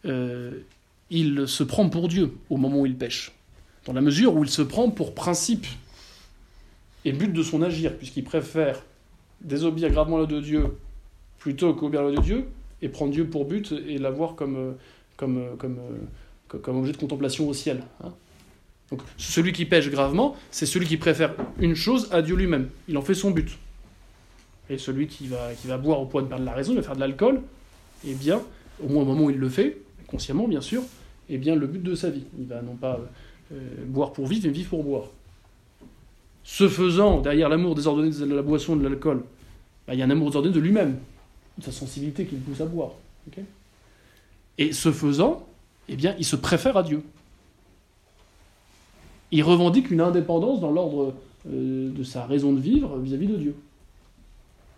euh, 0.05 0.61
il 1.11 1.49
se 1.49 1.65
prend 1.65 1.89
pour 1.89 2.07
Dieu 2.07 2.33
au 2.49 2.59
moment 2.59 2.83
où 2.83 2.87
il 2.87 2.95
pêche, 2.95 3.33
dans 3.87 3.93
la 3.93 4.03
mesure 4.03 4.37
où 4.37 4.45
il 4.45 4.51
se 4.51 4.63
prend 4.63 4.89
pour 4.89 5.17
principe 5.17 5.67
et 7.05 7.11
but 7.11 7.33
de 7.33 7.43
son 7.43 7.61
agir, 7.63 7.99
puisqu'il 7.99 8.23
préfère 8.23 8.85
désobéir 9.41 9.91
gravement 9.91 10.19
la 10.19 10.27
de 10.27 10.41
Dieu 10.41 10.79
plutôt 11.41 11.75
qu'obéir 11.75 12.05
la 12.05 12.13
de 12.13 12.21
Dieu, 12.21 12.47
et 12.83 12.89
prendre 12.89 13.13
Dieu 13.13 13.27
pour 13.27 13.45
but 13.45 13.73
et 13.73 13.99
l'avoir 13.99 14.35
comme, 14.35 14.77
comme, 15.17 15.57
comme, 15.59 15.79
comme, 16.49 16.79
objet 16.79 16.93
de 16.93 16.97
contemplation 16.97 17.49
au 17.49 17.55
ciel. 17.55 17.83
Hein. 18.05 18.13
Donc 18.91 19.01
celui 19.17 19.53
qui 19.53 19.65
pêche 19.65 19.91
gravement, 19.91 20.37
c'est 20.51 20.67
celui 20.67 20.87
qui 20.87 20.97
préfère 20.97 21.35
une 21.59 21.75
chose 21.75 22.09
à 22.13 22.23
Dieu 22.23 22.37
lui-même. 22.37 22.69
Il 22.89 22.97
en 22.97 23.03
fait 23.03 23.15
son 23.15 23.31
but. 23.31 23.59
Et 24.69 24.79
celui 24.79 25.07
qui 25.07 25.27
va, 25.27 25.53
qui 25.61 25.67
va 25.67 25.79
boire 25.79 26.01
au 26.01 26.07
point 26.07 26.23
de 26.23 26.29
perdre 26.29 26.45
la 26.45 26.53
raison, 26.53 26.75
de 26.75 26.83
faire 26.83 26.95
de 26.95 27.01
l'alcool, 27.01 27.41
eh 28.07 28.15
bien, 28.15 28.41
au 28.83 28.89
moins 28.89 29.03
au 29.03 29.07
moment 29.07 29.25
où 29.25 29.31
il 29.31 29.39
le 29.39 29.49
fait, 29.49 29.79
consciemment 30.07 30.49
bien 30.49 30.61
sûr, 30.61 30.83
eh 31.29 31.39
bien 31.39 31.57
le 31.57 31.67
but 31.67 31.83
de 31.83 31.95
sa 31.95 32.11
vie. 32.11 32.25
Il 32.39 32.47
va 32.47 32.63
non 32.63 32.75
pas 32.75 33.01
euh, 33.53 33.57
boire 33.87 34.13
pour 34.13 34.27
vivre, 34.27 34.47
mais 34.47 34.53
vivre 34.53 34.71
pour 34.71 34.85
boire. 34.85 35.05
Ce 36.45 36.69
faisant, 36.69 37.21
derrière 37.21 37.49
l'amour 37.49 37.75
désordonné 37.75 38.11
de 38.11 38.35
la 38.35 38.43
boisson, 38.43 38.77
de 38.77 38.85
l'alcool, 38.85 39.25
bah, 39.87 39.95
il 39.95 39.99
y 39.99 40.03
a 40.03 40.05
un 40.05 40.11
amour 40.11 40.29
désordonné 40.29 40.55
de 40.55 40.61
lui-même, 40.61 40.99
sa 41.61 41.73
sensibilité 41.73 42.27
qui 42.27 42.37
le 42.37 42.41
pousse 42.41 42.61
à 42.61 42.67
boire. 42.67 42.93
et 44.59 44.73
ce 44.73 44.93
faisant, 44.93 45.47
eh 45.89 45.97
bien, 45.97 46.15
il 46.19 46.25
se 46.25 46.37
préfère 46.37 46.77
à 46.77 46.83
Dieu. 46.83 47.03
Il 49.33 49.43
revendique 49.43 49.91
une 49.91 50.01
indépendance 50.01 50.61
dans 50.61 50.71
l'ordre 50.71 51.15
euh, 51.49 51.91
de 51.91 52.05
sa 52.05 52.27
raison 52.27 52.53
de 52.53 52.61
vivre 52.61 52.97
vis-à-vis 52.99 53.27
de 53.27 53.37
Dieu. 53.37 53.57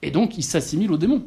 Et 0.02 0.10
donc, 0.10 0.38
il 0.38 0.42
s'assimile 0.42 0.92
au 0.92 0.96
démon. 0.96 1.24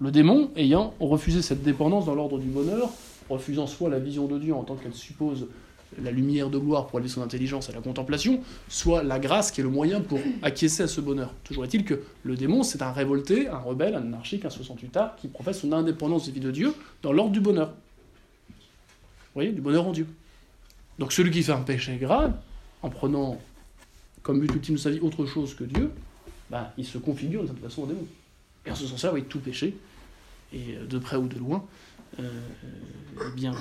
Le 0.00 0.10
démon, 0.10 0.50
ayant 0.56 0.94
refusé 1.00 1.42
cette 1.42 1.62
dépendance 1.62 2.06
dans 2.06 2.14
l'ordre 2.14 2.38
du 2.38 2.48
bonheur, 2.48 2.90
refusant 3.30 3.66
soit 3.66 3.88
la 3.88 3.98
vision 3.98 4.26
de 4.26 4.38
Dieu 4.38 4.54
en 4.54 4.62
tant 4.62 4.76
qu'elle 4.76 4.94
suppose 4.94 5.46
la 6.02 6.10
lumière 6.10 6.50
de 6.50 6.58
gloire 6.58 6.86
pour 6.86 6.98
aller 6.98 7.08
son 7.08 7.22
intelligence 7.22 7.70
à 7.70 7.72
la 7.72 7.80
contemplation, 7.80 8.40
soit 8.68 9.02
la 9.02 9.18
grâce 9.18 9.50
qui 9.50 9.60
est 9.60 9.64
le 9.64 9.70
moyen 9.70 10.00
pour 10.00 10.18
acquiescer 10.42 10.82
à 10.82 10.88
ce 10.88 11.00
bonheur. 11.00 11.32
Toujours 11.44 11.64
est-il 11.64 11.84
que 11.84 12.02
le 12.24 12.36
démon, 12.36 12.62
c'est 12.62 12.82
un 12.82 12.92
révolté, 12.92 13.48
un 13.48 13.58
rebelle, 13.58 13.94
un 13.94 14.02
anarchique, 14.02 14.44
un 14.44 14.50
68 14.50 14.96
art 14.96 15.16
qui 15.16 15.28
professe 15.28 15.60
son 15.60 15.72
indépendance 15.72 16.24
vis-à-vis 16.24 16.40
de 16.40 16.50
Dieu 16.50 16.74
dans 17.02 17.12
l'ordre 17.12 17.32
du 17.32 17.40
bonheur. 17.40 17.68
Vous 17.68 19.42
voyez, 19.42 19.52
du 19.52 19.60
bonheur 19.60 19.86
en 19.86 19.92
Dieu. 19.92 20.06
Donc 20.98 21.12
celui 21.12 21.30
qui 21.30 21.42
fait 21.42 21.52
un 21.52 21.62
péché 21.62 21.96
grave, 21.96 22.34
en 22.82 22.90
prenant 22.90 23.40
comme 24.22 24.40
but 24.40 24.52
ultime 24.54 24.74
de 24.74 24.80
sa 24.80 24.90
vie 24.90 25.00
autre 25.00 25.24
chose 25.26 25.54
que 25.54 25.64
Dieu, 25.64 25.90
bah, 26.50 26.72
il 26.76 26.84
se 26.84 26.98
configure 26.98 27.40
d'une 27.40 27.48
certaine 27.48 27.68
façon 27.68 27.82
au 27.82 27.86
démon. 27.86 28.06
Et 28.64 28.70
en 28.70 28.74
ce 28.74 28.86
sens-là, 28.86 29.12
oui, 29.12 29.24
tout 29.24 29.38
péché, 29.38 29.76
et 30.52 30.76
de 30.88 30.98
près 30.98 31.16
ou 31.16 31.28
de 31.28 31.38
loin, 31.38 31.64
eh 32.18 32.22
bien, 33.34 33.54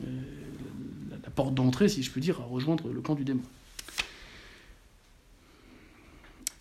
la 0.00 1.30
porte 1.34 1.54
d'entrée, 1.54 1.88
si 1.88 2.02
je 2.02 2.10
puis 2.10 2.20
dire, 2.20 2.40
à 2.40 2.44
rejoindre 2.44 2.88
le 2.88 3.00
camp 3.00 3.14
du 3.14 3.24
démon. 3.24 3.42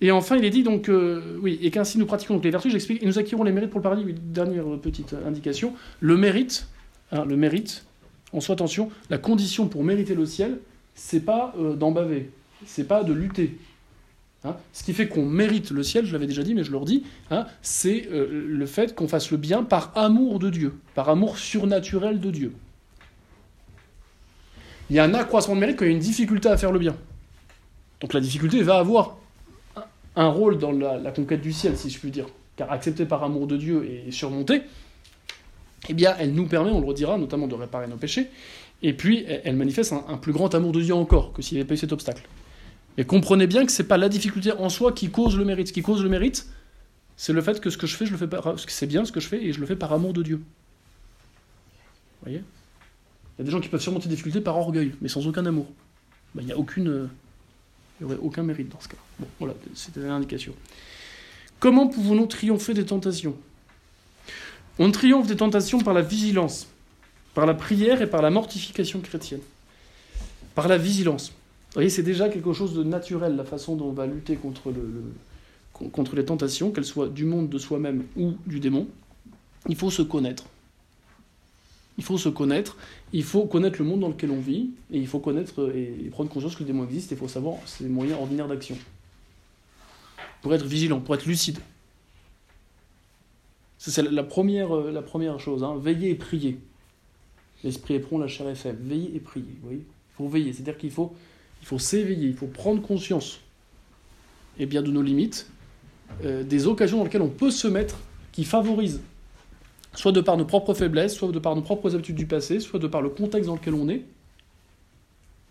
Et 0.02 0.12
enfin, 0.12 0.36
il 0.36 0.44
est 0.44 0.50
dit 0.50 0.64
donc, 0.64 0.92
oui, 1.42 1.60
et 1.62 1.72
qu'ainsi 1.72 1.98
nous 1.98 2.06
pratiquons 2.06 2.40
les 2.44 2.52
vertus, 2.52 2.72
j'explique, 2.72 3.02
et 3.02 3.06
nous 3.06 3.20
acquérons 3.20 3.44
les 3.44 3.52
mérites 3.52 3.70
pour 3.70 3.80
le 3.80 3.84
paradis. 3.84 4.06
Dernière 4.14 4.66
petite 4.82 5.16
indication, 5.26 5.74
le 6.02 6.18
mérite, 6.18 6.68
hein, 7.12 7.24
le 7.26 7.38
mérite, 7.38 7.86
en 8.34 8.42
soit 8.42 8.54
attention, 8.54 8.92
la 9.10 9.18
condition 9.18 9.68
pour 9.68 9.84
mériter 9.84 10.16
le 10.16 10.26
ciel, 10.26 10.60
c'est 10.96 11.22
pas 11.22 11.56
d'en 11.78 11.92
baver, 11.92 12.32
c'est 12.66 12.88
pas 12.88 13.04
de 13.04 13.14
lutter, 13.14 13.58
Hein. 14.46 14.58
Ce 14.74 14.84
qui 14.84 14.94
fait 14.94 15.08
qu'on 15.08 15.26
mérite 15.26 15.72
le 15.72 15.84
ciel, 15.84 16.06
je 16.06 16.12
l'avais 16.12 16.28
déjà 16.28 16.44
dit, 16.44 16.54
mais 16.54 16.64
je 16.64 16.72
le 16.72 16.78
redis, 16.78 17.04
hein, 17.32 17.46
c'est 17.62 18.10
euh, 18.12 18.46
le 18.48 18.66
fait 18.66 18.94
qu'on 18.94 19.08
fasse 19.08 19.32
le 19.32 19.38
bien 19.38 19.64
par 19.64 19.92
amour 19.96 20.40
de 20.40 20.50
Dieu, 20.50 20.74
par 20.96 21.10
amour 21.10 21.38
surnaturel 21.38 22.20
de 22.20 22.32
Dieu. 22.32 22.54
Il 24.94 24.98
y 24.98 25.00
a 25.00 25.06
un 25.06 25.14
accroissement 25.16 25.56
de 25.56 25.60
mérite 25.60 25.78
quand 25.78 25.86
il 25.86 25.88
y 25.88 25.92
a 25.92 25.96
une 25.96 26.00
difficulté 26.00 26.50
à 26.50 26.56
faire 26.56 26.72
le 26.72 26.78
bien. 26.78 26.96
Donc 28.00 28.14
la 28.14 28.20
difficulté 28.20 28.62
va 28.62 28.78
avoir 28.78 29.18
un 30.16 30.28
rôle 30.28 30.60
dans 30.60 30.72
la, 30.72 31.12
conquête 31.12 31.42
du 31.42 31.52
ciel, 31.52 31.76
si 31.78 31.90
je 31.90 31.98
puis 31.98 32.12
dire. 32.12 32.28
Car 32.58 32.72
acceptée 32.72 33.08
par 33.08 33.24
amour 33.24 33.48
de 33.48 33.58
Dieu 33.58 33.90
et 33.90 34.12
surmontée, 34.12 34.62
eh 35.90 35.96
bien, 35.96 36.14
elle 36.20 36.36
nous 36.36 36.46
permet, 36.46 36.70
on 36.70 36.80
le 36.80 36.86
redira, 36.86 37.18
notamment 37.18 37.48
de 37.48 37.56
réparer 37.56 37.88
nos 37.88 37.96
péchés, 37.96 38.28
et 38.84 38.94
puis 38.94 39.26
elle 39.44 39.56
manifeste 39.56 39.94
un, 39.94 40.18
plus 40.18 40.32
grand 40.32 40.54
amour 40.54 40.72
de 40.74 40.82
Dieu 40.82 40.94
encore 40.94 41.34
que 41.34 41.42
s'il 41.42 41.56
n'y 41.56 41.62
avait 41.62 41.68
pas 41.68 41.74
eu 41.74 41.78
cet 41.78 41.92
obstacle. 41.92 42.22
Et 43.00 43.04
comprenez 43.04 43.48
bien 43.48 43.66
que 43.66 43.72
ce 43.72 43.82
n'est 43.82 43.88
pas 43.88 43.98
la 43.98 44.10
difficulté 44.10 44.52
en 44.52 44.70
soi 44.70 44.92
qui 44.92 45.10
cause 45.10 45.36
le 45.36 45.44
mérite. 45.44 45.70
Ce 45.70 45.74
qui 45.74 45.82
cause 45.82 46.04
le 46.04 46.10
mérite, 46.10 46.46
c'est 47.18 47.34
le 47.34 47.42
fait 47.42 47.60
que 47.60 47.72
ce 47.72 47.80
que 47.80 47.88
je 47.88 47.96
fais, 47.96 48.06
je 48.06 48.12
le 48.12 48.18
fais 48.20 48.28
par, 48.28 48.60
c'est 48.68 48.86
bien 48.86 49.06
ce 49.06 49.12
que 49.12 49.20
je 49.20 49.28
fais 49.28 49.44
et 49.44 49.54
je 49.54 49.60
le 49.60 49.66
fais 49.66 49.76
par 49.76 49.92
amour 49.92 50.14
de 50.14 50.22
Dieu. 50.22 50.36
Vous 50.36 50.44
voyez? 52.30 52.44
Il 53.38 53.42
y 53.42 53.42
a 53.42 53.46
des 53.46 53.52
gens 53.52 53.60
qui 53.60 53.70
peuvent 53.70 53.82
surmonter 53.82 54.08
des 54.08 54.16
difficultés 54.16 54.42
par 54.42 54.58
orgueil, 54.58 54.94
mais 55.02 55.10
sans 55.10 55.26
aucun 55.28 55.46
amour. 55.46 55.68
Ben, 56.36 56.42
il 56.42 56.46
n'y 56.46 56.52
a 56.52 56.58
aucune, 56.58 57.10
il 58.00 58.06
aurait 58.06 58.18
aucun 58.22 58.44
mérite 58.44 58.70
dans 58.70 58.80
ce 58.80 58.88
cas. 58.88 58.98
Bon, 59.20 59.28
voilà, 59.40 59.56
c'était 59.74 60.02
l'indication. 60.02 60.54
Comment 61.60 61.88
pouvons-nous 61.88 62.26
triompher 62.28 62.74
des 62.74 62.86
tentations? 62.86 63.36
On 64.80 64.92
triomphe 64.92 65.28
des 65.28 65.36
tentations 65.36 65.80
par 65.80 65.94
la 65.94 66.02
vigilance, 66.02 66.68
par 67.34 67.46
la 67.46 67.54
prière 67.54 68.02
et 68.02 68.10
par 68.10 68.22
la 68.22 68.30
mortification 68.30 69.00
chrétienne. 69.00 69.42
Par 70.56 70.68
la 70.68 70.78
vigilance. 70.78 71.30
Vous 71.30 71.76
voyez, 71.76 71.90
c'est 71.90 72.04
déjà 72.04 72.30
quelque 72.30 72.54
chose 72.54 72.74
de 72.74 72.84
naturel, 72.84 73.36
la 73.36 73.44
façon 73.44 73.76
dont 73.76 73.88
on 73.88 73.94
va 73.94 74.06
lutter 74.06 74.36
contre, 74.36 74.72
le, 74.72 75.90
contre 75.90 76.16
les 76.16 76.26
tentations, 76.26 76.72
qu'elles 76.72 76.86
soient 76.86 77.10
du 77.10 77.26
monde 77.26 77.50
de 77.50 77.58
soi-même 77.58 78.04
ou 78.16 78.34
du 78.46 78.60
démon. 78.60 78.88
Il 79.68 79.76
faut 79.76 79.90
se 79.90 80.02
connaître. 80.02 80.44
Il 81.98 82.04
faut 82.04 82.18
se 82.18 82.30
connaître, 82.30 82.78
il 83.12 83.24
faut 83.24 83.46
connaître 83.46 83.80
le 83.80 83.86
monde 83.86 84.00
dans 84.00 84.10
lequel 84.10 84.32
on 84.32 84.40
vit, 84.40 84.72
et 84.92 84.98
il 84.98 85.08
faut 85.08 85.20
connaître 85.20 85.72
et 85.76 86.10
prendre 86.10 86.30
conscience 86.30 86.56
que 86.56 86.62
le 86.62 86.68
démon 86.68 86.86
existe, 86.86 87.12
et 87.12 87.16
il 87.16 87.18
faut 87.18 87.28
savoir 87.28 87.58
ses 87.66 87.86
moyens 87.86 88.20
ordinaires 88.20 88.48
d'action. 88.48 88.78
Pour 90.42 90.54
être 90.54 90.66
vigilant, 90.66 91.00
pour 91.00 91.16
être 91.16 91.26
lucide. 91.26 91.60
C'est 93.78 94.02
la 94.02 94.24
première, 94.24 94.74
la 94.76 95.02
première 95.02 95.40
chose. 95.40 95.64
Hein. 95.64 95.78
Veiller 95.78 96.10
et 96.10 96.16
prier. 96.16 96.58
L'esprit 97.64 97.96
est 97.96 98.00
prompt, 98.00 98.18
la 98.18 98.28
chair 98.28 98.48
est 98.48 98.56
faible. 98.56 98.80
Veiller 98.82 99.16
et 99.16 99.20
prier. 99.20 99.46
Vous 99.62 99.68
voyez 99.68 99.84
Il 99.84 100.16
faut 100.16 100.28
veiller. 100.28 100.54
C'est-à-dire 100.54 100.78
qu'il 100.78 100.92
faut 100.92 101.14
il 101.64 101.66
faut 101.66 101.80
s'éveiller, 101.80 102.28
il 102.28 102.36
faut 102.36 102.48
prendre 102.48 102.82
conscience 102.82 103.40
eh 104.60 104.66
bien, 104.66 104.82
de 104.82 104.92
nos 104.92 105.02
limites, 105.02 105.48
euh, 106.26 106.44
des 106.44 106.68
occasions 106.68 106.98
dans 106.98 107.06
lesquelles 107.06 107.22
on 107.22 107.30
peut 107.30 107.52
se 107.52 107.70
mettre 107.70 108.00
qui 108.34 108.44
favorisent, 108.44 109.00
soit 109.96 110.12
de 110.12 110.22
par 110.22 110.38
nos 110.38 110.46
propres 110.46 110.74
faiblesses, 110.74 111.16
soit 111.16 111.32
de 111.32 111.40
par 111.40 111.56
nos 111.56 111.62
propres 111.62 111.94
habitudes 111.94 112.16
du 112.16 112.26
passé, 112.26 112.60
soit 112.60 112.80
de 112.80 112.88
par 112.88 113.02
le 113.02 113.10
contexte 113.10 113.48
dans 113.48 113.56
lequel 113.56 113.74
on 113.74 113.90
est, 113.90 114.04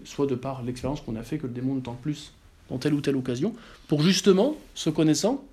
soit 0.05 0.27
de 0.27 0.35
par 0.35 0.63
l'expérience 0.63 1.01
qu'on 1.01 1.17
a 1.17 1.23
fait 1.23 1.39
que 1.39 1.47
le 1.47 1.53
démon 1.53 1.75
ne 1.75 1.81
tente 1.81 2.01
plus 2.01 2.33
dans 2.69 2.79
telle 2.79 2.95
ou 2.95 3.01
telle 3.01 3.17
occasion, 3.17 3.55
pour 3.89 4.03
justement, 4.03 4.57
se 4.75 4.91
connaissant, 4.91 5.45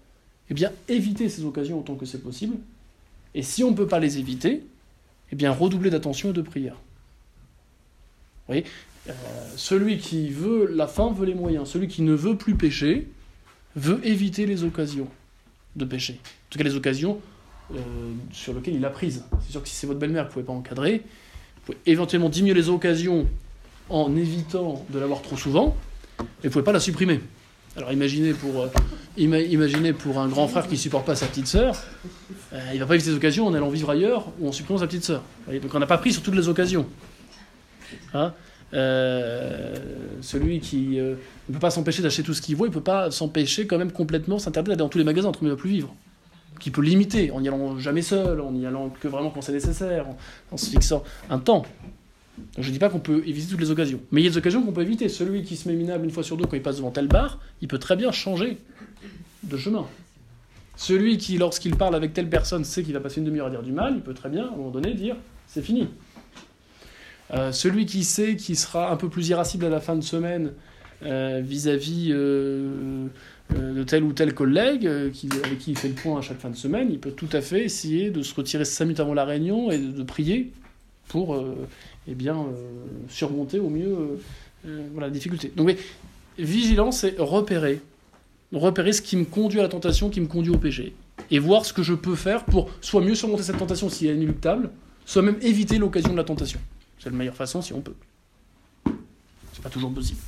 eh 0.49 0.53
bien, 0.53 0.71
éviter 0.87 1.29
ces 1.29 1.43
occasions 1.43 1.79
autant 1.79 1.95
que 1.95 2.05
c'est 2.05 2.23
possible, 2.23 2.55
et 3.35 3.43
si 3.43 3.63
on 3.63 3.71
ne 3.71 3.75
peut 3.75 3.87
pas 3.87 3.99
les 3.99 4.17
éviter, 4.17 4.63
eh 5.31 5.35
bien, 5.35 5.51
redoubler 5.51 5.89
d'attention 5.89 6.31
et 6.31 6.33
de 6.33 6.41
prière. 6.41 6.73
Vous 6.73 8.55
voyez 8.55 8.65
euh, 9.07 9.13
celui 9.55 9.97
qui 9.97 10.29
veut 10.29 10.65
la 10.73 10.87
fin 10.87 11.11
veut 11.11 11.25
les 11.25 11.33
moyens. 11.33 11.69
Celui 11.69 11.87
qui 11.87 12.01
ne 12.01 12.13
veut 12.13 12.35
plus 12.35 12.55
pécher 12.55 13.07
veut 13.75 14.05
éviter 14.05 14.45
les 14.45 14.63
occasions 14.63 15.07
de 15.75 15.85
pécher. 15.85 16.19
En 16.23 16.49
tout 16.49 16.57
cas, 16.57 16.63
les 16.63 16.75
occasions 16.75 17.21
sur 18.31 18.53
lesquelles 18.53 18.75
il 18.75 18.85
a 18.85 18.89
prise. 18.89 19.23
C'est 19.41 19.51
sûr 19.51 19.61
que 19.61 19.69
si 19.69 19.75
c'est 19.75 19.87
votre 19.87 19.99
belle-mère, 19.99 20.23
vous 20.23 20.29
ne 20.29 20.33
pouvez 20.33 20.45
pas 20.45 20.53
encadrer. 20.53 21.03
Vous 21.55 21.61
pouvez 21.73 21.77
éventuellement 21.85 22.29
diminuer 22.29 22.55
les 22.55 22.69
occasions 22.69 23.27
en 23.89 24.15
évitant 24.15 24.85
de 24.89 24.99
l'avoir 24.99 25.21
trop 25.21 25.37
souvent, 25.37 25.75
mais 26.19 26.25
vous 26.25 26.47
ne 26.47 26.49
pouvez 26.49 26.63
pas 26.63 26.71
la 26.71 26.79
supprimer. 26.79 27.21
Alors 27.75 27.91
imaginez 27.91 28.33
pour, 28.33 28.61
euh, 28.61 28.67
imaginez 29.17 29.93
pour 29.93 30.19
un 30.19 30.27
grand 30.27 30.47
frère 30.47 30.67
qui 30.67 30.77
supporte 30.77 31.05
pas 31.05 31.15
sa 31.15 31.27
petite 31.27 31.47
sœur, 31.47 31.75
il 32.51 32.75
ne 32.75 32.79
va 32.79 32.85
pas 32.87 32.95
éviter 32.95 33.11
les 33.11 33.15
occasions 33.15 33.45
en 33.45 33.53
allant 33.53 33.69
vivre 33.69 33.89
ailleurs 33.89 34.27
ou 34.39 34.47
en 34.47 34.51
supprimant 34.51 34.79
sa 34.79 34.87
petite 34.87 35.03
sœur. 35.03 35.23
Donc 35.47 35.73
on 35.73 35.79
n'a 35.79 35.85
pas 35.85 35.97
pris 35.97 36.11
sur 36.11 36.23
toutes 36.23 36.35
les 36.35 36.47
occasions. 36.47 36.87
Hein 38.13 38.33
euh, 38.73 39.75
celui 40.21 40.59
qui 40.59 40.99
euh, 40.99 41.15
ne 41.47 41.53
peut 41.53 41.59
pas 41.59 41.71
s'empêcher 41.71 42.03
d'acheter 42.03 42.21
tout 42.21 42.33
ce 42.33 42.41
qu'il 42.41 42.55
voit, 42.55 42.67
il 42.67 42.71
peut 42.71 42.81
pas 42.81 43.09
s'empêcher 43.09 43.65
quand 43.65 43.77
même 43.77 43.91
complètement, 43.91 44.37
s'interdire 44.37 44.71
d'aller 44.71 44.77
dans 44.77 44.89
tous 44.89 44.99
les 44.99 45.03
magasins, 45.03 45.29
entre 45.29 45.43
ne 45.43 45.49
va 45.49 45.55
plus 45.55 45.69
vivre. 45.69 45.93
Qui 46.59 46.71
peut 46.71 46.81
limiter, 46.81 47.31
en 47.31 47.41
n'y 47.41 47.47
allant 47.47 47.77
jamais 47.79 48.01
seul, 48.01 48.41
en 48.41 48.51
n'y 48.51 48.65
allant 48.65 48.89
que 48.89 49.07
vraiment 49.07 49.29
quand 49.29 49.41
c'est 49.41 49.53
nécessaire, 49.53 50.05
en, 50.51 50.57
se 50.57 50.69
fixant 50.69 51.03
un 51.29 51.39
temps. 51.39 51.65
Je 52.57 52.67
ne 52.67 52.73
dis 52.73 52.79
pas 52.79 52.89
qu'on 52.89 52.99
peut 52.99 53.23
éviter 53.25 53.49
toutes 53.49 53.61
les 53.61 53.71
occasions. 53.71 53.99
Mais 54.11 54.21
il 54.21 54.25
y 54.25 54.27
a 54.27 54.31
des 54.31 54.37
occasions 54.37 54.63
qu'on 54.63 54.71
peut 54.71 54.81
éviter. 54.81 55.09
Celui 55.09 55.43
qui 55.43 55.55
se 55.55 55.67
met 55.67 55.75
minable 55.75 56.05
une 56.05 56.11
fois 56.11 56.23
sur 56.23 56.37
deux 56.37 56.45
quand 56.45 56.55
il 56.55 56.61
passe 56.61 56.77
devant 56.77 56.91
tel 56.91 57.07
bar, 57.07 57.39
il 57.61 57.67
peut 57.67 57.79
très 57.79 57.95
bien 57.95 58.11
changer 58.11 58.57
de 59.43 59.57
chemin. 59.57 59.85
Celui 60.75 61.17
qui, 61.17 61.37
lorsqu'il 61.37 61.75
parle 61.75 61.95
avec 61.95 62.13
telle 62.13 62.29
personne, 62.29 62.63
sait 62.63 62.83
qu'il 62.83 62.93
va 62.93 63.01
passer 63.01 63.19
une 63.19 63.25
demi-heure 63.25 63.47
à 63.47 63.49
dire 63.49 63.63
du 63.63 63.73
mal, 63.73 63.95
il 63.95 64.01
peut 64.01 64.13
très 64.13 64.29
bien, 64.29 64.45
à 64.45 64.47
un 64.47 64.55
moment 64.55 64.69
donné, 64.69 64.93
dire 64.93 65.15
c'est 65.47 65.61
fini. 65.61 65.87
Euh, 67.33 67.51
celui 67.51 67.85
qui 67.85 68.03
sait 68.03 68.35
qu'il 68.35 68.57
sera 68.57 68.91
un 68.91 68.95
peu 68.95 69.09
plus 69.09 69.27
irascible 69.29 69.65
à 69.65 69.69
la 69.69 69.79
fin 69.79 69.95
de 69.95 70.03
semaine 70.03 70.53
euh, 71.03 71.41
vis-à-vis 71.43 72.09
euh, 72.11 73.07
de 73.55 73.83
tel 73.83 74.03
ou 74.03 74.13
tel 74.13 74.33
collègue 74.33 74.87
avec 74.87 75.13
qui 75.13 75.71
il 75.71 75.77
fait 75.77 75.87
le 75.87 75.95
point 75.95 76.19
à 76.19 76.21
chaque 76.21 76.39
fin 76.39 76.49
de 76.49 76.55
semaine, 76.55 76.89
il 76.91 76.99
peut 76.99 77.11
tout 77.11 77.29
à 77.33 77.41
fait 77.41 77.63
essayer 77.63 78.11
de 78.11 78.21
se 78.21 78.33
retirer 78.35 78.65
5 78.65 78.85
minutes 78.85 78.99
avant 78.99 79.13
la 79.13 79.25
réunion 79.25 79.71
et 79.71 79.77
de, 79.77 80.03
prier 80.03 80.51
pour 81.07 81.43
eh 82.07 82.13
bien, 82.13 82.45
surmonter 83.07 83.59
au 83.59 83.69
mieux 83.69 84.19
voilà, 84.63 85.07
la 85.07 85.09
difficulté. 85.09 85.51
Donc, 85.55 85.75
vigilance, 86.37 86.99
c'est 86.99 87.15
repérer. 87.17 87.81
Repérer 88.51 88.93
ce 88.93 89.01
qui 89.01 89.15
me 89.15 89.25
conduit 89.25 89.59
à 89.59 89.63
la 89.63 89.69
tentation, 89.69 90.09
qui 90.09 90.21
me 90.21 90.27
conduit 90.27 90.51
au 90.51 90.57
péché. 90.57 90.93
Et 91.29 91.39
voir 91.39 91.65
ce 91.65 91.73
que 91.73 91.83
je 91.83 91.93
peux 91.93 92.15
faire 92.15 92.45
pour 92.45 92.69
soit 92.81 93.01
mieux 93.01 93.15
surmonter 93.15 93.43
cette 93.43 93.57
tentation 93.57 93.89
si 93.89 94.07
elle 94.07 94.13
est 94.13 94.17
inéluctable, 94.17 94.71
soit 95.05 95.21
même 95.21 95.37
éviter 95.41 95.77
l'occasion 95.77 96.11
de 96.11 96.17
la 96.17 96.23
tentation. 96.23 96.59
C'est 96.99 97.09
la 97.09 97.15
meilleure 97.15 97.35
façon 97.35 97.61
si 97.61 97.73
on 97.73 97.81
peut. 97.81 97.93
C'est 99.53 99.61
pas 99.61 99.69
toujours 99.69 99.93
possible. 99.93 100.19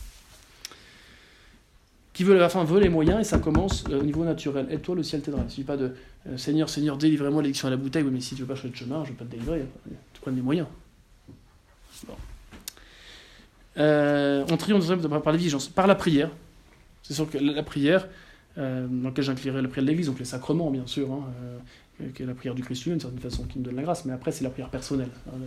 Qui 2.13 2.25
veut 2.25 2.37
la 2.37 2.49
fin 2.49 2.63
veut 2.63 2.79
les 2.79 2.89
moyens 2.89 3.21
et 3.21 3.23
ça 3.23 3.39
commence 3.39 3.85
euh, 3.89 4.01
au 4.01 4.03
niveau 4.03 4.25
naturel. 4.25 4.67
Aide-toi, 4.69 4.95
le 4.95 5.03
ciel 5.03 5.21
t'aidera. 5.21 5.41
Il 5.41 5.45
ne 5.45 5.49
suffit 5.49 5.63
pas 5.63 5.77
de 5.77 5.93
euh, 6.27 6.37
Seigneur, 6.37 6.69
Seigneur, 6.69 6.97
délivrez-moi 6.97 7.41
l'élection 7.41 7.67
à 7.67 7.71
la 7.71 7.77
bouteille. 7.77 8.03
Oui, 8.03 8.11
mais 8.11 8.19
si 8.19 8.35
tu 8.35 8.41
veux 8.41 8.47
pas 8.47 8.55
choisir 8.55 8.71
de 8.71 8.75
chemin, 8.75 9.03
je 9.05 9.11
ne 9.11 9.13
vais 9.13 9.19
pas 9.19 9.25
te 9.25 9.31
délivrer. 9.31 9.65
Tu 10.13 10.21
prends 10.21 10.31
des 10.31 10.41
moyens. 10.41 10.67
Bon. 12.05 12.13
Euh, 13.77 14.45
on 14.51 14.57
triomphe 14.57 14.85
par 15.23 15.31
la 15.31 15.37
vigilance, 15.37 15.69
par 15.69 15.87
la 15.87 15.95
prière. 15.95 16.29
C'est 17.03 17.13
sûr 17.13 17.29
que 17.29 17.37
la, 17.37 17.63
prière, 17.63 18.07
dans 18.57 18.89
laquelle 19.03 19.23
j'inclurai 19.23 19.61
la 19.61 19.67
prière 19.67 19.85
de 19.85 19.89
l'Église, 19.89 20.07
donc 20.07 20.19
les 20.19 20.25
sacrements, 20.25 20.69
bien 20.69 20.85
sûr, 20.85 21.11
hein, 21.11 21.23
qui 22.13 22.23
est 22.23 22.25
la 22.25 22.33
prière 22.33 22.55
du 22.55 22.63
Christ 22.63 22.83
lui 22.83 22.91
d'une 22.91 22.99
certaine 22.99 23.19
façon, 23.19 23.43
qui 23.43 23.59
nous 23.59 23.63
donne 23.63 23.75
la 23.75 23.83
grâce, 23.83 24.05
mais 24.05 24.13
après 24.13 24.31
c'est 24.31 24.43
la 24.43 24.49
prière 24.49 24.69
personnelle. 24.69 25.09
Hein, 25.27 25.37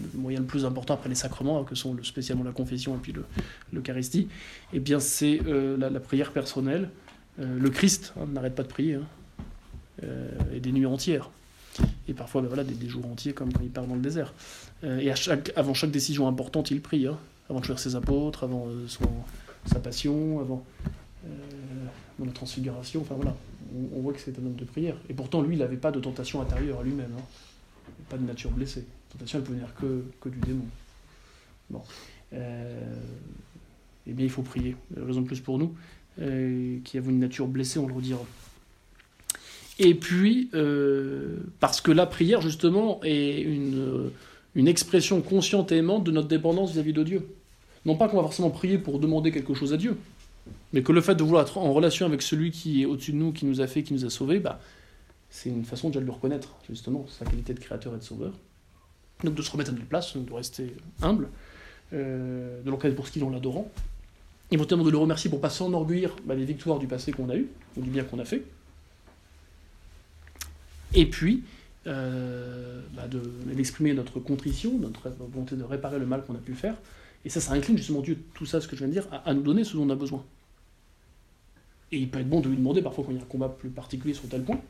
le, 0.00 0.18
moyen 0.18 0.40
le 0.40 0.46
plus 0.46 0.64
important 0.64 0.94
après 0.94 1.08
les 1.08 1.14
sacrements, 1.14 1.62
que 1.64 1.74
sont 1.74 1.96
spécialement 2.02 2.44
la 2.44 2.52
confession 2.52 2.94
et 2.94 2.98
puis 2.98 3.14
l'Eucharistie, 3.72 4.28
eh 4.72 4.80
bien 4.80 5.00
c'est 5.00 5.40
euh, 5.46 5.76
la, 5.76 6.00
prière 6.00 6.32
personnelle. 6.32 6.90
Euh, 7.40 7.58
le 7.58 7.70
Christ 7.70 8.12
hein, 8.20 8.26
n'arrête 8.32 8.54
pas 8.54 8.62
de 8.62 8.68
prier, 8.68 8.94
hein, 8.94 9.06
euh, 10.04 10.28
et 10.54 10.60
des 10.60 10.72
nuits 10.72 10.86
entières. 10.86 11.30
Et 12.08 12.12
parfois 12.12 12.42
ben 12.42 12.48
voilà, 12.48 12.64
des, 12.64 12.88
jours 12.88 13.06
entiers 13.06 13.32
comme 13.32 13.52
quand 13.52 13.62
il 13.62 13.70
part 13.70 13.86
dans 13.86 13.94
le 13.94 14.02
désert. 14.02 14.34
et 14.82 15.10
à 15.10 15.14
chaque, 15.14 15.52
avant 15.56 15.72
chaque 15.72 15.90
décision 15.90 16.28
importante, 16.28 16.70
il 16.70 16.82
prie, 16.82 17.06
avant 17.48 17.60
de 17.60 17.64
choisir 17.64 17.78
ses 17.78 17.96
apôtres, 17.96 18.44
avant 18.44 18.66
son, 18.88 19.08
sa 19.64 19.78
passion, 19.78 20.40
avant 20.40 20.64
la 22.18 22.32
transfiguration, 22.32 23.00
enfin 23.00 23.14
voilà 23.14 23.34
on, 23.94 24.00
voit 24.00 24.12
que 24.12 24.20
c'est 24.20 24.38
un 24.38 24.46
homme 24.46 24.54
de 24.54 24.64
prière. 24.64 24.96
Et 25.08 25.14
pourtant, 25.14 25.42
lui, 25.42 25.56
il 25.56 25.58
n'avait 25.58 25.76
pas 25.76 25.90
de 25.90 26.00
tentation 26.00 26.40
intérieure 26.40 26.80
à 26.80 26.82
lui-même. 26.82 27.12
Hein. 27.16 27.22
Pas 28.08 28.16
de 28.16 28.24
nature 28.24 28.50
blessée. 28.50 28.84
La 29.08 29.12
tentation, 29.12 29.38
elle 29.38 29.44
peut 29.44 29.52
venir 29.52 29.74
que, 29.80 30.04
que 30.20 30.28
du 30.28 30.38
démon. 30.40 30.64
Bon. 31.70 31.82
Euh, 32.32 32.94
eh 34.06 34.12
bien, 34.12 34.24
il 34.24 34.30
faut 34.30 34.42
prier. 34.42 34.76
Raison 34.96 35.22
de 35.22 35.26
plus 35.26 35.40
pour 35.40 35.58
nous, 35.58 35.74
euh, 36.20 36.78
qui 36.84 36.98
avons 36.98 37.10
une 37.10 37.20
nature 37.20 37.46
blessée, 37.46 37.78
on 37.78 37.86
le 37.86 37.94
redira. 37.94 38.20
Et 39.78 39.94
puis, 39.94 40.50
euh, 40.54 41.38
parce 41.60 41.80
que 41.80 41.90
la 41.90 42.06
prière, 42.06 42.40
justement, 42.40 43.00
est 43.02 43.40
une, 43.40 44.10
une 44.54 44.68
expression 44.68 45.22
consciente 45.22 45.72
et 45.72 45.76
aimante 45.76 46.04
de 46.04 46.10
notre 46.10 46.28
dépendance 46.28 46.72
vis-à-vis 46.72 46.92
de 46.92 47.02
Dieu. 47.02 47.28
Non 47.84 47.96
pas 47.96 48.08
qu'on 48.08 48.16
va 48.16 48.22
forcément 48.22 48.50
prier 48.50 48.78
pour 48.78 48.98
demander 49.00 49.32
quelque 49.32 49.54
chose 49.54 49.72
à 49.72 49.76
Dieu, 49.76 49.96
mais 50.72 50.82
que 50.82 50.92
le 50.92 51.00
fait 51.00 51.14
de 51.14 51.22
vouloir 51.22 51.42
être 51.42 51.58
en 51.58 51.72
relation 51.72 52.06
avec 52.06 52.22
celui 52.22 52.50
qui 52.50 52.82
est 52.82 52.86
au-dessus 52.86 53.12
de 53.12 53.18
nous, 53.18 53.32
qui 53.32 53.44
nous 53.44 53.60
a 53.60 53.66
fait, 53.66 53.82
qui 53.82 53.92
nous 53.92 54.04
a 54.04 54.10
sauvés, 54.10 54.38
bah, 54.38 54.60
c'est 55.30 55.50
une 55.50 55.64
façon 55.64 55.88
déjà 55.88 56.00
de 56.00 56.06
le 56.06 56.12
reconnaître, 56.12 56.50
justement, 56.68 57.06
sa 57.08 57.24
qualité 57.24 57.54
de 57.54 57.60
créateur 57.60 57.94
et 57.94 57.98
de 57.98 58.02
sauveur. 58.02 58.32
Donc 59.24 59.34
de 59.34 59.42
se 59.42 59.50
remettre 59.50 59.70
à 59.70 59.72
notre 59.72 59.86
place, 59.86 60.16
de 60.16 60.32
rester 60.32 60.74
humble, 61.00 61.28
euh, 61.92 62.60
de 62.62 62.66
le 62.66 62.72
reconnaître 62.72 62.96
pour 62.96 63.06
ce 63.06 63.12
qu'il 63.12 63.22
est 63.22 63.26
en 63.26 63.30
l'adorant, 63.30 63.70
notamment 64.50 64.84
de 64.84 64.90
le 64.90 64.98
remercier 64.98 65.30
pour 65.30 65.38
ne 65.38 65.42
pas 65.42 65.50
s'enorgueillir 65.50 66.16
bah, 66.24 66.36
des 66.36 66.44
victoires 66.44 66.78
du 66.78 66.86
passé 66.86 67.12
qu'on 67.12 67.28
a 67.28 67.36
eues, 67.36 67.48
ou 67.76 67.82
du 67.82 67.90
bien 67.90 68.04
qu'on 68.04 68.18
a 68.18 68.24
fait. 68.24 68.42
Et 70.94 71.06
puis, 71.06 71.44
euh, 71.86 72.80
bah, 72.94 73.08
d'exprimer 73.46 73.94
notre 73.94 74.20
contrition, 74.20 74.78
notre 74.78 75.10
volonté 75.32 75.56
de 75.56 75.64
réparer 75.64 75.98
le 75.98 76.06
mal 76.06 76.24
qu'on 76.24 76.34
a 76.34 76.38
pu 76.38 76.54
faire. 76.54 76.74
Et 77.24 77.30
ça, 77.30 77.40
ça 77.40 77.52
incline 77.52 77.76
justement 77.76 78.00
Dieu, 78.00 78.18
tout 78.34 78.46
ça, 78.46 78.60
ce 78.60 78.68
que 78.68 78.76
je 78.76 78.80
viens 78.80 78.88
de 78.88 78.92
dire, 78.92 79.06
à 79.24 79.32
nous 79.32 79.42
donner 79.42 79.64
ce 79.64 79.76
dont 79.76 79.84
on 79.84 79.90
a 79.90 79.94
besoin. 79.94 80.24
Et 81.92 81.98
il 81.98 82.08
peut 82.08 82.18
être 82.18 82.28
bon 82.28 82.40
de 82.40 82.48
lui 82.48 82.56
demander 82.56 82.80
parfois 82.80 83.04
quand 83.04 83.10
il 83.10 83.18
y 83.18 83.20
a 83.20 83.22
un 83.22 83.26
combat 83.26 83.50
plus 83.50 83.68
particulier 83.68 84.14
sur 84.14 84.28
tel 84.28 84.42
point. 84.42 84.60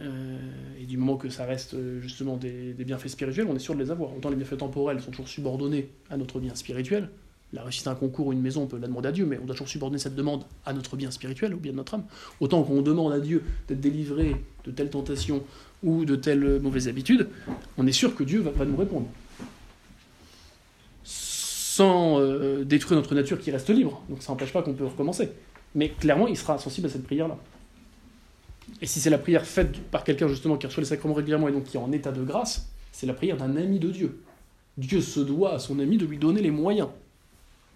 Euh, 0.00 0.38
et 0.80 0.84
du 0.84 0.96
moment 0.96 1.16
que 1.16 1.28
ça 1.28 1.44
reste 1.44 1.74
euh, 1.74 2.00
justement 2.00 2.36
des, 2.36 2.72
bienfaits 2.78 3.08
spirituels, 3.08 3.46
on 3.48 3.54
est 3.54 3.60
sûr 3.60 3.74
de 3.74 3.82
les 3.82 3.90
avoir. 3.90 4.16
Autant 4.16 4.30
les 4.30 4.36
bienfaits 4.36 4.56
temporels 4.58 5.00
sont 5.00 5.10
toujours 5.10 5.28
subordonnés 5.28 5.90
à 6.10 6.16
notre 6.16 6.40
bien 6.40 6.54
spirituel. 6.54 7.10
La 7.52 7.62
réussite 7.62 7.84
d'un 7.84 7.94
concours 7.94 8.28
ou 8.28 8.32
une 8.32 8.40
maison, 8.40 8.62
on 8.62 8.66
peut 8.66 8.78
la 8.78 8.86
demander 8.86 9.08
à 9.08 9.12
Dieu, 9.12 9.26
mais 9.26 9.38
on 9.38 9.44
doit 9.44 9.54
toujours 9.54 9.68
subordonner 9.68 9.98
cette 9.98 10.14
demande 10.14 10.44
à 10.64 10.72
notre 10.72 10.96
bien 10.96 11.10
spirituel, 11.10 11.52
au 11.52 11.58
bien 11.58 11.72
de 11.72 11.76
notre 11.76 11.94
âme. 11.94 12.04
Autant 12.40 12.62
qu'on 12.62 12.80
demande 12.80 13.12
à 13.12 13.20
Dieu 13.20 13.42
d'être 13.68 13.80
délivré 13.80 14.36
de 14.64 14.70
telle 14.70 14.88
tentation 14.88 15.44
ou 15.82 16.06
de 16.06 16.16
telle 16.16 16.60
mauvaise 16.60 16.88
habitude, 16.88 17.28
on 17.76 17.86
est 17.86 17.92
sûr 17.92 18.14
que 18.14 18.24
Dieu 18.24 18.40
va, 18.40 18.64
nous 18.64 18.76
répondre. 18.76 19.06
Sans 21.04 22.18
euh, 22.20 22.64
détruire 22.64 22.98
notre 22.98 23.14
nature 23.14 23.38
qui 23.38 23.50
reste 23.50 23.68
libre. 23.68 24.02
Donc 24.08 24.22
ça 24.22 24.32
n'empêche 24.32 24.52
pas 24.52 24.62
qu'on 24.62 24.72
peut 24.72 24.86
recommencer. 24.86 25.30
Mais 25.74 25.90
clairement, 25.90 26.28
il 26.28 26.36
sera 26.36 26.58
sensible 26.58 26.86
à 26.86 26.90
cette 26.90 27.04
prière-là. 27.04 27.38
Et 28.80 28.86
si 28.86 29.00
c'est 29.00 29.10
la 29.10 29.18
prière 29.18 29.46
faite 29.46 29.78
par 29.90 30.04
quelqu'un 30.04 30.28
justement 30.28 30.56
qui 30.56 30.66
reçoit 30.66 30.82
les 30.82 30.88
sacrements 30.88 31.14
régulièrement 31.14 31.48
et 31.48 31.52
donc 31.52 31.64
qui 31.64 31.76
est 31.76 31.80
en 31.80 31.92
état 31.92 32.12
de 32.12 32.22
grâce, 32.22 32.70
c'est 32.92 33.06
la 33.06 33.14
prière 33.14 33.36
d'un 33.36 33.56
ami 33.56 33.78
de 33.78 33.90
Dieu. 33.90 34.22
Dieu 34.76 35.00
se 35.00 35.20
doit 35.20 35.54
à 35.54 35.58
son 35.58 35.78
ami 35.78 35.98
de 35.98 36.06
lui 36.06 36.18
donner 36.18 36.42
les 36.42 36.50
moyens 36.50 36.88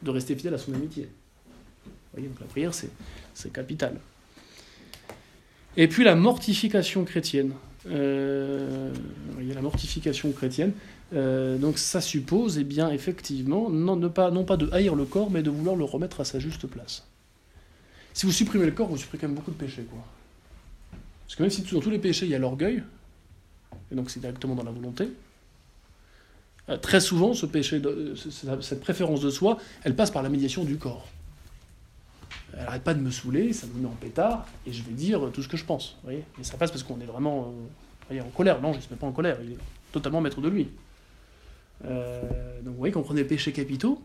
de 0.03 0.11
rester 0.11 0.35
fidèle 0.37 0.55
à 0.55 0.59
son 0.59 0.75
amitié. 0.75 1.09
Vous 1.85 1.91
voyez, 2.13 2.29
donc 2.29 2.41
la 2.41 2.47
prière, 2.47 2.73
c'est 2.75 3.53
capital. 3.53 3.99
Et 5.77 5.89
puis 5.89 6.05
la 6.05 6.15
mortification 6.15 7.05
chrétienne. 7.05 7.53
Il 7.87 7.91
y 7.91 9.53
a 9.53 9.55
la 9.55 9.63
mortification 9.63 10.33
chrétienne. 10.33 10.73
Euh, 11.15 11.57
donc 11.57 11.79
ça 11.79 12.01
suppose, 12.01 12.59
eh 12.59 12.65
bien, 12.65 12.91
effectivement, 12.91 13.71
non 13.71 14.11
pas 14.11 14.31
de 14.31 14.69
haïr 14.73 14.95
le 14.95 15.05
corps, 15.05 15.31
mais 15.31 15.43
de 15.43 15.51
vouloir 15.51 15.77
le 15.77 15.85
remettre 15.85 16.21
à 16.21 16.25
sa 16.25 16.39
juste 16.39 16.67
place. 16.67 17.07
Si 18.17 18.25
vous 18.25 18.33
supprimez 18.33 18.65
le 18.65 18.73
corps, 18.73 18.89
vous 18.89 18.97
supprimez 18.97 19.21
quand 19.21 19.27
même 19.27 19.37
beaucoup 19.37 19.51
de 19.51 19.57
péchés. 19.57 19.83
Quoi. 19.83 19.99
Parce 21.27 21.37
que 21.37 21.43
même 21.43 21.51
si 21.51 21.61
dans 21.61 21.81
tous 21.81 21.91
les 21.91 21.99
péchés, 21.99 22.25
il 22.25 22.33
y 22.33 22.35
a 22.35 22.39
l'orgueil, 22.39 22.83
et 23.93 23.95
donc 23.95 24.09
c'est 24.09 24.21
directement 24.21 24.55
dans 24.55 24.63
la 24.63 24.71
volonté, 24.71 25.11
euh, 26.71 26.79
très 26.79 27.01
souvent, 27.01 27.35
ce 27.35 27.45
péché, 27.45 27.83
cette 28.63 28.81
préférence 28.81 29.21
de 29.21 29.29
soi, 29.29 29.59
elle 29.85 29.95
passe 29.95 30.11
par 30.11 30.23
la 30.23 30.31
médiation 30.31 30.65
du 30.65 30.79
corps. 30.79 31.07
Elle 32.55 32.61
n'arrête 32.61 32.85
pas 32.85 32.95
de 32.95 33.01
me 33.01 33.11
saouler, 33.11 33.53
ça 33.53 33.67
me 33.67 33.83
met 33.83 33.87
en 33.87 33.91
pétard, 33.91 34.47
et 34.67 34.73
je 34.73 34.83
vais 34.83 34.93
dire 34.93 35.31
tout 35.35 35.43
ce 35.43 35.49
que 35.49 35.59
je 35.59 35.67
pense. 35.67 35.99
Voyez 36.03 36.25
Mais 36.39 36.45
ça 36.45 36.57
passe 36.57 36.71
parce 36.71 36.85
qu'on 36.85 36.99
est 37.03 37.05
vraiment 37.05 37.53
euh, 38.11 38.23
en 38.23 38.31
colère. 38.31 38.63
Non, 38.63 38.73
je 38.73 38.79
ne 38.79 38.83
se 38.83 38.89
met 38.89 38.97
pas 38.97 39.07
en 39.07 39.13
colère, 39.13 39.37
il 39.45 39.53
est 39.53 39.59
totalement 39.93 40.23
maître 40.23 40.41
de 40.41 40.49
lui. 40.49 40.69
Euh, 41.85 42.63
donc 42.63 42.73
vous 42.73 42.79
voyez, 42.79 42.95
quand 42.95 43.01
on 43.01 43.05
prend 43.05 43.13
des 43.13 43.25
péchés 43.25 43.53
capitaux, 43.53 44.03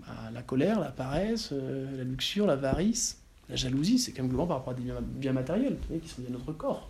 bah, 0.00 0.30
la 0.32 0.42
colère, 0.42 0.80
la 0.80 0.90
paresse, 0.90 1.50
euh, 1.52 1.96
la 1.96 2.04
luxure, 2.04 2.46
l'avarice, 2.46 3.18
la 3.48 3.56
jalousie, 3.56 3.98
c'est 3.98 4.12
quand 4.12 4.22
même 4.22 4.30
globalement 4.30 4.48
par 4.48 4.58
rapport 4.58 4.74
à 4.74 4.76
des 4.76 4.92
biens, 5.02 5.32
matériels 5.32 5.76
qui 6.02 6.08
sont 6.08 6.22
liés 6.22 6.28
notre 6.30 6.52
corps. 6.52 6.88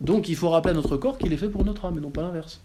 Donc 0.00 0.28
il 0.28 0.36
faut 0.36 0.50
rappeler 0.50 0.72
à 0.72 0.74
notre 0.74 0.96
corps 0.96 1.16
qu'il 1.16 1.32
est 1.32 1.38
fait 1.38 1.48
pour 1.48 1.64
notre 1.64 1.86
âme 1.86 1.96
et 1.96 2.00
non 2.00 2.10
pas 2.10 2.22
l'inverse. 2.22 2.60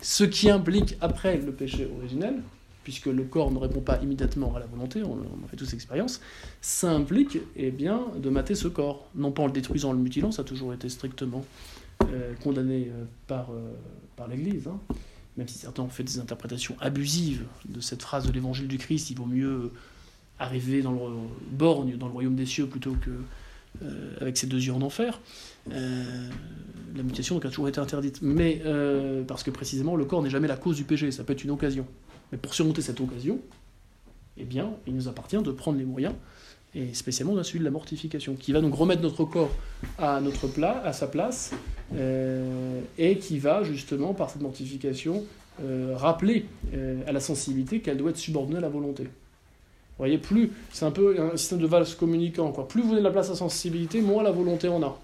Ce 0.00 0.22
qui 0.22 0.48
implique 0.48 0.96
après 1.00 1.38
le 1.38 1.52
péché 1.52 1.90
originel, 1.98 2.40
puisque 2.84 3.06
le 3.06 3.24
corps 3.24 3.50
ne 3.50 3.58
répond 3.58 3.80
pas 3.80 4.00
immédiatement 4.00 4.54
à 4.54 4.60
la 4.60 4.66
volonté, 4.66 5.02
on, 5.02 5.14
en 5.14 5.48
fait 5.48 5.56
tous 5.56 5.74
expérience, 5.74 6.20
ça 6.60 6.92
implique 6.92 7.38
eh 7.56 7.72
bien, 7.72 8.02
de 8.16 8.30
mater 8.30 8.54
ce 8.54 8.68
corps. 8.68 9.08
Non 9.16 9.32
pas 9.32 9.42
en 9.42 9.46
le 9.46 9.52
détruisant, 9.52 9.90
en 9.90 9.92
le 9.94 9.98
mutilant, 9.98 10.30
ça 10.30 10.42
a 10.42 10.44
toujours 10.44 10.72
été 10.72 10.88
strictement 10.88 11.44
euh, 12.04 12.32
condamné 12.42 12.88
euh, 12.92 13.04
par, 13.26 13.48
par 14.14 14.28
l'Église. 14.28 14.68
Hein 14.68 14.78
même 15.38 15.48
si 15.48 15.56
certains 15.56 15.84
ont 15.84 15.88
fait 15.88 16.02
des 16.02 16.18
interprétations 16.18 16.76
abusives 16.80 17.44
de 17.68 17.80
cette 17.80 18.02
phrase 18.02 18.26
de 18.26 18.32
l'évangile 18.32 18.66
du 18.66 18.76
Christ, 18.76 19.10
il 19.10 19.16
vaut 19.16 19.24
mieux 19.24 19.70
arriver 20.40 20.82
dans 20.82 20.92
le 20.92 20.98
borgne 21.52 21.96
dans 21.96 22.06
le 22.06 22.12
royaume 22.12 22.34
des 22.34 22.44
cieux 22.46 22.66
plutôt 22.66 22.94
que 23.00 23.10
euh, 23.82 24.16
avec 24.20 24.36
ses 24.36 24.48
deux 24.48 24.58
yeux 24.58 24.72
en 24.72 24.82
enfer. 24.82 25.20
Euh, 25.70 26.28
la 26.96 27.02
mutation 27.04 27.36
donc, 27.36 27.44
a 27.44 27.48
toujours 27.48 27.68
été 27.68 27.78
interdite, 27.78 28.20
mais 28.20 28.62
euh, 28.64 29.22
parce 29.22 29.44
que 29.44 29.50
précisément 29.52 29.94
le 29.94 30.04
corps 30.04 30.22
n'est 30.22 30.30
jamais 30.30 30.48
la 30.48 30.56
cause 30.56 30.76
du 30.76 30.84
péché, 30.84 31.10
ça 31.12 31.22
peut 31.22 31.34
être 31.34 31.44
une 31.44 31.50
occasion. 31.50 31.86
Mais 32.32 32.38
pour 32.38 32.52
surmonter 32.52 32.82
cette 32.82 33.00
occasion, 33.00 33.40
eh 34.36 34.44
bien, 34.44 34.70
il 34.88 34.94
nous 34.94 35.06
appartient 35.06 35.40
de 35.40 35.52
prendre 35.52 35.78
les 35.78 35.84
moyens, 35.84 36.14
et 36.78 36.94
spécialement 36.94 37.34
dans 37.34 37.42
celui 37.42 37.58
de 37.58 37.64
la 37.64 37.70
mortification, 37.70 38.36
qui 38.36 38.52
va 38.52 38.60
donc 38.60 38.74
remettre 38.74 39.02
notre 39.02 39.24
corps 39.24 39.50
à 39.98 40.20
notre 40.20 40.46
plat, 40.46 40.80
à 40.84 40.92
sa 40.92 41.08
place, 41.08 41.52
euh, 41.94 42.80
et 42.96 43.18
qui 43.18 43.38
va 43.38 43.64
justement, 43.64 44.14
par 44.14 44.30
cette 44.30 44.42
mortification, 44.42 45.24
euh, 45.60 45.94
rappeler 45.96 46.46
euh, 46.74 47.00
à 47.06 47.12
la 47.12 47.20
sensibilité 47.20 47.80
qu'elle 47.80 47.96
doit 47.96 48.10
être 48.10 48.16
subordonnée 48.16 48.58
à 48.58 48.60
la 48.60 48.68
volonté. 48.68 49.04
Vous 49.04 50.04
voyez, 50.04 50.18
plus, 50.18 50.52
c'est 50.72 50.84
un 50.84 50.92
peu 50.92 51.20
un 51.20 51.36
système 51.36 51.58
de 51.58 51.66
valse 51.66 51.96
communicant. 51.96 52.52
Quoi. 52.52 52.68
Plus 52.68 52.82
vous 52.82 52.90
donnez 52.90 53.00
de 53.00 53.04
la 53.04 53.10
place 53.10 53.26
à 53.26 53.30
la 53.30 53.36
sensibilité, 53.36 54.00
moins 54.00 54.22
la 54.22 54.30
volonté 54.30 54.68
en 54.68 54.80
a. 54.82 54.96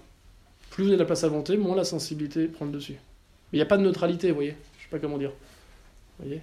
Plus 0.69 0.83
vous 0.83 0.89
donnez 0.89 0.97
de 0.97 1.01
la 1.01 1.05
place 1.05 1.23
à 1.23 1.27
la 1.27 1.31
volonté, 1.31 1.57
moins 1.57 1.75
la 1.75 1.83
sensibilité 1.83 2.47
prend 2.47 2.65
le 2.65 2.71
dessus. 2.71 2.93
Mais 2.93 3.57
il 3.57 3.57
n'y 3.57 3.63
a 3.63 3.65
pas 3.65 3.77
de 3.77 3.83
neutralité, 3.83 4.29
vous 4.29 4.35
voyez. 4.35 4.55
Je 4.77 4.83
sais 4.83 4.89
pas 4.89 4.99
comment 4.99 5.17
dire. 5.17 5.31
Vous 6.19 6.25
voyez. 6.25 6.41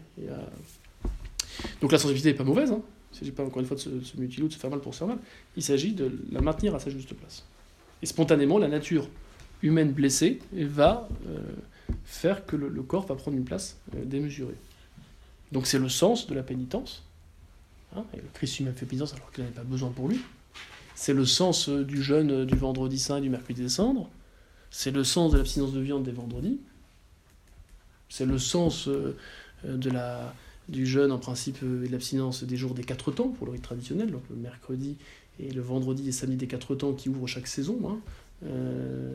Donc 1.81 1.91
la 1.91 1.99
sensibilité 1.99 2.33
n'est 2.33 2.37
pas 2.37 2.45
mauvaise. 2.45 2.71
Hein. 2.71 2.83
Il 3.13 3.17
ne 3.17 3.19
s'agit 3.19 3.33
pas 3.33 3.45
encore 3.45 3.61
une 3.61 3.67
fois 3.67 3.77
de 3.77 3.83
se, 3.83 4.17
mutiler 4.17 4.45
ou 4.45 4.49
de 4.49 4.55
se 4.55 4.59
faire 4.59 4.71
mal 4.71 4.81
pour 4.81 4.95
se 4.95 5.01
faire 5.01 5.09
mal. 5.09 5.19
Il 5.55 5.63
s'agit 5.63 5.93
de 5.93 6.11
la 6.31 6.41
maintenir 6.41 6.75
à 6.75 6.81
sa 6.81 6.89
juste 6.89 7.13
place. 7.13 7.45
Et 8.01 8.07
spontanément, 8.07 8.59
la 8.59 8.69
nature 8.69 9.07
humaine 9.63 9.93
blessée 9.93 10.41
va 10.53 11.09
euh, 11.29 11.39
faire 12.05 12.47
que 12.47 12.57
le, 12.57 12.71
corps 12.83 13.07
va 13.07 13.15
prendre 13.15 13.37
une 13.37 13.45
place 13.45 13.79
euh, 13.95 14.05
démesurée. 14.07 14.57
Donc 15.53 15.67
c'est 15.67 15.79
le 15.79 15.91
sens 15.91 16.27
de 16.27 16.35
la 16.35 16.43
pénitence. 16.43 17.05
Hein, 17.95 18.05
le 18.15 18.23
Christ 18.33 18.57
lui-même 18.57 18.75
fait 18.75 18.87
pénitence 18.87 19.13
alors 19.13 19.31
qu'il 19.31 19.45
n'avait 19.45 19.55
pas 19.55 19.63
besoin 19.63 19.91
pour 19.91 20.09
lui. 20.09 20.19
C'est 20.95 21.13
le 21.13 21.27
sens 21.27 21.69
euh, 21.69 21.85
du 21.85 22.03
jeûne 22.03 22.47
du 22.47 22.57
vendredi 22.57 22.99
saint 22.99 23.19
et 23.19 23.21
du 23.21 23.29
mercredi 23.29 23.61
des 23.61 23.69
cendres. 23.69 24.09
C'est 24.71 24.91
le 24.91 25.05
sens 25.05 25.33
de 25.33 25.37
l'abstinence 25.37 25.75
de 25.75 25.81
viande 25.81 26.03
des 26.03 26.13
vendredis. 26.13 26.59
C'est 28.09 28.25
le 28.25 28.39
sens 28.39 28.89
de 28.89 29.91
la, 29.91 30.35
du 30.69 30.87
jeûne 30.87 31.13
en 31.13 31.19
principe 31.19 31.59
et 31.63 31.87
de 31.87 31.93
l'abstinence 31.93 32.45
des 32.45 32.57
jours 32.57 32.75
des 32.75 32.85
quatre 32.85 33.11
temps 33.11 33.29
pour 33.29 33.47
le 33.47 33.53
rite 33.53 33.63
traditionnel, 33.63 34.11
donc 34.11 34.23
le 34.31 34.37
mercredi 34.37 34.97
et 35.41 35.51
le 35.51 35.61
vendredi 35.61 36.09
et 36.09 36.13
samedi 36.13 36.37
des 36.37 36.47
quatre 36.47 36.75
temps 36.75 36.93
qui 36.93 37.09
ouvrent 37.09 37.27
chaque 37.27 37.47
saison. 37.47 37.79
Hein. 37.87 37.99
Euh, 38.45 39.15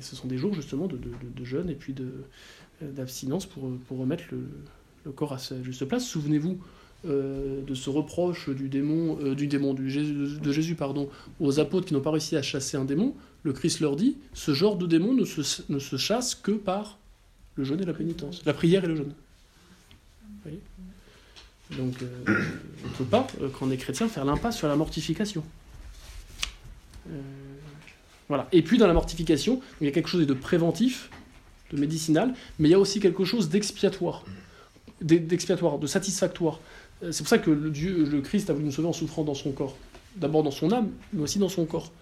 ce 0.00 0.16
sont 0.16 0.28
des 0.28 0.38
jours 0.38 0.54
justement 0.54 0.86
de, 0.86 0.96
de, 0.96 1.10
de 1.34 1.44
jeûne 1.44 1.68
et 1.70 1.74
puis 1.74 1.94
d'abstinence 2.80 3.46
pour, 3.46 3.70
pour 3.88 3.98
remettre 3.98 4.24
le, 4.30 4.46
le, 5.04 5.12
corps 5.12 5.32
à 5.32 5.38
sa 5.38 5.60
juste 5.62 5.84
place. 5.84 6.06
Souvenez-vous 6.06 6.58
euh, 7.06 7.62
de 7.62 7.74
ce 7.74 7.90
reproche 7.90 8.48
du 8.48 8.68
démon, 8.68 9.18
euh, 9.20 9.34
du 9.34 9.46
démon 9.46 9.74
du 9.74 9.90
Jésus, 9.90 10.38
de 10.40 10.52
Jésus 10.52 10.74
pardon, 10.74 11.08
aux 11.40 11.60
apôtres 11.60 11.86
qui 11.86 11.94
n'ont 11.94 12.00
pas 12.00 12.12
réussi 12.12 12.36
à 12.36 12.42
chasser 12.42 12.76
un 12.76 12.84
démon. 12.84 13.14
Le 13.42 13.52
Christ 13.52 13.80
leur 13.80 13.96
dit 13.96 14.16
ce 14.32 14.54
genre 14.54 14.76
de 14.76 14.86
démon 14.86 15.12
ne 15.12 15.24
se, 15.24 15.62
ne 15.70 15.78
se 15.78 15.96
chasse 15.96 16.34
que 16.34 16.52
par 16.52 16.98
le 17.56 17.64
jeûne 17.64 17.80
et 17.80 17.84
la 17.84 17.92
pénitence, 17.92 18.42
la 18.46 18.54
prière 18.54 18.84
et 18.84 18.88
le 18.88 18.96
jeûne. 18.96 19.12
Voyez 20.44 20.60
donc, 21.70 21.94
euh, 22.02 22.06
on 22.84 22.88
ne 22.88 22.94
peut 22.94 23.04
pas, 23.04 23.26
euh, 23.40 23.48
quand 23.48 23.66
on 23.66 23.70
est 23.70 23.76
chrétien, 23.76 24.08
faire 24.08 24.24
l'impasse 24.24 24.56
sur 24.56 24.68
la 24.68 24.76
mortification. 24.76 25.42
Euh, 27.08 27.20
voilà. 28.28 28.48
Et 28.52 28.62
puis, 28.62 28.78
dans 28.78 28.86
la 28.86 28.92
mortification, 28.92 29.60
il 29.80 29.86
y 29.86 29.88
a 29.88 29.90
quelque 29.90 30.08
chose 30.08 30.26
de 30.26 30.34
préventif, 30.34 31.10
de 31.72 31.78
médicinal, 31.78 32.34
mais 32.58 32.68
il 32.68 32.72
y 32.72 32.74
a 32.74 32.78
aussi 32.78 33.00
quelque 33.00 33.24
chose 33.24 33.48
d'expiatoire, 33.48 34.24
d'expiatoire, 35.00 35.78
de 35.78 35.86
satisfactoire. 35.86 36.60
C'est 37.10 37.18
pour 37.18 37.28
ça 37.28 37.38
que 37.38 37.50
le, 37.50 37.70
Dieu, 37.70 38.04
le 38.04 38.20
Christ 38.20 38.50
a 38.50 38.52
voulu 38.52 38.66
nous 38.66 38.72
sauver 38.72 38.88
en 38.88 38.92
souffrant 38.92 39.24
dans 39.24 39.34
son 39.34 39.52
corps. 39.52 39.76
D'abord 40.16 40.42
dans 40.42 40.50
son 40.50 40.70
âme, 40.70 40.90
mais 41.12 41.22
aussi 41.22 41.38
dans 41.38 41.48
son 41.48 41.64
corps. 41.64 41.92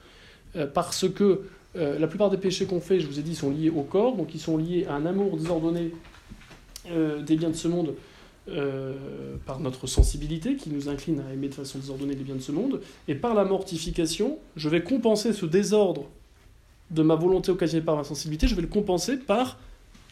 parce 0.74 1.08
que 1.08 1.42
la 1.74 2.06
plupart 2.06 2.30
des 2.30 2.36
péchés 2.36 2.66
qu'on 2.66 2.80
fait, 2.80 3.00
je 3.00 3.06
vous 3.06 3.18
ai 3.18 3.22
dit, 3.22 3.34
sont 3.34 3.50
liés 3.50 3.70
au 3.70 3.82
corps, 3.82 4.16
donc 4.16 4.34
ils 4.34 4.40
sont 4.40 4.58
liés 4.58 4.84
à 4.88 4.94
un 4.94 5.06
amour 5.06 5.36
désordonné 5.36 5.92
des 6.84 7.36
biens 7.36 7.50
de 7.50 7.56
ce 7.56 7.68
monde 7.68 7.94
euh, 8.48 9.36
par 9.46 9.60
notre 9.60 9.86
sensibilité 9.86 10.56
qui 10.56 10.70
nous 10.70 10.88
incline 10.88 11.20
à 11.20 11.32
aimer 11.32 11.48
de 11.48 11.54
façon 11.54 11.78
désordonnée 11.78 12.14
les 12.14 12.24
biens 12.24 12.34
de 12.34 12.40
ce 12.40 12.52
monde, 12.52 12.80
et 13.06 13.14
par 13.14 13.34
la 13.34 13.44
mortification, 13.44 14.38
je 14.56 14.68
vais 14.68 14.82
compenser 14.82 15.32
ce 15.32 15.46
désordre 15.46 16.06
de 16.90 17.02
ma 17.02 17.14
volonté 17.14 17.52
occasionnée 17.52 17.84
par 17.84 17.96
ma 17.96 18.04
sensibilité, 18.04 18.48
je 18.48 18.54
vais 18.54 18.62
le 18.62 18.68
compenser 18.68 19.16
par 19.16 19.58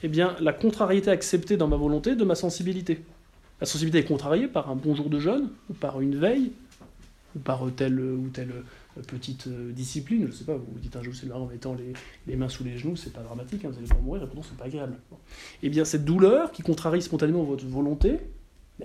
eh 0.02 0.08
bien, 0.08 0.36
la 0.40 0.52
contrariété 0.52 1.10
acceptée 1.10 1.56
dans 1.56 1.68
ma 1.68 1.76
volonté 1.76 2.16
de 2.16 2.24
ma 2.24 2.34
sensibilité. 2.34 3.00
La 3.60 3.66
sensibilité 3.66 3.98
est 3.98 4.08
contrariée 4.08 4.48
par 4.48 4.70
un 4.70 4.76
bon 4.76 4.94
jour 4.94 5.10
de 5.10 5.18
jeûne, 5.18 5.50
ou 5.68 5.74
par 5.74 6.00
une 6.00 6.16
veille, 6.16 6.52
par 7.44 7.64
telle 7.76 8.00
ou 8.00 8.28
telle 8.28 8.52
petite 9.06 9.48
discipline, 9.48 10.26
je 10.28 10.32
sais 10.32 10.44
pas, 10.44 10.56
vous 10.56 10.78
dites 10.78 10.96
un 10.96 11.02
jour 11.02 11.14
c'est 11.14 11.26
le 11.26 11.34
en 11.34 11.46
mettant 11.46 11.74
les, 11.74 11.92
les, 12.26 12.36
mains 12.36 12.48
sous 12.48 12.64
les 12.64 12.76
genoux, 12.76 12.96
c'est 12.96 13.12
pas 13.12 13.22
dramatique, 13.22 13.64
hein, 13.64 13.70
vous 13.70 13.78
allez 13.78 13.86
pas 13.86 13.94
mourir, 14.02 14.22
et 14.22 14.26
pourtant 14.26 14.42
c'est 14.42 14.56
pas 14.56 14.64
agréable. 14.64 14.94
Bon. 15.10 15.16
Et 15.62 15.68
bien 15.68 15.84
cette 15.84 16.04
douleur 16.04 16.50
qui 16.52 16.62
contrarie 16.62 17.00
spontanément 17.00 17.44
votre 17.44 17.64
volonté, 17.66 18.18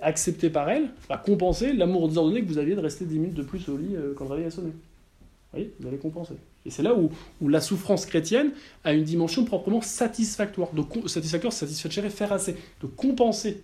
acceptée 0.02 0.50
par 0.50 0.68
elle, 0.68 0.90
va 1.08 1.16
compenser 1.16 1.72
l'amour 1.72 2.08
désordonné 2.08 2.42
que 2.42 2.48
vous 2.48 2.58
aviez 2.58 2.74
de 2.74 2.80
rester 2.80 3.04
10 3.04 3.18
minutes 3.18 3.34
de 3.34 3.42
plus 3.42 3.68
au 3.68 3.76
lit 3.76 3.96
euh, 3.96 4.14
quand 4.16 4.24
le 4.24 4.30
réveil 4.30 4.46
a 4.46 4.50
sonné. 4.50 4.68
Vous 4.68 5.52
voyez, 5.52 5.74
vous 5.80 5.88
allez 5.88 5.98
compenser. 5.98 6.34
Et 6.64 6.70
c'est 6.70 6.82
là 6.82 6.94
où, 6.94 7.10
où, 7.40 7.48
la 7.48 7.60
souffrance 7.60 8.06
chrétienne 8.06 8.50
a 8.84 8.92
une 8.92 9.04
dimension 9.04 9.44
proprement 9.44 9.80
satisfactoire. 9.80 10.70
De 10.72 10.82
satisfactoire, 11.08 11.52
satisfaire, 11.52 12.10
faire 12.10 12.32
assez. 12.32 12.56
De 12.82 12.86
compenser 12.86 13.62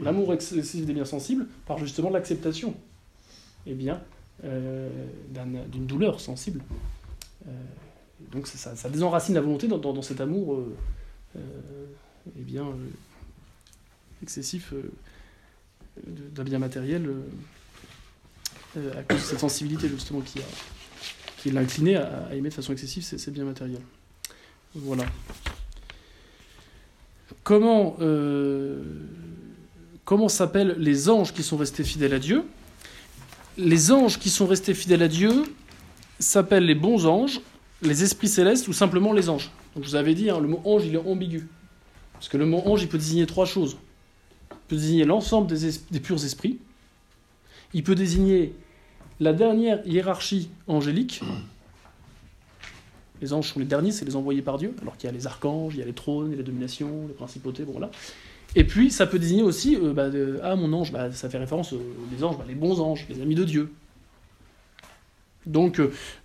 l'amour 0.00 0.32
excessif 0.32 0.86
des 0.86 0.92
biens 0.92 1.04
sensibles 1.04 1.46
par 1.66 1.78
justement 1.78 2.10
l'acceptation. 2.10 2.74
Eh 3.66 3.74
bien, 3.74 4.00
euh, 4.44 4.88
d'une 5.68 5.86
douleur 5.86 6.20
sensible. 6.20 6.62
Euh, 7.48 7.50
donc 8.32 8.46
ça, 8.46 8.88
désenracine 8.88 9.34
la 9.34 9.40
volonté 9.40 9.66
dans, 9.66 10.02
cet 10.02 10.20
amour 10.20 10.54
euh, 10.54 10.76
eh 12.38 12.42
bien, 12.42 12.66
excessif 14.22 14.72
d'un 16.06 16.44
bien 16.44 16.58
matériel 16.58 17.10
à 18.76 19.02
cause 19.02 19.18
de 19.18 19.24
cette 19.24 19.40
sensibilité 19.40 19.88
justement 19.88 20.20
qui, 20.20 20.40
qui 21.38 21.50
l'a 21.50 21.60
incliné 21.60 21.96
à, 21.96 22.28
aimer 22.34 22.50
de 22.50 22.54
façon 22.54 22.72
excessive 22.72 23.04
ces, 23.04 23.30
biens 23.30 23.44
matériels. 23.44 23.82
Voilà. 24.74 25.06
Comment 27.42 27.96
s'appellent 30.28 30.76
les 30.78 31.08
anges 31.08 31.32
qui 31.32 31.42
sont 31.42 31.56
restés 31.56 31.84
fidèles 31.84 32.14
à 32.14 32.18
Dieu? 32.18 32.44
Les 33.58 33.92
anges 33.92 34.18
qui 34.18 34.30
sont 34.30 34.46
restés 34.46 34.74
fidèles 34.74 35.02
à 35.02 35.08
Dieu 35.08 35.44
s'appellent 36.18 36.66
les 36.66 36.74
bons 36.74 37.06
anges, 37.06 37.40
les 37.82 38.02
esprits 38.02 38.28
célestes 38.28 38.68
ou 38.68 38.72
simplement 38.72 39.12
les 39.12 39.28
anges. 39.28 39.50
Donc 39.74 39.84
je 39.84 39.90
vous 39.90 39.96
avais 39.96 40.14
dit, 40.14 40.30
hein, 40.30 40.40
le 40.40 40.48
mot 40.48 40.60
ange, 40.64 40.84
il 40.86 40.94
est 40.94 40.98
ambigu. 40.98 41.46
Parce 42.14 42.28
que 42.28 42.36
le 42.36 42.46
mot 42.46 42.62
ange, 42.64 42.82
il 42.82 42.88
peut 42.88 42.98
désigner 42.98 43.26
trois 43.26 43.46
choses. 43.46 43.76
Il 44.50 44.56
peut 44.68 44.76
désigner 44.76 45.04
l'ensemble 45.04 45.46
des, 45.46 46.00
purs 46.00 46.24
esprits. 46.24 46.58
Il 47.74 47.82
peut 47.82 47.94
désigner 47.94 48.54
la 49.20 49.32
dernière 49.32 49.86
hiérarchie 49.86 50.50
angélique. 50.66 51.20
Les 53.20 53.32
anges 53.32 53.52
sont 53.52 53.60
les 53.60 53.66
derniers, 53.66 53.92
c'est 53.92 54.04
les 54.04 54.16
envoyés 54.16 54.42
par 54.42 54.58
Dieu, 54.58 54.74
alors 54.82 54.96
qu'il 54.96 55.08
y 55.08 55.10
a 55.10 55.12
les 55.12 55.26
archanges, 55.26 55.74
il 55.74 55.80
y 55.80 55.82
a 55.82 55.86
les 55.86 55.94
trônes, 55.94 56.28
il 56.28 56.30
y 56.32 56.34
a 56.34 56.38
les 56.38 56.42
dominations, 56.42 57.06
les 57.08 57.14
principautés, 57.14 57.64
bon 57.64 57.78
là. 57.78 57.90
Et 58.56 58.64
puis, 58.64 58.90
ça 58.90 59.06
peut 59.06 59.20
désigner 59.20 59.44
aussi, 59.44 59.76
euh, 59.76 59.92
bah, 59.92 60.10
ah, 60.42 60.56
mon 60.56 60.72
ange, 60.72 60.90
bah, 60.90 61.12
ça 61.12 61.30
fait 61.30 61.38
référence 61.38 61.72
aux 61.72 61.82
les 62.10 62.24
anges, 62.24 62.36
bah, 62.36 62.44
les 62.48 62.56
bons 62.56 62.80
anges, 62.80 63.06
les 63.08 63.20
amis 63.20 63.36
de 63.36 63.44
Dieu. 63.44 63.70
Donc, 65.46 65.80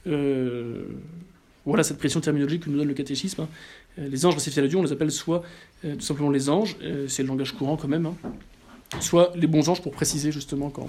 euh, 0.08 0.84
voilà 1.66 1.84
cette 1.84 2.00
pression 2.00 2.20
terminologique 2.20 2.64
que 2.64 2.70
nous 2.70 2.78
donne 2.78 2.88
le 2.88 2.94
catéchisme. 2.94 3.44
Hein. 3.44 3.48
Les 3.98 4.26
anges 4.26 4.38
fidèles 4.38 4.66
à 4.66 4.68
Dieu, 4.68 4.78
on 4.78 4.84
les 4.84 4.92
appelle 4.92 5.12
soit 5.12 5.44
euh, 5.86 5.96
tout 5.96 6.02
simplement 6.02 6.30
les 6.32 6.50
anges, 6.50 6.76
euh, 6.82 7.08
c'est 7.08 7.22
le 7.22 7.28
langage 7.28 7.52
courant 7.52 7.78
quand 7.78 7.88
même, 7.88 8.08
hein, 8.08 8.16
soit 9.00 9.32
les 9.36 9.48
bons 9.48 9.70
anges 9.70 9.82
pour 9.82 9.92
préciser 9.92 10.32
justement 10.32 10.70
quand, 10.70 10.88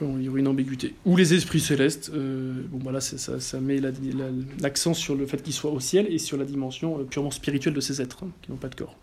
il 0.00 0.22
y 0.22 0.28
aurait 0.28 0.40
une 0.40 0.48
ambiguïté. 0.48 0.94
Ou 1.06 1.16
les 1.16 1.32
esprits 1.32 1.60
célestes, 1.60 2.10
bon, 2.10 2.78
voilà, 2.80 3.00
ça, 3.00 3.38
ça, 3.38 3.60
met 3.60 3.78
l'accent 3.78 4.90
la, 4.90 4.94
la, 4.94 5.00
sur 5.00 5.14
le 5.14 5.26
fait 5.26 5.40
qu'ils 5.42 5.52
soient 5.52 5.70
au 5.70 5.80
ciel 5.80 6.08
et 6.10 6.18
sur 6.18 6.36
la 6.36 6.44
dimension 6.44 7.04
purement 7.04 7.30
spirituelle 7.30 7.74
de 7.74 7.80
ces 7.80 8.02
êtres, 8.02 8.24
hein, 8.24 8.30
qui 8.42 8.50
n'ont 8.50 8.56
pas 8.56 8.68
de 8.68 8.74
corps. 8.74 8.96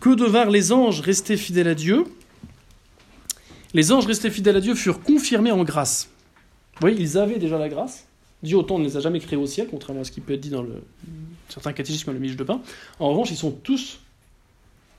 Que 0.00 0.14
devinrent 0.14 0.50
les 0.50 0.72
anges 0.72 1.00
restés 1.00 1.36
fidèles 1.36 1.68
à 1.68 1.74
Dieu? 1.74 2.04
Les 3.74 3.92
anges 3.92 4.06
restés 4.06 4.30
fidèles 4.30 4.56
à 4.56 4.60
Dieu 4.60 4.74
furent 4.74 5.02
confirmés 5.02 5.52
en 5.52 5.62
grâce. 5.62 6.08
Vous 6.74 6.80
voyez, 6.80 6.98
ils 6.98 7.18
avaient 7.18 7.38
déjà 7.38 7.58
la 7.58 7.68
grâce. 7.68 8.06
Dieu 8.42 8.56
autant 8.56 8.78
ne 8.78 8.84
les 8.84 8.96
a 8.96 9.00
jamais 9.00 9.20
créés 9.20 9.38
au 9.38 9.46
ciel, 9.46 9.68
contrairement 9.70 10.00
à 10.00 10.04
ce 10.04 10.10
qui 10.10 10.22
peut 10.22 10.32
être 10.32 10.40
dit 10.40 10.48
dans 10.48 10.64
certains 11.50 11.74
catéchismes 11.74 12.06
comme 12.06 12.14
le 12.14 12.20
Miche 12.20 12.36
de 12.36 12.44
Pain. 12.44 12.62
En 12.98 13.10
revanche, 13.10 13.30
ils 13.30 13.36
sont 13.36 13.50
tous, 13.50 14.00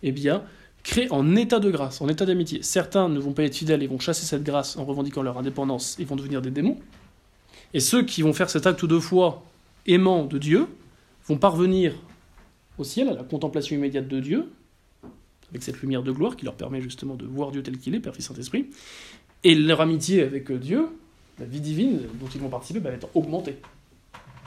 eh 0.04 0.12
bien, 0.12 0.44
créés 0.84 1.12
en 1.12 1.36
état 1.36 1.60
de 1.60 1.72
grâce, 1.72 2.02
en 2.02 2.08
état 2.08 2.26
d'amitié. 2.26 2.62
Certains 2.62 3.10
ne 3.10 3.20
vont 3.20 3.34
pas 3.34 3.44
être 3.44 3.56
fidèles 3.56 3.82
et 3.82 3.88
vont 3.88 4.00
chasser 4.00 4.26
cette 4.26 4.44
grâce 4.44 4.78
en 4.78 4.86
revendiquant 4.86 5.24
leur 5.24 5.40
indépendance 5.40 6.00
et 6.00 6.06
vont 6.06 6.16
devenir 6.16 6.44
des 6.44 6.52
démons. 6.52 6.78
Et 7.74 7.80
ceux 7.80 8.04
qui 8.04 8.22
vont 8.22 8.34
faire 8.34 8.52
cet 8.52 8.68
acte 8.68 8.86
de 8.86 9.00
foi 9.00 9.44
aimant 9.88 10.26
de 10.26 10.38
Dieu 10.38 10.68
vont 11.26 11.38
parvenir 11.38 11.96
au 12.78 12.84
ciel, 12.84 13.10
à 13.10 13.14
la 13.14 13.24
contemplation 13.24 13.76
immédiate 13.76 14.08
de 14.08 14.20
Dieu, 14.20 14.52
avec 15.52 15.64
cette 15.64 15.82
lumière 15.82 16.04
de 16.04 16.12
gloire 16.12 16.36
qui 16.36 16.46
leur 16.46 16.56
permet 16.56 16.82
justement 16.82 17.16
de 17.16 17.26
voir 17.26 17.52
Dieu 17.52 17.62
tel 17.62 17.78
qu'il 17.78 17.94
est, 17.94 18.00
Père, 18.00 18.16
Fils, 18.16 18.26
Saint-Esprit. 18.26 18.68
Et 19.44 19.56
leur 19.56 19.82
amitié 19.82 20.24
avec 20.24 20.52
Dieu, 20.52 20.88
la 21.40 21.46
vie 21.46 21.62
divine 21.62 22.00
dont 22.20 22.28
ils 22.34 22.42
vont 22.42 22.50
participer, 22.50 22.80
va 22.80 22.92
être 22.92 23.10
augmentée. 23.16 23.58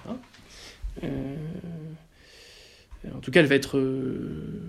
Hein 0.08 0.16
euh... 1.02 1.36
En 3.14 3.20
tout 3.20 3.30
cas, 3.30 3.40
elle 3.40 3.46
va 3.46 3.54
être. 3.54 3.76
Euh... 3.76 4.62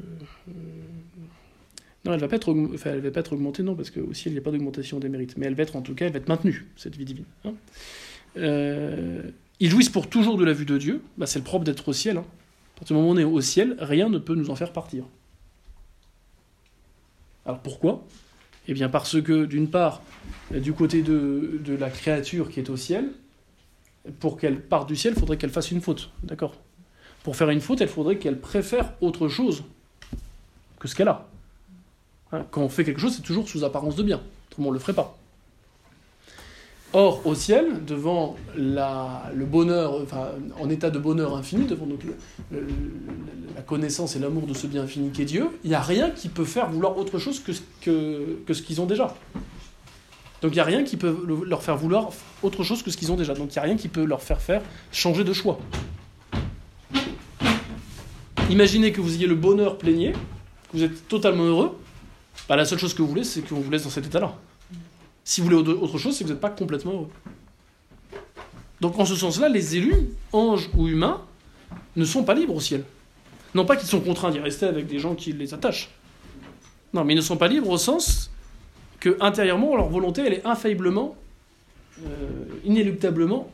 Non, 2.04 2.14
elle 2.14 2.20
va 2.20 2.28
pas 2.28 2.36
être, 2.36 2.54
enfin, 2.74 2.92
elle 2.92 3.00
va 3.00 3.12
pas 3.12 3.22
être 3.22 3.34
augmentée, 3.34 3.64
non, 3.64 3.76
parce 3.76 3.90
qu'au 3.90 4.14
ciel, 4.14 4.34
il 4.34 4.36
n'y 4.36 4.40
a 4.40 4.42
pas 4.42 4.52
d'augmentation 4.52 5.00
des 5.00 5.10
mérites. 5.10 5.38
Mais 5.38 5.46
elle 5.46 5.56
va 5.56 5.64
être, 5.64 5.76
en 5.76 5.82
tout 5.82 5.96
cas, 5.96 6.06
elle 6.06 6.12
va 6.12 6.20
être 6.20 6.28
maintenue, 6.28 6.68
cette 6.76 6.98
vie 6.98 7.06
divine. 7.06 7.26
Hein 7.46 7.54
euh... 8.38 9.22
Ils 9.62 9.70
jouissent 9.70 9.90
pour 9.90 10.10
toujours 10.10 10.38
de 10.38 10.44
la 10.44 10.52
vue 10.52 10.66
de 10.66 10.78
Dieu. 10.78 11.02
Bah, 11.18 11.28
c'est 11.28 11.40
le 11.40 11.46
propre 11.46 11.64
d'être 11.64 11.88
au 11.88 11.94
ciel. 11.94 12.18
Hein. 12.18 12.26
À 12.76 12.80
partir 12.80 12.96
du 12.96 13.02
moment 13.02 13.14
où 13.14 13.16
on 13.16 13.18
est 13.18 13.24
au 13.24 13.40
ciel, 13.40 13.78
rien 13.80 14.10
ne 14.10 14.18
peut 14.18 14.36
nous 14.36 14.50
en 14.50 14.56
faire 14.56 14.74
partir. 14.74 15.06
Alors 17.46 17.60
pourquoi? 17.60 18.04
Eh 18.68 18.74
bien 18.74 18.90
parce 18.90 19.22
que, 19.22 19.46
d'une 19.46 19.70
part, 19.70 20.02
du 20.52 20.74
côté 20.74 21.02
de, 21.04 21.62
la 21.80 21.90
créature 21.90 22.50
qui 22.50 22.60
est 22.60 22.70
au 22.70 22.78
ciel, 22.78 23.12
pour 24.20 24.38
qu'elle 24.38 24.62
parte 24.62 24.88
du 24.88 24.96
ciel, 24.96 25.14
il 25.16 25.20
faudrait 25.20 25.38
qu'elle 25.38 25.52
fasse 25.52 25.72
une 25.72 25.82
faute. 25.82 26.12
D'accord? 26.24 26.56
Pour 27.24 27.36
faire 27.36 27.50
une 27.50 27.62
faute, 27.62 27.80
il 27.82 27.88
faudrait 27.88 28.18
qu'elle 28.18 28.40
préfère 28.40 28.94
autre 29.02 29.28
chose 29.28 29.64
que 30.80 30.88
ce 30.88 30.96
qu'elle 30.96 31.08
a. 31.08 31.28
Hein, 32.32 32.46
quand 32.52 32.62
on 32.62 32.70
fait 32.70 32.84
quelque 32.84 33.02
chose, 33.02 33.16
c'est 33.16 33.22
toujours 33.22 33.48
sous 33.48 33.64
apparence 33.64 33.96
de 33.96 34.04
bien. 34.04 34.22
Autrement, 34.50 34.70
on 34.70 34.72
ne 34.72 34.78
le 34.78 34.80
ferait 34.80 34.94
pas. 34.94 35.18
Or, 36.98 37.28
au 37.28 37.36
ciel, 37.36 37.84
devant 37.86 38.38
le 38.56 39.44
bonheur, 39.44 40.06
en 40.58 40.70
état 40.70 40.90
de 40.90 40.98
bonheur 40.98 41.36
infini, 41.36 41.66
devant 41.66 41.88
donc 41.88 42.00
la 43.54 43.62
connaissance 43.64 44.16
et 44.16 44.20
l'amour 44.20 44.48
de 44.48 44.54
ce 44.54 44.66
bien 44.66 44.84
infini 44.84 45.10
qu'est 45.10 45.26
Dieu, 45.26 45.50
il 45.66 45.72
n'y 45.72 45.76
a 45.76 45.82
rien 45.82 46.10
qui 46.10 46.30
peut 46.30 46.46
faire 46.46 46.70
vouloir 46.70 46.98
autre 46.98 47.20
chose 47.20 47.44
que, 47.44 47.52
ce 48.54 48.62
qu'ils 48.62 48.80
ont 48.80 48.86
déjà. 48.86 49.14
Donc 50.42 50.54
il 50.54 50.56
n'y 50.56 50.62
a 50.62 50.64
rien 50.64 50.86
qui 50.86 50.96
peut 50.96 51.14
leur 51.46 51.64
faire 51.64 51.76
vouloir 51.76 52.12
autre 52.42 52.64
chose 52.64 52.82
que 52.82 52.90
ce 52.90 52.96
qu'ils 52.96 53.12
ont 53.12 53.18
déjà. 53.18 53.34
Donc 53.34 53.54
il 53.54 53.60
n'y 53.60 53.60
a 53.60 53.64
rien 53.64 53.76
qui 53.76 53.90
peut 53.90 54.06
leur 54.06 54.22
faire 54.22 54.40
faire 54.40 54.62
changer 54.94 55.26
de 55.26 55.34
choix. 55.34 55.60
Imaginez 58.50 58.94
que 58.94 59.02
vous 59.02 59.16
ayez 59.16 59.28
le 59.28 59.36
bonheur 59.36 59.78
plénier, 59.78 60.14
que 60.14 60.78
vous 60.78 60.84
êtes 60.84 61.10
totalement 61.10 61.44
heureux, 61.44 61.78
bah, 62.48 62.56
la 62.56 62.64
seule 62.64 62.80
chose 62.80 62.94
que 62.94 63.02
vous 63.02 63.10
voulez, 63.10 63.26
c'est 63.26 63.42
qu'on 63.42 63.60
vous 63.60 63.70
laisse 63.70 63.84
dans 63.84 63.90
cet 63.90 64.06
état-là. 64.06 64.34
Si 65.26 65.42
vous 65.42 65.48
voulez 65.48 65.58
autre 65.58 65.98
chose, 65.98 66.16
c'est 66.16 66.24
que 66.24 66.30
vous 66.30 66.34
n'êtes 66.34 66.42
pas 66.42 66.52
complètement 66.52 66.94
heureux. 66.94 67.10
Donc 68.80 69.00
en 69.00 69.06
ce 69.06 69.16
sens-là, 69.16 69.50
les 69.50 69.76
élus, 69.76 70.12
anges 70.32 70.70
ou 70.78 70.88
humains, 70.88 71.22
ne 71.96 72.06
sont 72.06 72.24
pas 72.24 72.36
libres 72.36 72.56
au 72.56 72.60
ciel. 72.60 72.84
Non 73.56 73.66
pas 73.66 73.76
qu'ils 73.76 73.88
sont 73.88 74.02
contraints 74.02 74.30
d'y 74.30 74.40
rester 74.40 74.68
avec 74.68 74.86
des 74.86 75.00
gens 75.00 75.16
qui 75.16 75.34
les 75.34 75.54
attachent. 75.54 75.90
Non, 76.94 77.04
mais 77.04 77.14
ils 77.14 77.18
ne 77.18 77.22
sont 77.22 77.38
pas 77.38 77.48
libres 77.48 77.70
au 77.70 77.78
sens 77.80 78.30
que 79.00 79.18
intérieurement, 79.20 79.76
leur 79.76 79.90
volonté, 79.90 80.22
elle 80.22 80.34
est 80.34 80.46
infailliblement, 80.46 81.16
euh, 82.06 82.46
inéluctablement 82.64 83.50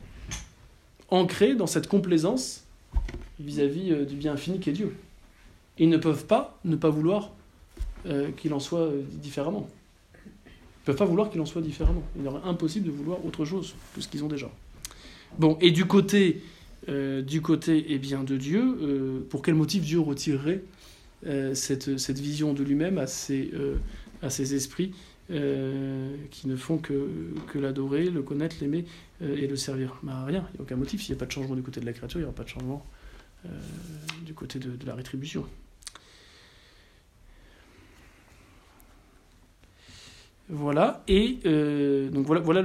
ancrée 1.09 1.55
dans 1.55 1.67
cette 1.67 1.87
complaisance 1.87 2.65
vis-à-vis 3.39 3.91
euh, 3.91 4.05
du 4.05 4.15
bien 4.15 4.33
infini 4.33 4.59
qu'est 4.59 4.73
Dieu. 4.73 4.95
Ils 5.77 5.89
ne 5.89 5.97
peuvent 5.97 6.25
pas 6.25 6.59
ne 6.65 6.75
pas 6.75 6.89
vouloir 6.89 7.31
euh, 8.05 8.31
qu'il 8.31 8.53
en 8.53 8.59
soit 8.59 8.89
différemment. 9.13 9.69
Ils 10.81 10.89
ne 10.89 10.93
peuvent 10.93 10.97
pas 10.97 11.05
vouloir 11.05 11.29
qu'il 11.29 11.39
en 11.39 11.45
soit 11.45 11.61
différemment. 11.61 12.01
Il 12.19 12.25
est 12.25 12.29
impossible 12.43 12.87
de 12.87 12.91
vouloir 12.91 13.23
autre 13.23 13.45
chose 13.45 13.75
que 13.93 14.01
ce 14.01 14.07
qu'ils 14.07 14.23
ont 14.23 14.27
déjà. 14.27 14.49
Bon, 15.37 15.55
et 15.61 15.69
du 15.69 15.85
côté, 15.85 16.41
euh, 16.89 17.21
du 17.21 17.41
côté 17.41 17.85
eh 17.89 17.99
bien, 17.99 18.23
de 18.23 18.35
Dieu, 18.35 18.77
euh, 18.81 19.19
pour 19.29 19.43
quel 19.43 19.53
motif 19.53 19.83
Dieu 19.83 19.99
retirerait 19.99 20.63
euh, 21.27 21.53
cette, 21.53 21.99
cette, 21.99 22.17
vision 22.17 22.53
de 22.53 22.63
lui-même 22.63 22.97
à 22.97 23.05
ses, 23.05 23.51
à 24.23 24.27
esprits 24.27 24.93
qui 25.29 26.47
ne 26.47 26.55
font 26.57 26.77
que, 26.77 27.07
que 27.47 27.59
l'adorer, 27.59 28.09
le 28.09 28.23
connaître, 28.23 28.55
l'aimer 28.59 28.85
et 29.21 29.47
le 29.47 29.55
servir? 29.55 29.99
Bah, 30.01 30.25
Rien, 30.25 30.45
il 30.49 30.53
n'y 30.53 30.59
a 30.59 30.61
aucun 30.63 30.77
motif. 30.77 31.03
S'il 31.03 31.13
n'y 31.13 31.17
a 31.17 31.19
pas 31.19 31.27
de 31.27 31.31
changement 31.31 31.55
du 31.55 31.61
côté 31.61 31.79
de 31.79 31.85
la 31.85 31.93
créature, 31.93 32.19
il 32.19 32.23
n'y 32.23 32.27
aura 32.27 32.35
pas 32.35 32.43
de 32.43 32.49
changement 32.49 32.83
du 34.25 34.33
côté 34.33 34.57
de 34.57 34.85
la 34.85 34.95
rétribution. 34.95 35.45
Voilà, 40.53 41.01
et 41.07 41.39
euh, 41.45 42.09
donc 42.09 42.25
voilà, 42.25 42.41
voilà 42.41 42.61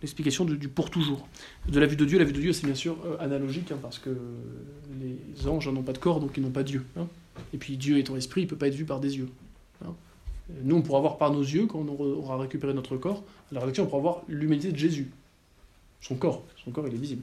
l'explication 0.00 0.44
le, 0.44 0.56
du 0.56 0.68
pour 0.68 0.88
toujours. 0.88 1.26
De 1.68 1.80
la 1.80 1.86
vue 1.86 1.96
de 1.96 2.04
Dieu, 2.04 2.16
la 2.16 2.24
vue 2.24 2.32
de 2.32 2.40
Dieu 2.40 2.52
c'est 2.52 2.64
bien 2.64 2.76
sûr 2.76 2.96
euh, 3.04 3.16
analogique, 3.18 3.72
hein, 3.72 3.78
parce 3.82 3.98
que 3.98 4.16
les 5.00 5.48
anges 5.48 5.68
n'ont 5.68 5.82
pas 5.82 5.92
de 5.92 5.98
corps, 5.98 6.20
donc 6.20 6.36
ils 6.36 6.42
n'ont 6.44 6.50
pas 6.50 6.62
Dieu. 6.62 6.84
Hein. 6.96 7.08
Et 7.52 7.58
puis 7.58 7.76
Dieu 7.76 7.98
étant 7.98 8.14
esprit, 8.14 8.42
il 8.42 8.46
peut 8.46 8.56
pas 8.56 8.68
être 8.68 8.76
vu 8.76 8.84
par 8.84 9.00
des 9.00 9.16
yeux. 9.16 9.28
Hein. 9.84 9.94
Nous, 10.62 10.76
on 10.76 10.82
pourra 10.82 11.00
voir 11.00 11.18
par 11.18 11.32
nos 11.32 11.42
yeux, 11.42 11.66
quand 11.66 11.80
on 11.80 11.88
aura 11.88 12.38
récupéré 12.38 12.72
notre 12.72 12.96
corps, 12.96 13.24
à 13.50 13.54
la 13.54 13.60
rédaction, 13.60 13.84
on 13.84 13.86
pourra 13.86 14.02
voir 14.02 14.22
l'humanité 14.28 14.70
de 14.70 14.76
Jésus. 14.76 15.10
Son 16.00 16.14
corps, 16.14 16.44
son 16.64 16.70
corps, 16.70 16.86
il 16.86 16.94
est 16.94 16.98
visible. 16.98 17.22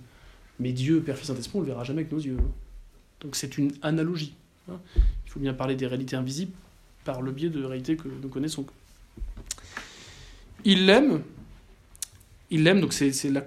Mais 0.59 0.73
Dieu, 0.73 1.01
Père, 1.01 1.15
Fils, 1.15 1.27
Saint-Esprit, 1.27 1.57
on 1.57 1.61
ne 1.61 1.67
le 1.67 1.71
verra 1.71 1.85
jamais 1.85 2.01
avec 2.01 2.11
nos 2.11 2.19
yeux. 2.19 2.37
Donc 3.21 3.35
c'est 3.37 3.57
une 3.57 3.71
analogie. 3.81 4.33
Il 4.67 5.31
faut 5.31 5.39
bien 5.39 5.53
parler 5.53 5.75
des 5.75 5.87
réalités 5.87 6.15
invisibles 6.15 6.53
par 7.05 7.21
le 7.21 7.31
biais 7.31 7.49
de 7.49 7.63
réalités 7.63 7.95
que 7.95 8.07
nous 8.21 8.29
connaissons. 8.29 8.65
Il 10.65 10.85
l'aime. 10.85 11.21
Il 12.49 12.63
l'aime, 12.63 12.81
donc 12.81 12.93
c'est 12.93 13.29
la 13.29 13.45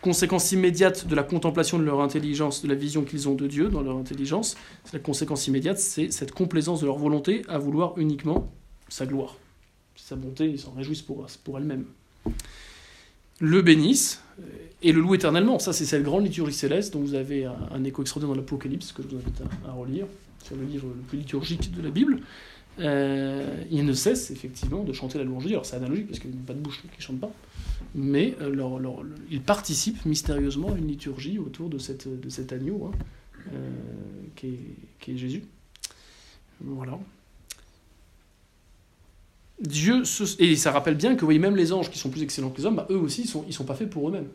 conséquence 0.00 0.52
immédiate 0.52 1.06
de 1.06 1.14
la 1.14 1.22
contemplation 1.22 1.78
de 1.78 1.84
leur 1.84 2.00
intelligence, 2.00 2.62
de 2.62 2.68
la 2.68 2.74
vision 2.74 3.02
qu'ils 3.02 3.28
ont 3.28 3.34
de 3.34 3.46
Dieu 3.46 3.68
dans 3.68 3.82
leur 3.82 3.96
intelligence. 3.96 4.56
La 4.92 4.98
conséquence 4.98 5.46
immédiate, 5.46 5.78
c'est 5.78 6.12
cette 6.12 6.32
complaisance 6.32 6.80
de 6.80 6.86
leur 6.86 6.98
volonté 6.98 7.42
à 7.48 7.58
vouloir 7.58 7.98
uniquement 7.98 8.52
sa 8.88 9.06
gloire. 9.06 9.36
Sa 9.96 10.14
bonté, 10.14 10.46
ils 10.46 10.60
s'en 10.60 10.72
réjouissent 10.72 11.02
pour, 11.02 11.26
pour 11.42 11.58
elle-même. 11.58 11.84
Le 13.40 13.62
bénissent 13.62 14.22
et 14.82 14.92
le 14.92 15.00
louent 15.00 15.14
éternellement. 15.14 15.58
Ça, 15.58 15.72
c'est 15.72 15.84
cette 15.84 16.02
grande 16.02 16.24
liturgie 16.24 16.54
céleste 16.54 16.92
dont 16.92 17.00
vous 17.00 17.14
avez 17.14 17.44
un, 17.44 17.84
écho 17.84 18.02
extraordinaire 18.02 18.34
dans 18.34 18.40
l'Apocalypse, 18.40 18.92
que 18.92 19.02
je 19.02 19.08
vous 19.08 19.16
invite 19.16 19.40
à, 19.64 19.70
à 19.70 19.72
relire. 19.72 20.06
C'est 20.44 20.56
le 20.56 20.64
livre 20.64 20.86
le 20.86 21.02
plus 21.02 21.18
liturgique 21.18 21.72
de 21.74 21.82
la 21.82 21.90
Bible 21.90 22.20
euh, 22.80 23.64
ils 23.70 23.84
ne 23.84 23.92
cessent 23.92 24.30
effectivement 24.30 24.84
de 24.84 24.92
chanter 24.92 25.18
la 25.18 25.24
louange. 25.24 25.46
Alors 25.46 25.66
c'est 25.66 25.76
analogique 25.76 26.08
parce 26.08 26.20
qu'ils 26.20 26.30
n'ont 26.30 26.42
pas 26.42 26.54
de 26.54 26.60
bouche, 26.60 26.82
donc 26.82 26.92
ils 26.94 26.98
ne 26.98 27.02
chantent 27.02 27.20
pas. 27.20 27.32
Mais 27.94 28.36
euh, 28.40 28.82
ils 29.30 29.40
participent 29.40 30.04
mystérieusement 30.04 30.72
à 30.72 30.78
une 30.78 30.88
liturgie 30.88 31.38
autour 31.38 31.68
de, 31.68 31.78
cet 31.78 32.52
agneau 32.52 32.86
hein, 32.92 32.98
euh, 33.52 33.70
qui, 34.36 34.58
est, 35.08 35.16
Jésus. 35.16 35.44
Voilà. 36.60 36.98
Dieu. 39.60 40.02
Et 40.38 40.54
ça 40.56 40.70
rappelle 40.70 40.96
bien 40.96 41.16
que 41.16 41.24
même 41.24 41.56
les 41.56 41.72
anges 41.72 41.90
qui 41.90 41.98
sont 41.98 42.10
plus 42.10 42.22
excellents 42.22 42.50
que 42.50 42.58
les 42.58 42.66
hommes, 42.66 42.76
bah, 42.76 42.86
eux 42.90 42.98
aussi, 42.98 43.22
ils 43.22 43.46
ne 43.46 43.52
sont, 43.52 43.64
pas 43.64 43.74
faits 43.74 43.90
pour 43.90 44.08
eux-mêmes. 44.08 44.28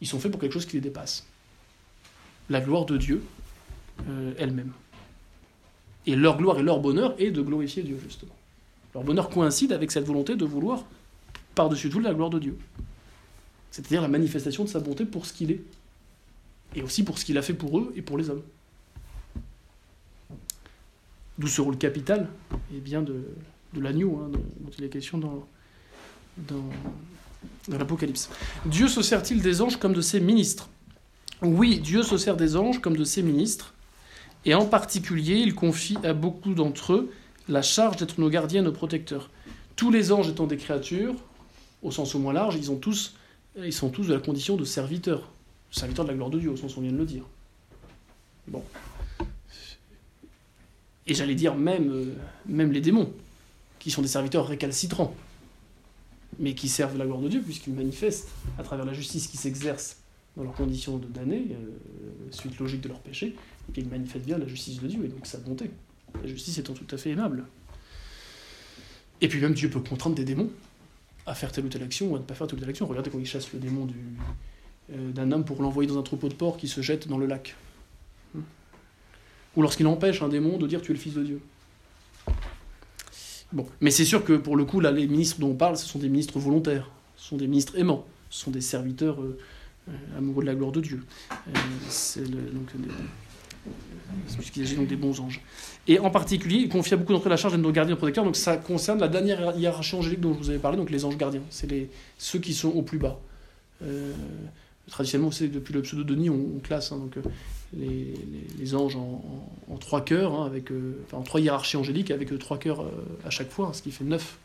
Ils 0.00 0.06
sont 0.06 0.18
faits 0.18 0.30
pour 0.30 0.40
quelque 0.40 0.52
chose 0.52 0.66
qui 0.66 0.76
les 0.76 0.80
dépasse. 0.80 1.26
La 2.48 2.60
gloire 2.60 2.86
de 2.86 2.96
Dieu 2.96 3.22
elle-même. 4.38 4.72
Et 6.06 6.16
leur 6.16 6.36
gloire 6.38 6.58
et 6.58 6.62
leur 6.62 6.80
bonheur 6.80 7.14
est 7.18 7.30
de 7.30 7.42
glorifier 7.42 7.82
Dieu, 7.82 7.98
justement. 8.02 8.34
Leur 8.94 9.04
bonheur 9.04 9.28
coïncide 9.28 9.72
avec 9.72 9.90
cette 9.90 10.06
volonté 10.06 10.34
de 10.34 10.44
vouloir, 10.44 10.84
par-dessus 11.54 11.90
tout, 11.90 12.00
la 12.00 12.14
gloire 12.14 12.30
de 12.30 12.38
Dieu. 12.38 12.58
C'est-à-dire 13.70 14.02
la 14.02 14.08
manifestation 14.08 14.64
de 14.64 14.68
sa 14.68 14.80
bonté 14.80 15.04
pour 15.04 15.26
ce 15.26 15.32
qu'il 15.32 15.50
est. 15.50 15.60
Et 16.74 16.82
aussi 16.82 17.02
pour 17.02 17.18
ce 17.18 17.24
qu'il 17.24 17.36
a 17.38 17.42
fait 17.42 17.54
pour 17.54 17.78
eux 17.78 17.92
et 17.96 18.02
pour 18.02 18.16
les 18.16 18.30
hommes. 18.30 18.42
D'où 21.38 21.46
ce 21.46 21.60
rôle 21.60 21.78
capital 21.78 22.28
bien 22.70 23.02
de, 23.02 23.24
l'agneau, 23.74 24.20
hein, 24.22 24.30
dont 24.32 24.70
il 24.78 24.84
est 24.84 24.88
question 24.88 25.18
dans 25.18 25.46
l'Apocalypse. 27.68 28.28
Dieu 28.66 28.88
se 28.88 29.02
sert-il 29.02 29.42
des 29.42 29.62
anges 29.62 29.78
comme 29.78 29.92
de 29.92 30.00
ses 30.00 30.20
ministres? 30.20 30.68
Oui, 31.42 31.80
Dieu 31.80 32.02
se 32.02 32.18
sert 32.18 32.36
des 32.36 32.56
anges 32.56 32.80
comme 32.80 32.96
de 32.96 33.04
ses 33.04 33.22
ministres 33.22 33.74
et 34.44 34.54
en 34.54 34.66
particulier, 34.66 35.36
il 35.36 35.54
confie 35.54 35.98
à 36.02 36.12
beaucoup 36.12 36.54
d'entre 36.54 36.94
eux 36.94 37.12
la 37.48 37.62
charge 37.62 37.96
d'être 37.96 38.18
nos 38.18 38.30
gardiens, 38.30 38.62
nos 38.62 38.72
protecteurs. 38.72 39.30
Tous 39.76 39.90
les 39.90 40.12
anges 40.12 40.28
étant 40.28 40.46
des 40.46 40.56
créatures, 40.56 41.14
au 41.82 41.90
sens 41.90 42.14
au 42.14 42.18
moins 42.18 42.32
large, 42.32 42.56
ils, 42.56 42.70
ont 42.70 42.76
tous, 42.76 43.14
ils 43.56 43.72
sont 43.72 43.90
tous 43.90 44.06
de 44.06 44.14
la 44.14 44.20
condition 44.20 44.56
de 44.56 44.64
serviteurs. 44.64 45.28
Serviteurs 45.70 46.04
de 46.04 46.10
la 46.10 46.16
gloire 46.16 46.30
de 46.30 46.38
Dieu, 46.38 46.50
au 46.50 46.56
sens 46.56 46.76
où 46.76 46.80
on 46.80 46.82
vient 46.82 46.92
de 46.92 46.96
le 46.96 47.04
dire. 47.04 47.24
Bon. 48.48 48.64
Et 51.06 51.14
j'allais 51.14 51.34
dire 51.34 51.54
même, 51.54 51.90
euh, 51.90 52.14
même 52.46 52.72
les 52.72 52.80
démons, 52.80 53.12
qui 53.78 53.90
sont 53.90 54.02
des 54.02 54.08
serviteurs 54.08 54.46
récalcitrants, 54.46 55.14
mais 56.38 56.54
qui 56.54 56.68
servent 56.68 56.96
la 56.96 57.06
gloire 57.06 57.20
de 57.20 57.28
Dieu, 57.28 57.42
puisqu'ils 57.42 57.72
manifestent, 57.72 58.28
à 58.58 58.62
travers 58.62 58.84
la 58.84 58.92
justice 58.92 59.26
qui 59.26 59.36
s'exerce 59.36 59.99
dans 60.36 60.44
leurs 60.44 60.54
conditions 60.54 60.98
de 60.98 61.06
damnés, 61.06 61.48
euh, 61.50 62.30
suite 62.30 62.58
logique 62.58 62.80
de 62.80 62.88
leur 62.88 63.00
péché, 63.00 63.28
et 63.68 63.72
puis 63.72 63.82
il 63.82 63.88
manifeste 63.88 64.24
bien 64.24 64.38
la 64.38 64.46
justice 64.46 64.80
de 64.80 64.86
Dieu, 64.86 65.04
et 65.04 65.08
donc 65.08 65.26
sa 65.26 65.38
bonté. 65.38 65.70
La 66.22 66.28
justice 66.28 66.58
étant 66.58 66.72
tout 66.72 66.86
à 66.94 66.96
fait 66.96 67.10
aimable. 67.10 67.44
Et 69.20 69.28
puis 69.28 69.40
même 69.40 69.54
Dieu 69.54 69.68
peut 69.68 69.80
contraindre 69.80 70.16
des 70.16 70.24
démons 70.24 70.50
à 71.26 71.34
faire 71.34 71.52
telle 71.52 71.66
ou 71.66 71.68
telle 71.68 71.82
action 71.82 72.10
ou 72.10 72.16
à 72.16 72.18
ne 72.18 72.24
pas 72.24 72.34
faire 72.34 72.46
telle 72.46 72.58
ou 72.58 72.60
telle 72.60 72.70
action. 72.70 72.86
Regardez 72.86 73.10
quand 73.10 73.18
il 73.18 73.26
chasse 73.26 73.52
le 73.52 73.58
démon 73.58 73.86
euh, 74.92 75.12
d'un 75.12 75.30
homme 75.30 75.44
pour 75.44 75.62
l'envoyer 75.62 75.88
dans 75.88 75.98
un 75.98 76.02
troupeau 76.02 76.28
de 76.28 76.34
porcs 76.34 76.56
qui 76.56 76.68
se 76.68 76.80
jette 76.80 77.06
dans 77.06 77.18
le 77.18 77.26
lac. 77.26 77.54
Ou 79.56 79.62
lorsqu'il 79.62 79.86
empêche 79.86 80.22
un 80.22 80.28
démon 80.28 80.58
de 80.58 80.66
dire 80.66 80.80
tu 80.80 80.92
es 80.92 80.94
le 80.94 81.00
fils 81.00 81.14
de 81.14 81.24
Dieu. 81.24 81.40
Bon, 83.52 83.66
mais 83.80 83.90
c'est 83.90 84.04
sûr 84.04 84.24
que 84.24 84.34
pour 84.34 84.56
le 84.56 84.64
coup, 84.64 84.78
là, 84.78 84.92
les 84.92 85.08
ministres 85.08 85.40
dont 85.40 85.50
on 85.50 85.54
parle, 85.54 85.76
ce 85.76 85.86
sont 85.86 85.98
des 85.98 86.08
ministres 86.08 86.38
volontaires, 86.38 86.88
ce 87.16 87.30
sont 87.30 87.36
des 87.36 87.48
ministres 87.48 87.76
aimants, 87.76 88.06
ce 88.30 88.44
sont 88.44 88.52
des 88.52 88.60
serviteurs 88.60 89.20
euh, 89.20 89.38
amoureux 90.16 90.42
de 90.42 90.46
la 90.46 90.54
gloire 90.54 90.72
de 90.72 90.80
Dieu. 90.80 91.02
Euh, 91.30 91.52
c'est 91.88 92.28
donc 92.30 92.70
puisqu'il 94.36 94.64
s'agit 94.64 94.76
donc 94.76 94.88
des 94.88 94.96
bons 94.96 95.20
anges. 95.20 95.40
Et 95.86 95.98
en 95.98 96.10
particulier, 96.10 96.58
il 96.58 96.68
confie 96.68 96.94
à 96.94 96.96
beaucoup 96.96 97.12
d'entre 97.12 97.26
eux 97.26 97.30
la 97.30 97.36
charge 97.36 97.54
d'être 97.54 97.62
nos 97.62 97.72
gardiens 97.72 97.96
protecteurs. 97.96 98.24
Donc 98.24 98.36
ça 98.36 98.56
concerne 98.56 99.00
la 99.00 99.08
dernière 99.08 99.56
hiérarchie 99.56 99.96
angélique 99.96 100.20
dont 100.20 100.34
je 100.34 100.38
vous 100.38 100.50
avais 100.50 100.58
parlé, 100.58 100.76
donc 100.76 100.90
les 100.90 101.04
anges 101.04 101.16
gardiens. 101.16 101.42
C'est 101.50 101.88
ceux 102.18 102.38
qui 102.38 102.54
sont 102.54 102.70
au 102.70 102.82
plus 102.82 102.98
bas. 102.98 103.20
Euh, 103.82 104.12
traditionnellement, 104.88 105.30
c'est 105.30 105.48
depuis 105.48 105.72
le 105.72 105.82
pseudo-Denis, 105.82 106.30
on, 106.30 106.58
classe 106.62 106.92
hein, 106.92 106.98
donc, 106.98 107.16
euh, 107.16 107.22
les, 108.58 108.74
anges 108.74 108.96
en, 108.96 109.22
en, 109.70 109.76
trois 109.76 110.04
cœurs, 110.04 110.34
hein, 110.34 110.46
avec, 110.46 110.70
enfin, 111.06 111.18
en 111.18 111.22
trois 111.22 111.40
hiérarchies 111.40 111.76
angéliques, 111.76 112.10
avec 112.10 112.36
trois 112.38 112.58
cœurs 112.58 112.84
à 113.24 113.30
chaque 113.30 113.50
fois, 113.50 113.68
hein, 113.68 113.72
ce 113.72 113.82
qui 113.82 113.90
fait 113.90 114.04
neuf, 114.04 114.38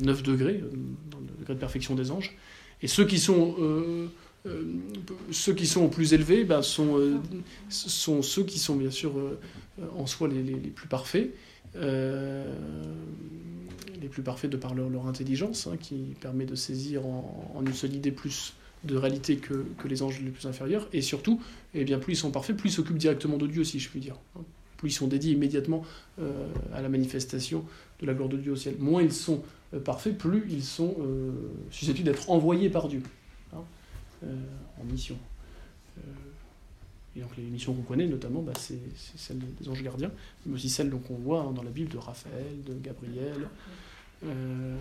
neuf 0.00 0.22
degrés 0.22 0.62
dans 1.10 1.18
le 1.18 1.26
degré 1.38 1.54
de 1.54 1.58
perfection 1.58 1.94
des 1.94 2.10
anges. 2.10 2.36
Et 2.82 2.88
ceux 2.88 3.04
qui 3.04 3.18
sont 3.18 3.56
euh, 4.48 4.64
ceux 5.30 5.54
qui 5.54 5.66
sont 5.66 5.88
plus 5.88 6.14
élevés 6.14 6.44
ben, 6.44 6.62
sont, 6.62 6.98
euh, 6.98 7.18
sont 7.68 8.22
ceux 8.22 8.44
qui 8.44 8.58
sont 8.58 8.76
bien 8.76 8.90
sûr 8.90 9.18
euh, 9.18 9.38
en 9.96 10.06
soi 10.06 10.28
les, 10.28 10.42
les, 10.42 10.54
plus 10.54 10.88
parfaits, 10.88 11.30
les 11.74 12.44
plus 14.10 14.22
parfaits 14.22 14.50
de 14.50 14.56
par 14.56 14.74
leur, 14.74 14.88
leur 14.88 15.06
intelligence, 15.06 15.66
hein, 15.66 15.76
qui 15.78 16.14
permet 16.20 16.46
de 16.46 16.54
saisir 16.54 17.04
en, 17.06 17.62
une 17.66 17.74
seule 17.74 17.94
idée 17.94 18.12
plus 18.12 18.54
de 18.84 18.96
réalité 18.96 19.36
que, 19.36 19.66
que, 19.78 19.88
les 19.88 20.02
anges 20.02 20.20
les 20.20 20.30
plus 20.30 20.46
inférieurs, 20.46 20.88
et 20.92 21.02
surtout, 21.02 21.40
eh 21.74 21.84
bien, 21.84 21.98
plus 21.98 22.12
ils 22.12 22.16
sont 22.16 22.30
parfaits, 22.30 22.56
plus 22.56 22.70
ils 22.70 22.72
s'occupent 22.72 22.98
directement 22.98 23.36
de 23.36 23.48
Dieu, 23.48 23.64
si 23.64 23.80
je 23.80 23.88
puis 23.88 23.98
dire. 24.00 24.16
Plus 24.76 24.90
ils 24.90 24.94
sont 24.94 25.08
dédiés 25.08 25.32
immédiatement 25.32 25.84
à 26.72 26.80
la 26.80 26.88
manifestation 26.88 27.64
de 28.00 28.06
la 28.06 28.14
gloire 28.14 28.28
de 28.28 28.36
Dieu 28.36 28.52
au 28.52 28.56
ciel. 28.56 28.76
Moins 28.78 29.02
ils 29.02 29.12
sont 29.12 29.42
parfaits, 29.84 30.16
plus 30.16 30.44
ils 30.48 30.64
sont 30.64 30.96
susceptibles 31.70 32.08
d'être 32.08 32.30
envoyés 32.30 32.70
par 32.70 32.88
Dieu. 32.88 33.02
Euh, 34.24 34.34
en 34.80 34.84
mission. 34.84 35.16
Euh, 35.96 36.00
et 37.14 37.20
donc 37.20 37.36
les 37.36 37.44
missions 37.44 37.72
qu'on 37.72 37.82
connaît, 37.82 38.06
notamment, 38.06 38.42
bah, 38.42 38.52
c'est 38.58 38.80
celle 39.16 39.38
des 39.38 39.68
anges 39.68 39.82
gardiens, 39.82 40.10
mais 40.44 40.54
aussi 40.54 40.68
celles 40.68 40.90
qu'on 40.90 41.14
voit 41.14 41.42
hein, 41.42 41.52
dans 41.52 41.62
la 41.62 41.70
Bible 41.70 41.90
de 41.90 41.98
Raphaël, 41.98 42.64
de 42.64 42.74
Gabriel, 42.74 43.48
euh, 44.24 44.76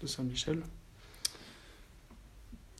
de 0.00 0.06
Saint 0.06 0.22
Michel. 0.22 0.60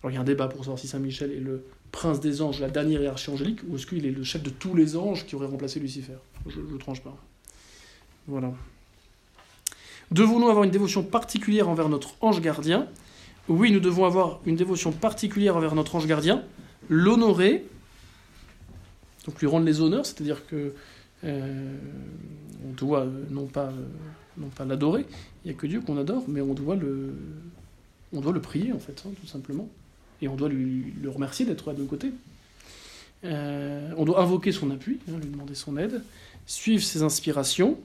Alors 0.03 0.12
il 0.12 0.14
y 0.14 0.16
a 0.16 0.20
un 0.20 0.24
débat 0.24 0.46
pour 0.46 0.61
savoir 0.61 0.78
si 0.78 0.86
Saint 0.86 1.00
Michel 1.00 1.32
est 1.32 1.40
le 1.40 1.64
prince 1.90 2.20
des 2.20 2.42
anges, 2.42 2.61
la 2.61 2.70
dernière 2.70 3.00
hiérarchie 3.00 3.30
angélique, 3.30 3.61
ou 3.68 3.74
est-ce 3.74 3.86
qu'il 3.86 4.07
est 4.07 4.12
le 4.12 4.22
chef 4.22 4.44
de 4.44 4.50
tous 4.50 4.76
les 4.76 4.96
anges 4.96 5.26
qui 5.26 5.34
aurait 5.34 5.46
remplacé 5.46 5.80
Lucifer 5.80 6.16
Je 6.46 6.61
ne 6.61 6.78
tranche 6.78 7.03
pas. 7.03 7.16
Voilà. 8.28 8.53
Devons-nous 10.12 10.48
avoir 10.50 10.64
une 10.64 10.70
dévotion 10.70 11.02
particulière 11.02 11.70
envers 11.70 11.88
notre 11.88 12.16
ange 12.20 12.42
gardien? 12.42 12.86
Oui, 13.48 13.72
nous 13.72 13.80
devons 13.80 14.04
avoir 14.04 14.40
une 14.44 14.56
dévotion 14.56 14.92
particulière 14.92 15.56
envers 15.56 15.74
notre 15.74 15.94
ange 15.96 16.06
gardien, 16.06 16.42
l'honorer, 16.90 17.64
donc 19.26 19.40
lui 19.40 19.46
rendre 19.46 19.64
les 19.64 19.80
honneurs, 19.80 20.04
c'est-à-dire 20.04 20.46
que 20.46 20.74
euh, 21.24 21.76
doit 22.76 23.00
euh, 23.00 23.24
non 23.30 23.46
pas, 23.46 23.68
euh, 23.68 23.86
non 24.36 24.48
pas 24.48 24.66
l'adorer, 24.66 25.06
il 25.44 25.50
n'y 25.50 25.56
a 25.56 25.58
que 25.58 25.66
Dieu 25.66 25.80
qu'on 25.80 25.96
adore, 25.96 26.24
mais 26.28 26.42
on 26.42 26.52
doit 26.52 26.76
le, 26.76 27.14
on 28.12 28.20
doit 28.20 28.32
le 28.32 28.40
prier 28.40 28.72
en 28.72 28.78
fait, 28.78 29.04
hein, 29.06 29.10
tout 29.18 29.26
simplement, 29.26 29.68
et 30.20 30.28
on 30.28 30.36
doit 30.36 30.50
lui, 30.50 30.92
le 31.02 31.08
remercier 31.08 31.46
d'être 31.46 31.70
à 31.70 31.72
nos 31.72 31.86
côtés. 31.86 32.12
on 33.24 34.04
doit 34.04 34.20
invoquer 34.20 34.52
son 34.52 34.70
appui, 34.70 35.00
hein, 35.08 35.18
lui 35.22 35.30
demander 35.30 35.54
son 35.54 35.78
aide, 35.78 36.02
suivre 36.46 36.82
ses 36.82 37.02
inspirations, 37.02 37.78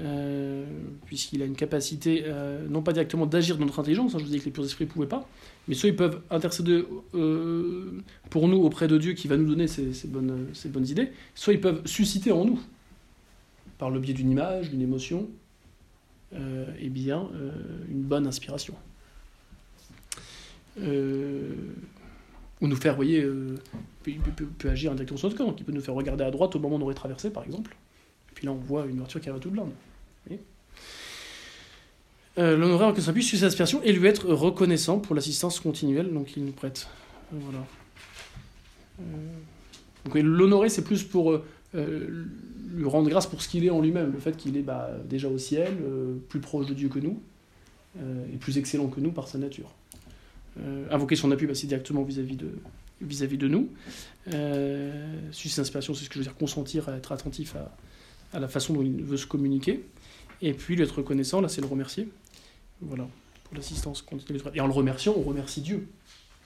euh, 0.00 0.64
puisqu'il 1.04 1.42
a 1.42 1.44
une 1.44 1.56
capacité, 1.56 2.22
euh, 2.24 2.66
non 2.68 2.80
pas 2.80 2.92
directement 2.92 3.26
d'agir 3.26 3.58
dans 3.58 3.66
notre 3.66 3.80
intelligence, 3.80 4.14
hein, 4.14 4.18
je 4.18 4.24
vous 4.24 4.30
dis 4.30 4.38
que 4.38 4.46
les 4.46 4.50
purs 4.50 4.64
esprits 4.64 4.86
ne 4.86 4.90
pouvaient 4.90 5.06
pas, 5.06 5.28
mais 5.68 5.74
soit 5.74 5.90
ils 5.90 5.96
peuvent 5.96 6.22
intercéder 6.30 6.84
euh, 7.14 8.00
pour 8.30 8.48
nous 8.48 8.62
auprès 8.62 8.88
de 8.88 8.96
Dieu 8.96 9.12
qui 9.12 9.28
va 9.28 9.36
nous 9.36 9.46
donner 9.46 9.66
ces, 9.66 9.92
bonnes, 10.06 10.86
idées, 10.86 11.12
soit 11.34 11.52
ils 11.52 11.60
peuvent 11.60 11.86
susciter 11.86 12.32
en 12.32 12.46
nous, 12.46 12.58
par 13.76 13.90
le 13.90 14.00
biais 14.00 14.14
d'une 14.14 14.30
image, 14.30 14.70
d'une 14.70 14.82
émotion, 14.82 15.28
eh 16.32 16.88
bien, 16.88 17.28
une 17.90 18.02
bonne 18.02 18.26
inspiration. 18.26 18.74
ou 20.78 20.82
nous 22.62 22.76
faire, 22.76 22.92
vous 22.92 23.02
voyez, 23.02 23.22
peut, 23.22 24.12
peut, 24.58 24.70
agir 24.70 24.92
indirectement 24.92 25.18
sur 25.18 25.28
notre 25.28 25.42
corps, 25.42 25.54
qui 25.56 25.64
peut 25.64 25.72
nous 25.72 25.80
faire 25.80 25.94
regarder 25.94 26.24
à 26.24 26.30
droite 26.30 26.54
au 26.56 26.58
moment 26.58 26.76
où 26.76 26.78
on 26.78 26.82
aurait 26.82 26.94
traversé, 26.94 27.30
par 27.30 27.44
exemple. 27.44 27.76
Et 28.30 28.34
puis 28.34 28.46
là, 28.46 28.52
on 28.52 28.56
voit 28.56 28.86
une 28.86 28.98
voiture 28.98 29.20
qui 29.20 29.28
arrive 29.28 29.40
à 29.40 29.42
toute 29.42 29.52
blinde. 29.52 29.72
Euh, 32.38 32.56
L'honorer 32.56 32.84
en 32.84 32.92
que 32.92 33.00
ça 33.00 33.12
puisse 33.12 33.26
suivre 33.26 33.40
sa 33.40 33.46
aspiration 33.46 33.82
et 33.82 33.92
lui 33.92 34.06
être 34.06 34.28
reconnaissant 34.28 34.98
pour 34.98 35.14
l'assistance 35.14 35.58
continuelle 35.58 36.12
donc 36.12 36.36
il 36.36 36.44
nous 36.44 36.52
prête. 36.52 36.86
Voilà. 37.32 37.64
Euh, 39.00 40.22
l'honorer, 40.22 40.68
c'est 40.68 40.84
plus 40.84 41.02
pour 41.02 41.32
euh, 41.32 42.26
lui 42.72 42.84
rendre 42.84 43.08
grâce 43.08 43.26
pour 43.26 43.42
ce 43.42 43.48
qu'il 43.48 43.64
est 43.64 43.70
en 43.70 43.80
lui-même, 43.80 44.12
le 44.12 44.18
fait 44.18 44.36
qu'il 44.36 44.56
est 44.56 44.62
bah, 44.62 44.90
déjà 45.08 45.28
au 45.28 45.38
ciel, 45.38 45.76
plus 46.28 46.40
proche 46.40 46.66
de 46.66 46.74
Dieu 46.74 46.88
que 46.88 46.98
nous, 46.98 47.20
et 48.32 48.36
plus 48.36 48.58
excellent 48.58 48.88
que 48.88 49.00
nous 49.00 49.12
par 49.12 49.28
sa 49.28 49.38
nature. 49.38 49.74
invoquer 50.90 51.16
son 51.16 51.30
appui, 51.30 51.46
bah, 51.46 51.54
c'est 51.54 51.66
directement 51.66 52.02
vis-à-vis 52.02 52.36
de, 52.36 52.48
vis 53.00 53.22
-vis 53.22 53.38
de 53.38 53.48
nous. 53.48 53.68
suivre 55.32 55.54
ses 55.54 55.60
inspirations, 55.60 55.94
c'est 55.94 56.04
ce 56.04 56.08
que 56.08 56.14
je 56.14 56.20
veux 56.20 56.24
dire, 56.24 56.36
consentir 56.36 56.88
à 56.88 56.96
être 56.96 57.12
attentif 57.12 57.54
à 58.32 58.40
la 58.40 58.48
façon 58.48 58.74
dont 58.74 58.82
il 58.82 59.02
veut 59.02 59.16
se 59.16 59.26
communiquer. 59.26 59.84
Et 60.42 60.54
puis 60.54 60.76
lui 60.76 60.82
être 60.82 60.98
reconnaissant, 60.98 61.40
là 61.40 61.48
c'est 61.48 61.60
le 61.60 61.66
remercier. 61.66 62.08
Voilà, 62.80 63.06
pour 63.44 63.56
l'assistance. 63.56 64.04
Et 64.54 64.60
en 64.60 64.66
le 64.66 64.72
remerciant, 64.72 65.14
on 65.16 65.22
remercie 65.22 65.60
Dieu. 65.60 65.88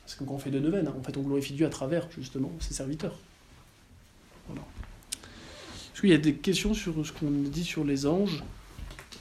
Parce 0.05 0.17
que 0.17 0.25
quand 0.25 0.35
on 0.35 0.39
fait 0.39 0.51
de 0.51 0.59
neuvaines, 0.59 0.89
hein, 0.89 0.95
en 0.99 1.03
fait 1.03 1.17
on 1.17 1.23
glorifie 1.23 1.55
Dieu 1.55 1.67
à 1.67 1.71
travers 1.71 2.09
justement 2.11 2.53
ses 2.61 2.75
serviteurs. 2.75 3.17
Voilà. 4.49 4.63
Est-ce 5.95 6.01
qu'il 6.01 6.11
y 6.11 6.15
a 6.15 6.19
des 6.19 6.35
questions 6.35 6.75
sur 6.75 7.07
ce 7.07 7.13
qu'on 7.13 7.31
dit 7.31 7.65
sur 7.65 7.85
les 7.85 8.05
anges 8.05 8.43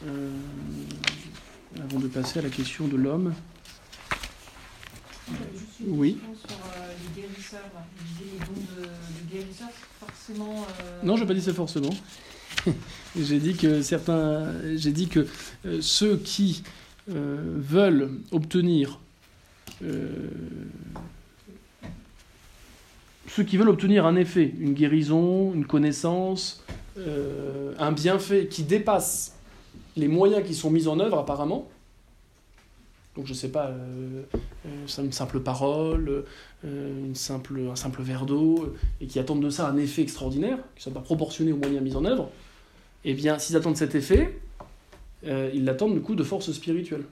euh, 0.05 0.32
Avant 1.80 1.99
de 1.99 2.07
passer 2.07 2.39
à 2.39 2.41
la 2.41 2.49
question 2.49 2.88
de 2.88 2.97
l'homme? 2.97 3.34
Oui. 5.86 6.17
Sur 6.45 6.57
euh, 6.57 6.93
les 7.15 7.21
guérisseurs, 7.21 7.61
les 8.19 8.39
dons 8.39 8.82
de, 8.82 9.32
guérisseurs, 9.32 9.69
forcément. 9.99 10.65
Euh, 10.82 11.01
non, 11.03 11.15
je 11.15 11.21
n'ai 11.21 11.28
pas 11.28 11.34
dit 11.34 11.41
ça 11.41 11.53
forcément. 11.53 11.89
j'ai 13.20 13.39
dit 13.39 13.55
que 13.55 13.82
certains, 13.82 14.53
j'ai 14.76 14.91
dit 14.91 15.07
que 15.07 15.28
euh, 15.66 15.80
ceux 15.82 16.18
qui 16.18 16.64
euh, 17.09 17.57
veulent 17.57 18.11
obtenir 18.32 18.99
euh, 19.84 20.30
ceux 23.28 23.43
qui 23.43 23.57
veulent 23.57 23.70
obtenir 23.70 24.05
un 24.05 24.16
effet, 24.16 24.53
une 24.59 24.74
guérison, 24.74 25.53
une 25.53 25.66
connaissance, 25.66 26.64
un 27.80 27.91
bienfait 27.91 28.45
qui 28.45 28.61
dépasse 28.61 29.34
les 29.97 30.07
moyens 30.07 30.45
qui 30.45 30.53
sont 30.53 30.70
mis 30.70 30.88
en 30.88 30.99
œuvre 30.99 31.18
apparemment, 31.18 31.68
donc 33.16 33.26
je 33.26 33.32
ne 33.32 33.36
sais 33.36 33.49
pas, 33.49 33.72
une 34.99 35.11
simple 35.11 35.39
parole, 35.39 36.26
un 36.64 37.16
simple 37.16 37.64
verre 37.99 38.28
d'eau, 38.28 38.76
et 39.01 39.07
qui 39.07 39.18
attendent 39.18 39.43
de 39.43 39.49
ça 39.49 39.68
un 39.68 39.78
effet 39.78 40.03
extraordinaire, 40.03 40.57
qui 40.76 40.82
ne 40.82 40.82
soit 40.84 40.93
pas 40.93 40.99
proportionné 40.99 41.53
aux 41.53 41.57
moyens 41.57 41.82
mis 41.82 41.95
en 41.95 42.05
œuvre, 42.05 42.30
eh 43.05 43.13
bien, 43.13 43.39
s'ils 43.39 43.55
attendent 43.55 43.77
cet 43.77 43.95
effet, 43.95 44.39
euh, 45.25 45.49
ils 45.53 45.65
l'attendent 45.65 45.93
du 45.93 46.01
coup 46.01 46.15
de 46.15 46.23
force 46.23 46.51
spirituelle. 46.51 47.03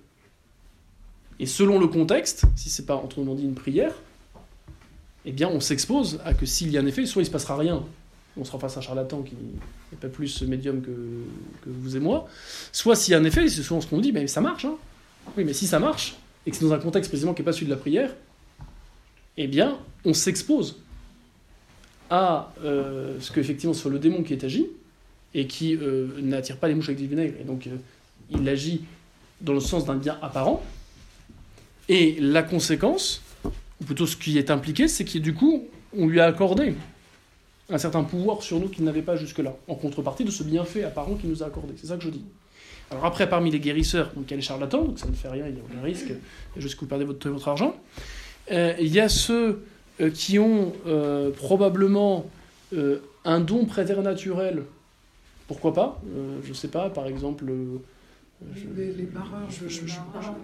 Et 1.40 1.46
selon 1.46 1.80
le 1.80 1.88
contexte, 1.88 2.44
si 2.56 2.70
c'est 2.70 2.86
pas 2.86 2.96
autrement 2.96 3.36
dit 3.36 3.44
une 3.44 3.56
prière, 3.56 3.94
eh 5.26 5.32
bien, 5.32 5.50
on 5.50 5.60
s'expose 5.60 6.20
à 6.24 6.34
que 6.34 6.46
s'il 6.46 6.72
y 6.72 6.78
a 6.78 6.82
un 6.82 6.86
effet, 6.86 7.06
soit 7.06 7.22
il 7.22 7.26
se 7.26 7.32
passera 7.32 7.58
rien, 7.58 7.84
on 8.38 8.46
sera 8.46 8.60
face 8.60 8.76
à 8.78 8.80
un 8.80 8.84
charlatan 8.84 9.22
qui 9.22 9.36
n'est 9.36 9.98
pas 9.98 10.08
plus 10.08 10.42
médium 10.44 10.82
que, 10.82 10.92
que, 11.64 11.70
vous 11.70 11.98
et 11.98 12.00
moi, 12.00 12.28
soit 12.72 12.96
s'il 12.96 13.12
y 13.12 13.16
a 13.16 13.20
un 13.20 13.24
effet, 13.24 13.48
c'est 13.50 13.62
souvent 13.62 13.82
ce 13.82 13.88
qu'on 13.88 14.00
dit, 14.00 14.12
mais 14.12 14.28
ça 14.28 14.42
marche. 14.42 14.66
Hein. 14.66 14.76
Oui, 15.38 15.44
mais 15.44 15.54
si 15.54 15.68
ça 15.68 15.80
marche, 15.80 16.16
et 16.46 16.52
que 16.52 16.58
c'est 16.58 16.66
dans 16.66 16.74
un 16.74 16.80
contexte 16.80 17.10
précisément 17.10 17.34
qui 17.34 17.42
n'est 17.42 17.46
pas 17.46 17.54
celui 17.54 17.68
de 17.68 17.72
la 17.72 17.78
prière, 17.78 18.14
eh 19.38 19.48
bien, 19.48 19.78
on 20.06 20.14
s'expose 20.14 20.82
à 22.10 22.54
euh, 22.64 23.18
ce 23.20 23.32
qu'effectivement 23.32 23.74
soit 23.74 23.92
le 23.92 24.00
démon 24.00 24.24
qui 24.24 24.34
est 24.34 24.44
agi, 24.44 24.68
et 25.34 25.48
qui 25.48 25.76
euh, 25.76 26.08
n'attire 26.22 26.58
pas 26.58 26.68
les 26.68 26.76
mouches 26.76 26.90
avec 26.90 27.00
du 27.00 27.08
vinaigre. 27.08 27.36
Et 27.40 27.44
donc, 27.44 27.68
euh, 27.68 27.76
il 28.30 28.48
agit 28.48 28.82
dans 29.40 29.54
le 29.54 29.60
sens 29.60 29.86
d'un 29.86 29.96
bien 29.96 30.18
apparent. 30.22 30.64
Et 31.90 32.18
la 32.20 32.44
conséquence, 32.44 33.22
ou 33.46 33.86
plutôt 33.86 34.06
ce 34.06 34.16
qui 34.16 34.38
est 34.38 34.52
impliqué, 34.52 34.88
c'est 34.88 35.06
que 35.06 35.18
du 35.18 35.34
coup, 35.34 35.66
on 35.98 36.08
lui 36.08 36.20
a 36.20 36.26
accordé 36.26 36.76
un 37.70 37.78
certain 37.78 38.04
pouvoir 38.04 38.44
sur 38.44 38.60
nous 38.60 38.68
qu'il 38.68 38.84
n'avait 38.84 39.02
pas 39.02 39.16
jusque-là, 39.16 39.56
en 39.68 39.76
contrepartie 39.76 40.26
de 40.26 40.32
ce 40.32 40.44
bienfait 40.44 40.84
apparent 40.84 41.16
qu'il 41.16 41.30
nous 41.30 41.42
a 41.42 41.48
accordé. 41.48 41.74
C'est 41.78 41.88
ça 41.88 41.98
que 41.98 42.04
je 42.04 42.10
dis. 42.10 42.24
Alors 42.92 43.06
après, 43.06 43.30
parmi 43.30 43.50
les 43.50 43.62
guérisseurs, 43.62 44.12
donc 44.14 44.26
il 44.28 44.32
y 44.32 44.34
a 44.34 44.36
les 44.36 44.42
charlatans, 44.42 44.84
donc 44.84 45.00
ça 45.00 45.08
ne 45.08 45.14
fait 45.14 45.30
rien, 45.30 45.48
il 45.48 45.56
y 45.56 45.60
a 45.60 45.64
aucun 45.64 45.82
risque, 45.82 46.12
jusqu'à 46.58 46.82
vous 46.82 46.88
perdez 46.88 47.06
votre, 47.06 47.30
votre 47.30 47.48
argent. 47.48 47.78
Euh, 48.52 48.74
il 48.82 48.94
y 48.94 49.00
a 49.00 49.08
ceux 49.08 49.64
qui 50.14 50.40
ont 50.40 50.74
probablement 51.38 52.26
un 53.24 53.40
don 53.40 53.66
préternaturel 53.66 54.64
pourquoi 55.52 55.74
pas 55.74 56.02
euh, 56.16 56.40
Je 56.46 56.54
sais 56.54 56.70
pas, 56.70 56.90
par 56.90 57.08
exemple. 57.08 57.44
Euh, 57.50 57.78
les, 58.78 59.04
barreurs, 59.04 59.50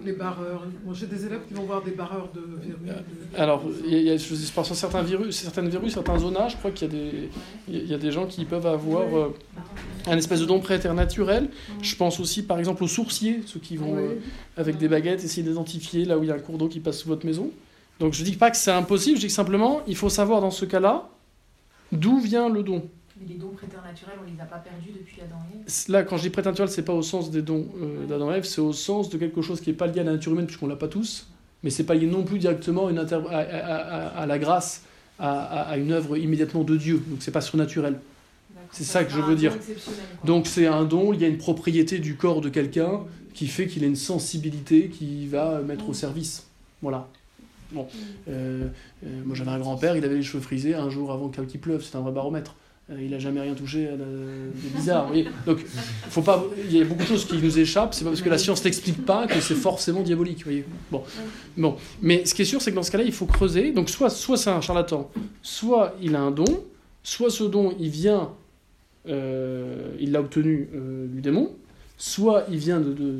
les 0.04 0.12
barreurs. 0.12 0.66
Moi, 0.84 0.94
j'ai 0.94 1.06
des 1.06 1.24
élèves 1.24 1.40
qui 1.48 1.54
vont 1.54 1.62
voir 1.62 1.82
des 1.82 1.92
barreurs 1.92 2.28
de 2.34 2.42
verrues. 2.62 2.98
Alors, 3.34 3.64
il 3.86 4.02
y 4.02 4.10
a, 4.10 4.18
je 4.18 4.34
certains 4.34 5.02
virus, 5.02 5.34
certaines 5.34 5.70
verrues, 5.70 5.88
certains 5.88 6.18
zonages, 6.18 6.52
je 6.52 6.56
crois 6.58 6.70
qu'il 6.72 6.88
y 6.88 6.90
a 6.90 7.00
des, 7.00 7.30
il 7.68 7.86
y 7.86 7.94
a 7.94 7.98
des 7.98 8.12
gens 8.12 8.26
qui 8.26 8.44
peuvent 8.44 8.66
avoir 8.66 9.16
euh, 9.16 9.34
un 10.06 10.18
espèce 10.18 10.40
de 10.40 10.44
don 10.44 10.60
préternaturel. 10.60 11.48
Je 11.80 11.96
pense 11.96 12.20
aussi, 12.20 12.42
par 12.42 12.58
exemple, 12.58 12.84
aux 12.84 12.88
sourciers, 12.88 13.40
ceux 13.46 13.60
qui 13.60 13.78
vont 13.78 13.96
avec 14.58 14.76
des 14.76 14.88
baguettes 14.88 15.24
essayer 15.24 15.42
d'identifier 15.42 16.04
là 16.04 16.18
où 16.18 16.22
il 16.22 16.28
y 16.28 16.32
a 16.32 16.34
un 16.34 16.38
cours 16.38 16.58
d'eau 16.58 16.68
qui 16.68 16.80
passe 16.80 16.98
sous 16.98 17.08
votre 17.08 17.24
maison. 17.24 17.50
Donc 17.98 18.12
je 18.12 18.22
dis 18.22 18.36
pas 18.36 18.50
que 18.50 18.58
c'est 18.58 18.70
impossible, 18.70 19.16
je 19.16 19.22
dis 19.22 19.26
que 19.28 19.32
simplement, 19.32 19.80
il 19.88 19.96
faut 19.96 20.10
savoir 20.10 20.42
dans 20.42 20.52
ce 20.52 20.66
cas-là 20.66 21.08
d'où 21.92 22.20
vient 22.20 22.48
le 22.48 22.62
don. 22.62 22.82
Mais 23.20 23.26
les 23.28 23.34
dons 23.34 23.48
préternaturels, 23.50 24.16
on 24.24 24.30
les 24.32 24.40
a 24.40 24.44
pas 24.44 24.58
perdus 24.58 24.90
depuis 24.96 25.20
Adam 25.20 25.36
et 25.52 25.56
Ève. 25.56 25.84
Là, 25.88 26.02
quand 26.04 26.16
je 26.16 26.22
dis 26.22 26.30
préternaturel, 26.30 26.70
c'est 26.70 26.82
pas 26.84 26.92
au 26.94 27.02
sens 27.02 27.30
des 27.30 27.42
dons 27.42 27.66
euh, 27.82 28.06
d'Adam 28.06 28.32
et 28.32 28.36
Ève, 28.36 28.44
c'est 28.44 28.60
au 28.60 28.72
sens 28.72 29.10
de 29.10 29.18
quelque 29.18 29.42
chose 29.42 29.60
qui 29.60 29.70
n'est 29.70 29.76
pas 29.76 29.86
lié 29.86 30.00
à 30.00 30.04
la 30.04 30.12
nature 30.12 30.32
humaine, 30.32 30.46
puisqu'on 30.46 30.68
l'a 30.68 30.76
pas 30.76 30.88
tous, 30.88 31.26
mais 31.64 31.70
c'est 31.70 31.84
pas 31.84 31.94
lié 31.94 32.06
non 32.06 32.22
plus 32.22 32.38
directement 32.38 32.86
à, 32.86 32.90
une 32.90 32.98
inter- 32.98 33.22
à, 33.30 33.38
à- 33.38 33.42
à- 33.42 34.06
à 34.22 34.26
la 34.26 34.38
grâce, 34.38 34.82
à, 35.18 35.76
une 35.78 35.90
œuvre 35.90 36.16
immédiatement 36.16 36.62
de 36.62 36.76
Dieu. 36.76 37.02
Donc 37.08 37.22
c'est 37.22 37.32
pas 37.32 37.40
surnaturel. 37.40 37.98
C'est 38.70 38.84
ça 38.84 39.02
que 39.02 39.10
je 39.10 39.20
veux 39.20 39.34
dire. 39.34 39.52
Donc 40.24 40.46
c'est 40.46 40.66
un 40.66 40.84
don, 40.84 41.12
il 41.12 41.20
y 41.20 41.24
a 41.24 41.28
une 41.28 41.38
propriété 41.38 41.98
du 41.98 42.14
corps 42.16 42.40
de 42.40 42.48
quelqu'un 42.50 43.00
qui 43.34 43.46
fait 43.48 43.66
qu'il 43.66 43.82
a 43.82 43.86
une 43.88 43.96
sensibilité 43.96 44.88
qui 44.90 45.26
va 45.26 45.60
mettre 45.60 45.88
au 45.88 45.94
service. 45.94 46.46
Voilà. 46.82 47.08
Bon. 47.72 47.88
Euh, 48.28 48.68
euh, 49.04 49.22
moi 49.26 49.34
j'avais 49.34 49.50
un 49.50 49.58
grand-père, 49.58 49.96
il 49.96 50.04
avait 50.04 50.16
les 50.16 50.22
cheveux 50.22 50.42
frisés 50.42 50.74
un 50.74 50.88
jour 50.90 51.10
avant 51.12 51.28
qu'il 51.28 51.60
pleuve, 51.60 51.82
c'est 51.82 51.96
un 51.96 52.00
vrai 52.00 52.12
baromètre. 52.12 52.54
Euh, 52.90 53.02
il 53.02 53.12
a 53.12 53.18
jamais 53.18 53.40
rien 53.40 53.54
touché 53.54 53.84
la... 53.84 53.96
de 53.96 54.76
bizarre. 54.76 55.12
Donc 55.44 55.58
faut 56.08 56.22
pas, 56.22 56.42
il 56.64 56.76
y 56.76 56.80
a 56.80 56.84
beaucoup 56.84 57.02
de 57.02 57.08
choses 57.08 57.26
qui 57.26 57.36
nous 57.36 57.58
échappent. 57.58 57.92
C'est 57.92 58.04
pas 58.04 58.10
parce 58.10 58.22
que 58.22 58.30
la 58.30 58.38
science 58.38 58.64
n'explique 58.64 59.04
pas 59.04 59.26
que 59.26 59.40
c'est 59.40 59.54
forcément 59.54 60.02
diabolique. 60.02 60.44
Voyez. 60.44 60.64
Bon, 60.90 61.02
bon. 61.56 61.76
Mais 62.00 62.24
ce 62.24 62.34
qui 62.34 62.42
est 62.42 62.46
sûr, 62.46 62.62
c'est 62.62 62.70
que 62.70 62.76
dans 62.76 62.82
ce 62.82 62.90
cas-là, 62.90 63.04
il 63.04 63.12
faut 63.12 63.26
creuser. 63.26 63.72
Donc 63.72 63.90
soit, 63.90 64.08
soit 64.08 64.38
c'est 64.38 64.50
un 64.50 64.62
charlatan, 64.62 65.10
soit 65.42 65.96
il 66.00 66.16
a 66.16 66.20
un 66.20 66.30
don, 66.30 66.64
soit 67.02 67.28
ce 67.28 67.44
don 67.44 67.74
il 67.78 67.90
vient, 67.90 68.30
euh, 69.06 69.92
il 70.00 70.12
l'a 70.12 70.20
obtenu 70.20 70.70
euh, 70.74 71.06
du 71.08 71.20
démon, 71.20 71.50
soit 71.98 72.46
il 72.50 72.56
vient 72.56 72.80
de, 72.80 72.94
de, 72.94 73.12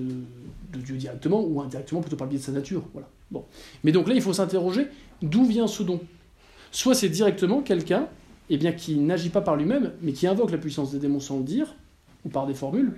de 0.72 0.78
Dieu 0.78 0.96
directement 0.96 1.42
ou 1.42 1.60
indirectement 1.60 2.00
plutôt 2.00 2.16
par 2.16 2.26
le 2.26 2.30
biais 2.30 2.38
de 2.38 2.44
sa 2.44 2.52
nature. 2.52 2.84
Voilà. 2.94 3.08
Bon. 3.30 3.44
Mais 3.84 3.92
donc 3.92 4.08
là, 4.08 4.14
il 4.14 4.22
faut 4.22 4.32
s'interroger 4.32 4.86
d'où 5.20 5.44
vient 5.44 5.66
ce 5.66 5.82
don? 5.82 6.00
Soit 6.70 6.94
c'est 6.94 7.10
directement 7.10 7.60
quelqu'un 7.60 8.08
eh 8.51 8.57
bien, 8.57 8.72
qui 8.72 8.96
n'agit 8.96 9.30
pas 9.30 9.40
par 9.40 9.57
lui-même, 9.57 9.92
mais 10.03 10.12
qui 10.12 10.26
invoque 10.26 10.51
la 10.51 10.59
puissance 10.59 10.92
des 10.92 10.99
démons 10.99 11.20
sans 11.20 11.38
le 11.38 11.44
dire, 11.44 11.74
ou 12.24 12.28
par 12.28 12.46
des 12.46 12.55
formules, 12.55 12.92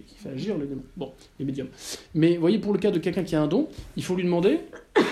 et 0.00 0.04
qui 0.04 0.16
fait 0.16 0.30
agir 0.30 0.58
les 0.58 0.66
démons. 0.66 0.82
Bon, 0.96 1.12
les 1.38 1.44
médiums. 1.44 1.68
Mais 2.14 2.34
vous 2.34 2.40
voyez, 2.40 2.58
pour 2.58 2.72
le 2.72 2.78
cas 2.78 2.90
de 2.90 2.98
quelqu'un 2.98 3.24
qui 3.24 3.36
a 3.36 3.42
un 3.42 3.46
don, 3.46 3.68
il 3.96 4.04
faut 4.04 4.16
lui 4.16 4.24
demander 4.24 4.60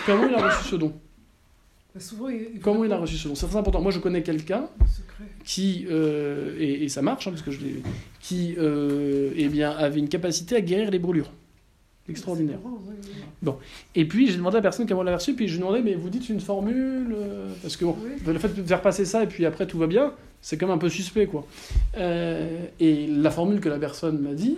comment 0.07 0.27
il 0.27 0.35
a 0.35 0.47
reçu 0.49 0.71
ce 0.71 0.77
don. 0.77 0.93
Mais 1.95 2.01
souvent, 2.01 2.29
il, 2.29 2.37
il 2.37 2.59
faut 2.59 2.65
Comment 2.65 2.85
il 2.85 2.93
a 2.93 2.99
reçu 2.99 3.17
ce 3.17 3.29
don 3.29 3.35
C'est 3.35 3.47
très 3.47 3.57
important. 3.57 3.81
Moi, 3.81 3.91
je 3.91 4.01
connais 4.01 4.23
quelqu'un 4.23 4.69
qui, 5.45 5.87
euh, 5.91 6.57
et, 6.59 6.85
et 6.85 6.89
ça 6.89 7.03
marche, 7.03 7.27
hein, 7.27 7.31
parce 7.31 7.43
que 7.43 7.51
je 7.51 7.61
l'ai, 7.61 7.83
qui 8.21 8.55
euh, 8.59 9.33
eh 9.37 9.49
bien, 9.49 9.71
avait 9.71 10.01
une 10.01 10.09
capacité 10.09 10.57
à 10.57 10.61
guérir 10.61 10.91
les 10.91 10.99
brûlures. 10.99 11.31
Extraordinaire. 12.09 12.59
Oui, 12.65 12.73
oui. 13.45 13.53
Et 13.95 14.05
puis 14.07 14.29
j'ai 14.29 14.37
demandé 14.37 14.57
à 14.57 14.59
la 14.59 14.63
personne 14.63 14.87
comment 14.87 15.01
elle 15.03 15.09
l'a 15.09 15.17
reçu, 15.17 15.35
puis 15.35 15.49
je 15.49 15.55
lui 15.55 15.59
ai 15.59 15.61
demandé, 15.67 15.83
mais 15.83 15.95
vous 15.95 16.09
dites 16.09 16.29
une 16.29 16.41
formule 16.41 17.15
euh, 17.17 17.49
Parce 17.63 17.77
que 17.77 17.85
bon, 17.85 17.97
Oui. 18.03 18.11
le 18.33 18.39
fait 18.39 18.55
de 18.55 18.63
faire 18.63 18.81
passer 18.83 19.05
ça 19.05 19.23
et 19.23 19.27
puis 19.27 19.45
après 19.45 19.67
tout 19.67 19.79
va 19.79 19.87
bien, 19.87 20.13
c'est 20.41 20.57
quand 20.57 20.67
même 20.67 20.77
un 20.77 20.79
peu 20.79 20.89
suspect 20.89 21.27
quoi. 21.27 21.47
Euh, 21.99 22.67
et 22.81 23.07
la 23.09 23.31
formule 23.31 23.61
que 23.61 23.69
la 23.69 23.79
personne 23.79 24.19
m'a 24.21 24.35
dit, 24.35 24.57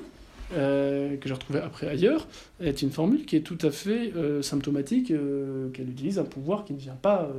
euh, 0.54 1.16
que 1.16 1.28
j'ai 1.28 1.34
retrouvée 1.34 1.60
après 1.60 1.88
ailleurs, 1.88 2.26
est 2.60 2.82
une 2.82 2.90
formule 2.90 3.24
qui 3.24 3.36
est 3.36 3.40
tout 3.40 3.58
à 3.62 3.70
fait 3.70 4.12
euh, 4.16 4.42
symptomatique, 4.42 5.08
qu'elle 5.72 5.88
utilise 5.88 6.18
un 6.18 6.24
pouvoir 6.24 6.64
qui 6.64 6.74
ne 6.74 6.78
vient 6.78 6.96
pas, 7.00 7.30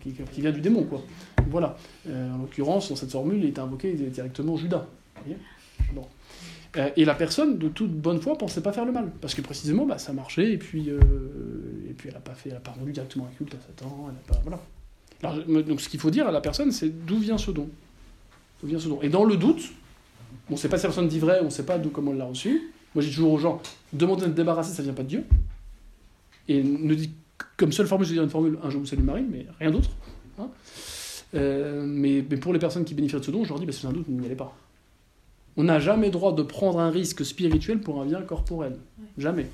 qui, 0.00 0.12
qui 0.32 0.40
vient 0.42 0.52
du 0.52 0.60
démon 0.60 0.84
quoi. 0.84 1.02
Voilà. 1.50 1.76
En 2.08 2.38
l'occurrence, 2.38 2.90
dans 2.90 2.96
cette 2.96 3.10
formule, 3.12 3.38
il 3.42 3.46
est 3.46 3.58
invoqué 3.58 3.92
directement 3.94 4.56
Judas. 4.56 4.86
Vous 5.16 5.22
voyez? 5.24 5.36
Bon. 5.36 5.42
Euh, 6.76 6.88
et 6.96 7.04
la 7.04 7.14
personne, 7.14 7.58
de 7.58 7.68
toute 7.68 7.92
bonne 7.92 8.20
foi, 8.20 8.38
pensait 8.38 8.62
pas 8.62 8.72
faire 8.72 8.84
le 8.84 8.92
mal. 8.92 9.10
Parce 9.20 9.34
que 9.34 9.42
précisément, 9.42 9.84
bah, 9.84 9.98
ça 9.98 10.12
marchait, 10.12 10.52
et 10.52 10.58
puis, 10.58 10.88
euh, 10.88 11.00
et 11.88 11.92
puis 11.92 12.08
elle 12.08 12.14
n'a 12.14 12.20
pas, 12.20 12.34
fait, 12.34 12.50
pas 12.62 12.70
rendu 12.72 12.92
directement 12.92 13.26
un 13.26 13.36
culte 13.36 13.54
à 13.54 13.58
Satan. 13.60 14.08
Voilà. 14.42 14.60
Donc 15.62 15.80
ce 15.80 15.88
qu'il 15.88 16.00
faut 16.00 16.10
dire 16.10 16.26
à 16.26 16.32
la 16.32 16.40
personne, 16.40 16.72
c'est 16.72 16.88
d'où 16.88 17.18
vient 17.18 17.38
ce 17.38 17.50
don. 17.50 17.68
D'où 18.60 18.68
vient 18.68 18.78
ce 18.78 18.88
don. 18.88 19.00
Et 19.02 19.08
dans 19.08 19.24
le 19.24 19.36
doute, 19.36 19.70
on 20.48 20.54
ne 20.54 20.58
sait 20.58 20.68
pas 20.68 20.78
si 20.78 20.84
la 20.84 20.88
personne 20.88 21.08
dit 21.08 21.18
vrai, 21.18 21.38
on 21.42 21.46
ne 21.46 21.50
sait 21.50 21.66
pas 21.66 21.78
d'où 21.78 21.90
comment 21.90 22.12
elle 22.12 22.18
l'a 22.18 22.24
reçu. 22.24 22.72
Moi, 22.94 23.02
j'ai 23.02 23.10
toujours 23.10 23.32
aux 23.32 23.38
gens, 23.38 23.60
demandez 23.92 24.26
de 24.26 24.32
débarrasser, 24.32 24.72
ça 24.72 24.82
vient 24.82 24.92
pas 24.92 25.02
de 25.02 25.08
Dieu. 25.08 25.24
Et 26.48 26.62
ne 26.62 26.94
comme 27.56 27.72
seule 27.72 27.86
formule, 27.86 28.06
je 28.06 28.12
veux 28.12 28.16
dire 28.16 28.24
une 28.24 28.30
formule, 28.30 28.58
un 28.62 28.70
je 28.70 28.78
vous 28.78 28.86
salue 28.86 29.02
Marie, 29.02 29.24
mais 29.28 29.46
rien 29.60 29.70
d'autre. 29.70 29.90
hein. 30.38 30.48
Euh, 31.34 31.84
mais, 31.86 32.24
mais 32.28 32.36
pour 32.36 32.52
les 32.52 32.58
personnes 32.58 32.84
qui 32.84 32.94
bénéficient 32.94 33.20
de 33.20 33.24
ce 33.24 33.30
don, 33.30 33.44
je 33.44 33.48
leur 33.48 33.58
dis, 33.58 33.66
bah, 33.66 33.72
c'est 33.72 33.86
un 33.86 33.92
doute, 33.92 34.08
n'y 34.08 34.26
allez 34.26 34.34
pas. 34.34 34.54
On 35.56 35.64
n'a 35.64 35.78
jamais 35.78 36.10
droit 36.10 36.34
de 36.34 36.42
prendre 36.42 36.80
un 36.80 36.90
risque 36.90 37.24
spirituel 37.24 37.80
pour 37.80 38.00
un 38.00 38.06
bien 38.06 38.22
corporel. 38.22 38.76
Jamais. 39.18 39.48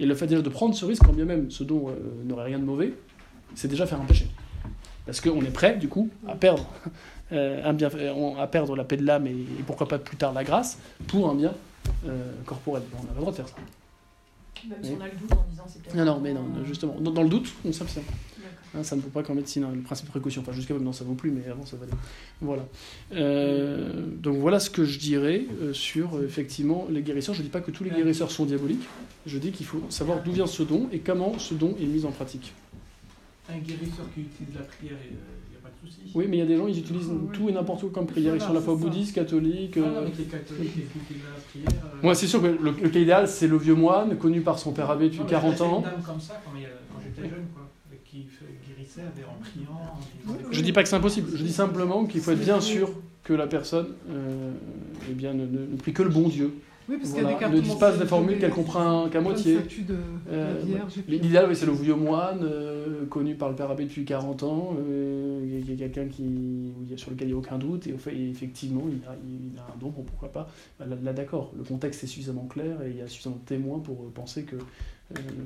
Et 0.00 0.06
le 0.06 0.14
fait 0.14 0.26
déjà 0.26 0.42
de 0.42 0.48
prendre 0.48 0.74
ce 0.74 0.84
risque, 0.84 1.02
quand 1.04 1.12
bien 1.12 1.24
même 1.24 1.50
ce 1.50 1.64
don 1.64 1.88
euh, 1.88 1.92
n'aurait 2.24 2.44
rien 2.44 2.58
de 2.58 2.64
mauvais, 2.64 2.94
c'est 3.54 3.68
déjà 3.68 3.86
faire 3.86 4.00
un 4.00 4.04
péché. 4.04 4.26
Parce 5.06 5.20
qu'on 5.20 5.40
est 5.40 5.52
prêt, 5.52 5.76
du 5.76 5.88
coup, 5.88 6.10
à 6.26 6.34
perdre, 6.34 6.66
euh, 7.32 7.62
un 7.64 7.72
bien, 7.72 7.88
euh, 7.94 8.34
à 8.38 8.46
perdre 8.46 8.76
la 8.76 8.84
paix 8.84 8.96
de 8.96 9.04
l'âme 9.04 9.26
et, 9.26 9.30
et 9.30 9.62
pourquoi 9.66 9.88
pas 9.88 9.98
plus 9.98 10.16
tard 10.16 10.32
la 10.32 10.44
grâce 10.44 10.78
pour 11.06 11.30
un 11.30 11.34
bien 11.34 11.54
euh, 12.06 12.32
corporel. 12.44 12.82
On 12.92 13.02
n'a 13.02 13.08
pas 13.08 13.14
le 13.14 13.20
droit 13.20 13.32
de 13.32 13.36
faire 13.36 13.48
ça. 13.48 13.54
Même 14.68 14.78
si 14.82 14.92
on 14.98 15.00
a 15.00 15.06
le 15.06 15.16
doute 15.16 15.32
en 15.32 15.44
disant 15.50 15.64
c'est 15.66 15.82
peut-être. 15.82 15.96
Non, 15.96 16.04
non, 16.04 16.20
mais 16.20 16.32
non, 16.32 16.44
justement. 16.64 16.96
Dans, 17.00 17.10
dans 17.10 17.22
le 17.22 17.28
doute, 17.28 17.52
on 17.64 17.72
s'abstient. 17.72 18.02
Hein, 18.74 18.82
ça 18.82 18.96
ne 18.96 19.00
vaut 19.00 19.08
pas 19.08 19.22
qu'en 19.22 19.34
médecine, 19.34 19.64
hein, 19.64 19.70
le 19.74 19.80
principe 19.80 20.06
de 20.06 20.10
précaution. 20.10 20.42
Enfin, 20.42 20.52
jusqu'à 20.52 20.74
maintenant, 20.74 20.92
ça 20.92 21.04
vaut 21.04 21.14
plus, 21.14 21.30
mais 21.30 21.46
avant, 21.50 21.64
ça 21.64 21.76
valait. 21.76 21.92
Voilà. 22.40 22.66
Euh, 23.14 24.04
donc, 24.16 24.36
voilà 24.36 24.60
ce 24.60 24.68
que 24.68 24.84
je 24.84 24.98
dirais 24.98 25.46
euh, 25.62 25.72
sur, 25.72 26.16
euh, 26.16 26.24
effectivement, 26.26 26.86
les 26.90 27.02
guérisseurs. 27.02 27.34
Je 27.34 27.40
ne 27.40 27.44
dis 27.46 27.50
pas 27.50 27.60
que 27.60 27.70
tous 27.70 27.84
les 27.84 27.90
guérisseurs 27.90 28.30
sont 28.30 28.44
diaboliques. 28.44 28.86
Je 29.26 29.38
dis 29.38 29.52
qu'il 29.52 29.66
faut 29.66 29.82
savoir 29.88 30.22
d'où 30.22 30.32
vient 30.32 30.46
ce 30.46 30.62
don 30.62 30.88
et 30.92 30.98
comment 30.98 31.38
ce 31.38 31.54
don 31.54 31.74
est 31.80 31.86
mis 31.86 32.04
en 32.04 32.10
pratique. 32.10 32.52
Un 33.48 33.58
guérisseur 33.58 34.04
qui 34.14 34.20
utilise 34.20 34.54
la 34.54 34.62
prière, 34.62 34.98
il 35.02 35.16
n'y 35.16 35.56
a 35.56 35.60
pas 35.62 35.70
de 35.70 35.88
souci. 35.88 36.00
Oui, 36.14 36.26
mais 36.28 36.36
il 36.36 36.40
y 36.40 36.42
a 36.42 36.46
des 36.46 36.56
gens, 36.58 36.66
ils 36.66 36.78
utilisent 36.78 37.08
Ah, 37.10 37.14
oui. 37.18 37.28
tout 37.32 37.48
et 37.48 37.52
n'importe 37.52 37.80
quoi 37.80 37.90
comme 37.90 38.06
prière. 38.06 38.34
Ils 38.34 38.40
sont 38.42 38.50
à 38.50 38.54
la 38.54 38.60
fois 38.60 38.74
bouddhistes, 38.74 39.14
catholiques. 39.14 39.78
Ah, 39.78 40.02
et 40.06 40.10
qui 40.10 40.24
euh, 41.56 41.60
Moi, 42.02 42.14
c'est 42.14 42.26
sûr 42.26 42.40
que 42.42 42.46
le, 42.46 42.70
le 42.82 42.88
cas 42.88 42.98
idéal, 42.98 43.28
c'est 43.28 43.46
le 43.48 43.56
vieux 43.56 43.74
moine, 43.74 44.16
connu 44.16 44.40
par 44.40 44.58
son 44.58 44.72
père 44.72 44.90
abbé 44.90 45.06
depuis 45.06 45.18
non, 45.20 45.24
mais 45.24 45.30
40 45.30 45.56
j'ai 45.56 45.62
ans. 45.64 45.76
une 45.78 45.82
dame 45.84 46.02
comme 46.04 46.20
ça 46.20 46.40
quand, 46.44 46.50
il 46.56 46.62
y 46.62 46.66
a- 46.66 46.68
quand 46.92 47.00
j'étais 47.04 47.28
jeune, 47.28 47.46
quoi, 47.54 47.68
avec 47.88 48.04
qui 48.04 48.24
fait- 48.24 48.44
guérissait 48.68 49.00
avec- 49.02 49.24
en 49.28 49.40
priant. 49.40 49.70
en 49.72 50.32
disant 50.36 50.48
des 50.50 50.54
Je 50.56 50.62
dis 50.62 50.72
pas 50.72 50.82
que 50.82 50.88
c'est 50.88 50.96
impossible. 50.96 51.30
Je 51.34 51.42
dis 51.42 51.52
simplement 51.52 52.04
qu'il 52.06 52.20
faut 52.20 52.30
être 52.32 52.40
bien 52.44 52.60
sûr 52.60 52.90
que 53.24 53.32
la 53.34 53.46
personne 53.46 53.88
euh, 54.10 54.52
eh 55.10 55.12
bien, 55.12 55.34
ne, 55.34 55.44
ne- 55.46 55.66
ne 55.72 55.76
prie 55.76 55.92
que 55.92 56.02
le 56.02 56.08
bon 56.10 56.28
Dieu. 56.28 56.52
Oui, 56.88 56.96
parce 56.96 57.10
Voilà. 57.10 57.34
qu'il 57.34 57.40
y 57.42 57.44
a 57.44 57.48
des 57.60 57.68
Ne 57.68 57.74
pas 57.78 57.94
des 57.96 58.06
formules 58.06 58.38
qu'elle 58.38 58.50
comprend 58.50 59.08
qu'à 59.10 59.20
moitié. 59.20 59.58
Euh, 60.30 60.54
L'idéal, 61.06 61.46
oui, 61.48 61.54
c'est 61.56 61.66
le 61.66 61.72
vieux 61.72 61.94
moine, 61.94 62.40
euh, 62.42 63.04
connu 63.06 63.34
par 63.34 63.50
le 63.50 63.54
père 63.56 63.70
abbé 63.70 63.84
depuis 63.84 64.04
40 64.06 64.42
ans, 64.42 64.74
euh, 64.78 65.62
qui 65.66 65.76
quelqu'un 65.76 66.06
qui, 66.06 66.22
il 66.22 66.90
y 66.90 66.94
a- 66.94 66.96
sur 66.96 67.10
lequel 67.10 67.28
il 67.28 67.32
n'y 67.32 67.36
a 67.36 67.38
aucun 67.38 67.58
doute, 67.58 67.86
et, 67.86 67.94
effectivement, 68.30 68.84
il 68.88 69.06
a, 69.06 69.14
il 69.22 69.58
a 69.58 69.62
un 69.62 69.76
don, 69.78 69.90
bon, 69.90 70.02
pourquoi 70.02 70.32
pas. 70.32 70.48
Bah, 70.78 70.86
Là, 70.88 70.96
là, 71.02 71.12
d'accord, 71.12 71.52
le 71.56 71.62
contexte 71.62 72.04
est 72.04 72.06
suffisamment 72.06 72.46
clair, 72.46 72.80
et 72.82 72.90
il 72.90 72.96
y 72.96 73.02
a 73.02 73.06
suffisamment 73.08 73.36
de 73.36 73.46
témoins 73.46 73.80
pour 73.80 74.10
penser 74.12 74.44
que 74.44 74.56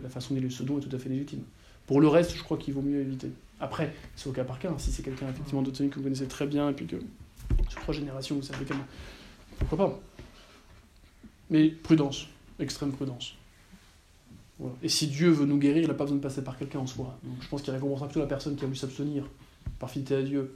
la 0.02 0.08
façon 0.08 0.36
est 0.36 0.48
ce 0.50 0.62
don 0.62 0.78
est 0.78 0.82
tout 0.82 0.94
à 0.94 0.98
fait 0.98 1.08
légitime. 1.08 1.40
Pour 1.88 2.00
le 2.00 2.06
reste, 2.06 2.36
je 2.36 2.42
crois 2.44 2.56
qu'il 2.56 2.72
vaut 2.74 2.82
mieux 2.82 3.00
éviter. 3.00 3.30
Après, 3.60 3.92
c'est 4.14 4.28
au 4.28 4.32
cas 4.32 4.44
par 4.44 4.58
cas, 4.60 4.70
hein. 4.70 4.74
si 4.78 4.90
c'est 4.92 5.02
quelqu'un 5.02 5.26
effectivement 5.28 5.62
d'autres 5.62 5.84
que 5.84 5.96
vous 5.96 6.02
connaissez 6.02 6.26
très 6.26 6.46
bien, 6.46 6.70
et 6.70 6.72
puis 6.72 6.86
que 6.86 6.96
sur 7.68 7.80
trois 7.80 7.94
générations, 7.94 8.36
vous 8.36 8.42
savez 8.42 8.64
comment. 8.64 8.84
Pourquoi 9.58 9.78
pas 9.78 10.00
Mais 11.52 11.68
prudence, 11.68 12.26
extrême 12.58 12.90
prudence. 12.92 13.34
Voilà. 14.58 14.74
Et 14.82 14.88
si 14.88 15.06
Dieu 15.06 15.30
veut 15.30 15.46
nous 15.46 15.58
guérir, 15.58 15.82
il 15.82 15.88
n'a 15.88 15.94
pas 15.94 16.04
besoin 16.04 16.16
de 16.16 16.22
passer 16.22 16.42
par 16.42 16.56
quelqu'un 16.58 16.80
en 16.80 16.86
soi. 16.86 17.16
Donc 17.22 17.34
je 17.42 17.48
pense 17.48 17.62
qu'il 17.62 17.72
récompensera 17.72 18.06
plutôt 18.08 18.20
la 18.20 18.26
personne 18.26 18.56
qui 18.56 18.62
a 18.64 18.66
voulu 18.66 18.76
s'abstenir, 18.78 19.24
par 19.78 19.90
fidélité 19.90 20.14
à 20.16 20.22
Dieu, 20.22 20.54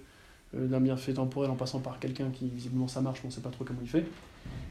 euh, 0.56 0.66
d'un 0.66 0.80
bienfait 0.80 1.12
temporel 1.12 1.50
en 1.50 1.54
passant 1.56 1.80
par 1.80 1.98
quelqu'un 2.00 2.30
qui, 2.30 2.48
visiblement, 2.48 2.88
ça 2.88 3.00
marche, 3.02 3.18
mais 3.22 3.26
on 3.26 3.28
ne 3.28 3.34
sait 3.34 3.40
pas 3.42 3.50
trop 3.50 3.64
comment 3.64 3.80
il 3.82 3.88
fait, 3.88 4.06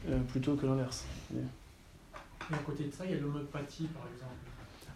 euh, 0.08 0.18
plutôt 0.32 0.54
que 0.56 0.66
l'inverse. 0.66 1.04
Et 1.32 2.54
à 2.54 2.58
côté 2.58 2.84
de 2.84 2.90
ça, 2.92 3.04
il 3.04 3.12
y 3.12 3.14
a 3.14 3.18
l'homéopathie, 3.20 3.84
par 3.84 4.04
exemple. 4.12 4.32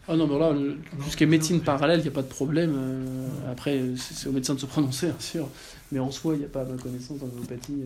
Ah 0.08 0.16
non, 0.16 0.26
mais 0.26 0.38
là, 0.38 0.52
le- 0.52 0.78
tout 1.04 1.10
ce 1.10 1.16
qui 1.16 1.22
est 1.24 1.26
médecine 1.26 1.60
parallèle, 1.60 2.00
il 2.00 2.02
n'y 2.02 2.08
a 2.08 2.12
pas 2.12 2.22
de 2.22 2.28
problème. 2.28 2.72
euh, 2.74 3.28
après, 3.52 3.82
c'est 3.96 4.28
au 4.28 4.32
médecin 4.32 4.54
de 4.54 4.58
se 4.60 4.66
prononcer, 4.66 5.06
bien 5.06 5.20
sûr. 5.20 5.48
Mais 5.92 5.98
en 6.00 6.10
soi, 6.10 6.34
il 6.34 6.38
n'y 6.40 6.44
a 6.44 6.48
pas, 6.48 6.64
ma 6.64 6.76
connaissance, 6.76 7.18
dans 7.18 7.26
l'homéopathie, 7.26 7.84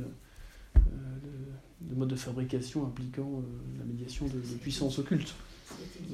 de, 1.89 1.95
de 1.95 1.99
mode 1.99 2.09
de 2.09 2.17
fabrication 2.17 2.85
impliquant 2.85 3.43
euh, 3.43 3.79
la 3.79 3.85
médiation 3.85 4.27
de, 4.27 4.33
de 4.33 4.59
puissances 4.61 4.99
occultes. 4.99 5.35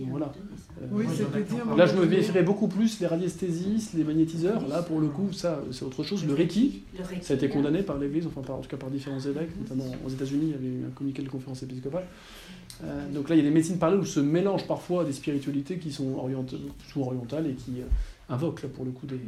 Voilà. 0.09 0.33
Euh, 0.81 0.87
Oui, 0.93 1.07
Moi, 1.66 1.77
Là, 1.77 1.87
je 1.87 1.97
me 1.97 2.07
méfierais 2.07 2.43
beaucoup 2.43 2.68
plus 2.68 3.01
les 3.01 3.07
radiesthésistes, 3.07 3.95
les 3.95 4.05
magnétiseurs. 4.05 4.66
Là, 4.68 4.83
pour 4.83 5.01
le 5.01 5.09
coup, 5.09 5.33
ça, 5.33 5.61
c'est 5.73 5.85
autre 5.85 6.03
chose. 6.05 6.25
Le 6.25 6.35
Reiki, 6.35 6.83
ça 7.21 7.35
a 7.35 7.37
été 7.37 7.49
condamné 7.49 7.83
par 7.83 7.99
l'Église, 7.99 8.27
enfin, 8.27 8.43
par, 8.43 8.57
en 8.57 8.61
tout 8.61 8.68
cas 8.68 8.77
par 8.77 8.91
différents 8.91 9.21
évêques, 9.21 9.51
notamment 9.61 9.91
aux 10.07 10.09
États-Unis, 10.09 10.47
il 10.47 10.51
y 10.51 10.55
avait 10.55 10.66
eu 10.83 10.85
un 10.87 10.91
communiqué 10.91 11.23
de 11.23 11.29
conférence 11.29 11.62
épiscopale. 11.62 12.05
Euh, 12.85 13.12
donc 13.12 13.29
là, 13.29 13.35
il 13.35 13.39
y 13.39 13.43
a 13.43 13.45
des 13.45 13.55
médecines 13.55 13.79
parallèles 13.79 14.01
où 14.01 14.07
se 14.07 14.21
mélangent 14.21 14.66
parfois 14.66 15.05
des 15.05 15.12
spiritualités 15.12 15.79
qui 15.79 15.93
sont 15.93 16.14
orientales, 16.14 16.61
sous-orientales 16.93 17.49
et 17.49 17.55
qui 17.55 17.81
euh, 17.81 17.85
invoquent, 18.29 18.62
là, 18.62 18.68
pour 18.68 18.85
le 18.85 18.93
coup, 18.93 19.07
des, 19.07 19.21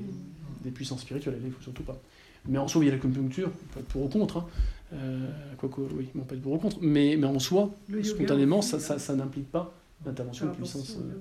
des 0.62 0.70
puissances 0.70 1.01
spirituelles. 1.03 1.38
Il 1.45 1.51
faut 1.51 1.62
surtout 1.62 1.82
pas. 1.82 2.01
Mais 2.49 2.59
en 2.59 2.68
soi, 2.68 2.82
il 2.84 2.88
y 2.88 2.90
a 2.90 2.95
l'acupuncture, 2.95 3.51
être 3.78 3.86
pour 3.86 4.03
ou 4.03 4.09
contre. 4.09 4.38
Hein. 4.38 4.47
Euh, 4.95 5.28
quoique, 5.59 5.80
oui, 5.80 6.09
on 6.16 6.22
peut 6.22 6.34
être 6.34 6.43
pour 6.43 6.53
ou 6.53 6.59
contre. 6.59 6.78
Mais, 6.80 7.16
mais 7.16 7.26
en 7.26 7.38
soi, 7.38 7.70
yoga 7.88 8.05
spontanément, 8.05 8.62
ça, 8.62 8.76
hein. 8.76 8.80
ça, 8.80 8.99
ça 8.99 9.14
n'implique 9.14 9.51
pas 9.51 9.74
l'intervention 10.05 10.47
de 10.47 10.53
puissance. 10.53 10.97
euh, 10.97 11.03
euh, 11.03 11.14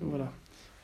voilà. 0.00 0.32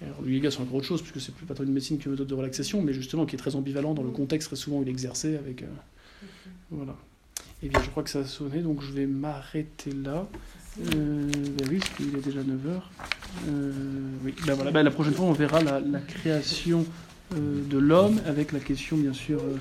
Alors, 0.03 0.23
le 0.23 0.31
yoga, 0.31 0.51
c'est 0.51 0.61
encore 0.61 0.77
autre 0.77 0.87
chose, 0.87 1.03
puisque 1.03 1.21
c'est 1.21 1.35
plus 1.35 1.45
pas 1.45 1.55
tant 1.55 1.65
une 1.65 1.73
médecine 1.73 1.99
qu'une 1.99 2.13
méthode 2.13 2.29
de 2.29 2.35
relaxation, 2.35 2.81
mais 2.83 2.93
justement 2.93 3.27
qui 3.27 3.37
est 3.37 3.39
très 3.39 3.57
ambivalent 3.57 3.93
dans 3.93 4.03
le 4.03 4.11
contexte 4.11 4.49
très 4.49 4.57
souvent 4.57 4.79
où 4.79 4.83
il 4.83 4.89
est 4.89 4.93
exercé. 4.93 5.37
Avec, 5.37 5.63
euh, 5.63 5.67
voilà. 6.71 6.97
Et 7.63 7.69
bien, 7.69 7.83
je 7.83 7.91
crois 7.91 8.03
que 8.03 8.11
ça 8.11 8.21
a 8.21 8.25
sonné, 8.25 8.63
donc 8.63 8.81
je 8.81 8.93
vais 8.93 9.07
m'arrêter 9.07 9.93
là. 9.93 10.27
Euh, 10.81 11.31
ben 11.59 11.67
oui, 11.69 11.79
parce 11.79 11.91
qu'il 11.91 12.15
est 12.17 12.25
déjà 12.25 12.41
9h. 12.41 12.81
oui, 14.25 14.35
ben 14.47 14.55
voilà, 14.55 14.71
ben 14.71 14.83
la 14.83 14.91
prochaine 14.91 15.13
fois, 15.13 15.27
on 15.27 15.33
verra 15.33 15.61
la, 15.63 15.81
la 15.81 15.99
création 16.01 16.81
euh, 16.81 16.85
de 17.35 17.79
l'homme 17.79 18.21
avec 18.27 18.53
la 18.53 18.61
question, 18.61 18.97
bien 18.97 19.13
sûr, 19.13 19.41
euh, 19.41 19.57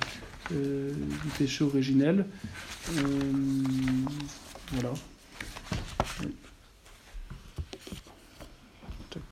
euh, 0.52 0.90
du 0.92 1.28
péché 1.38 1.64
originel. 1.64 2.26
Euh, 2.96 3.02
voilà. 4.72 4.92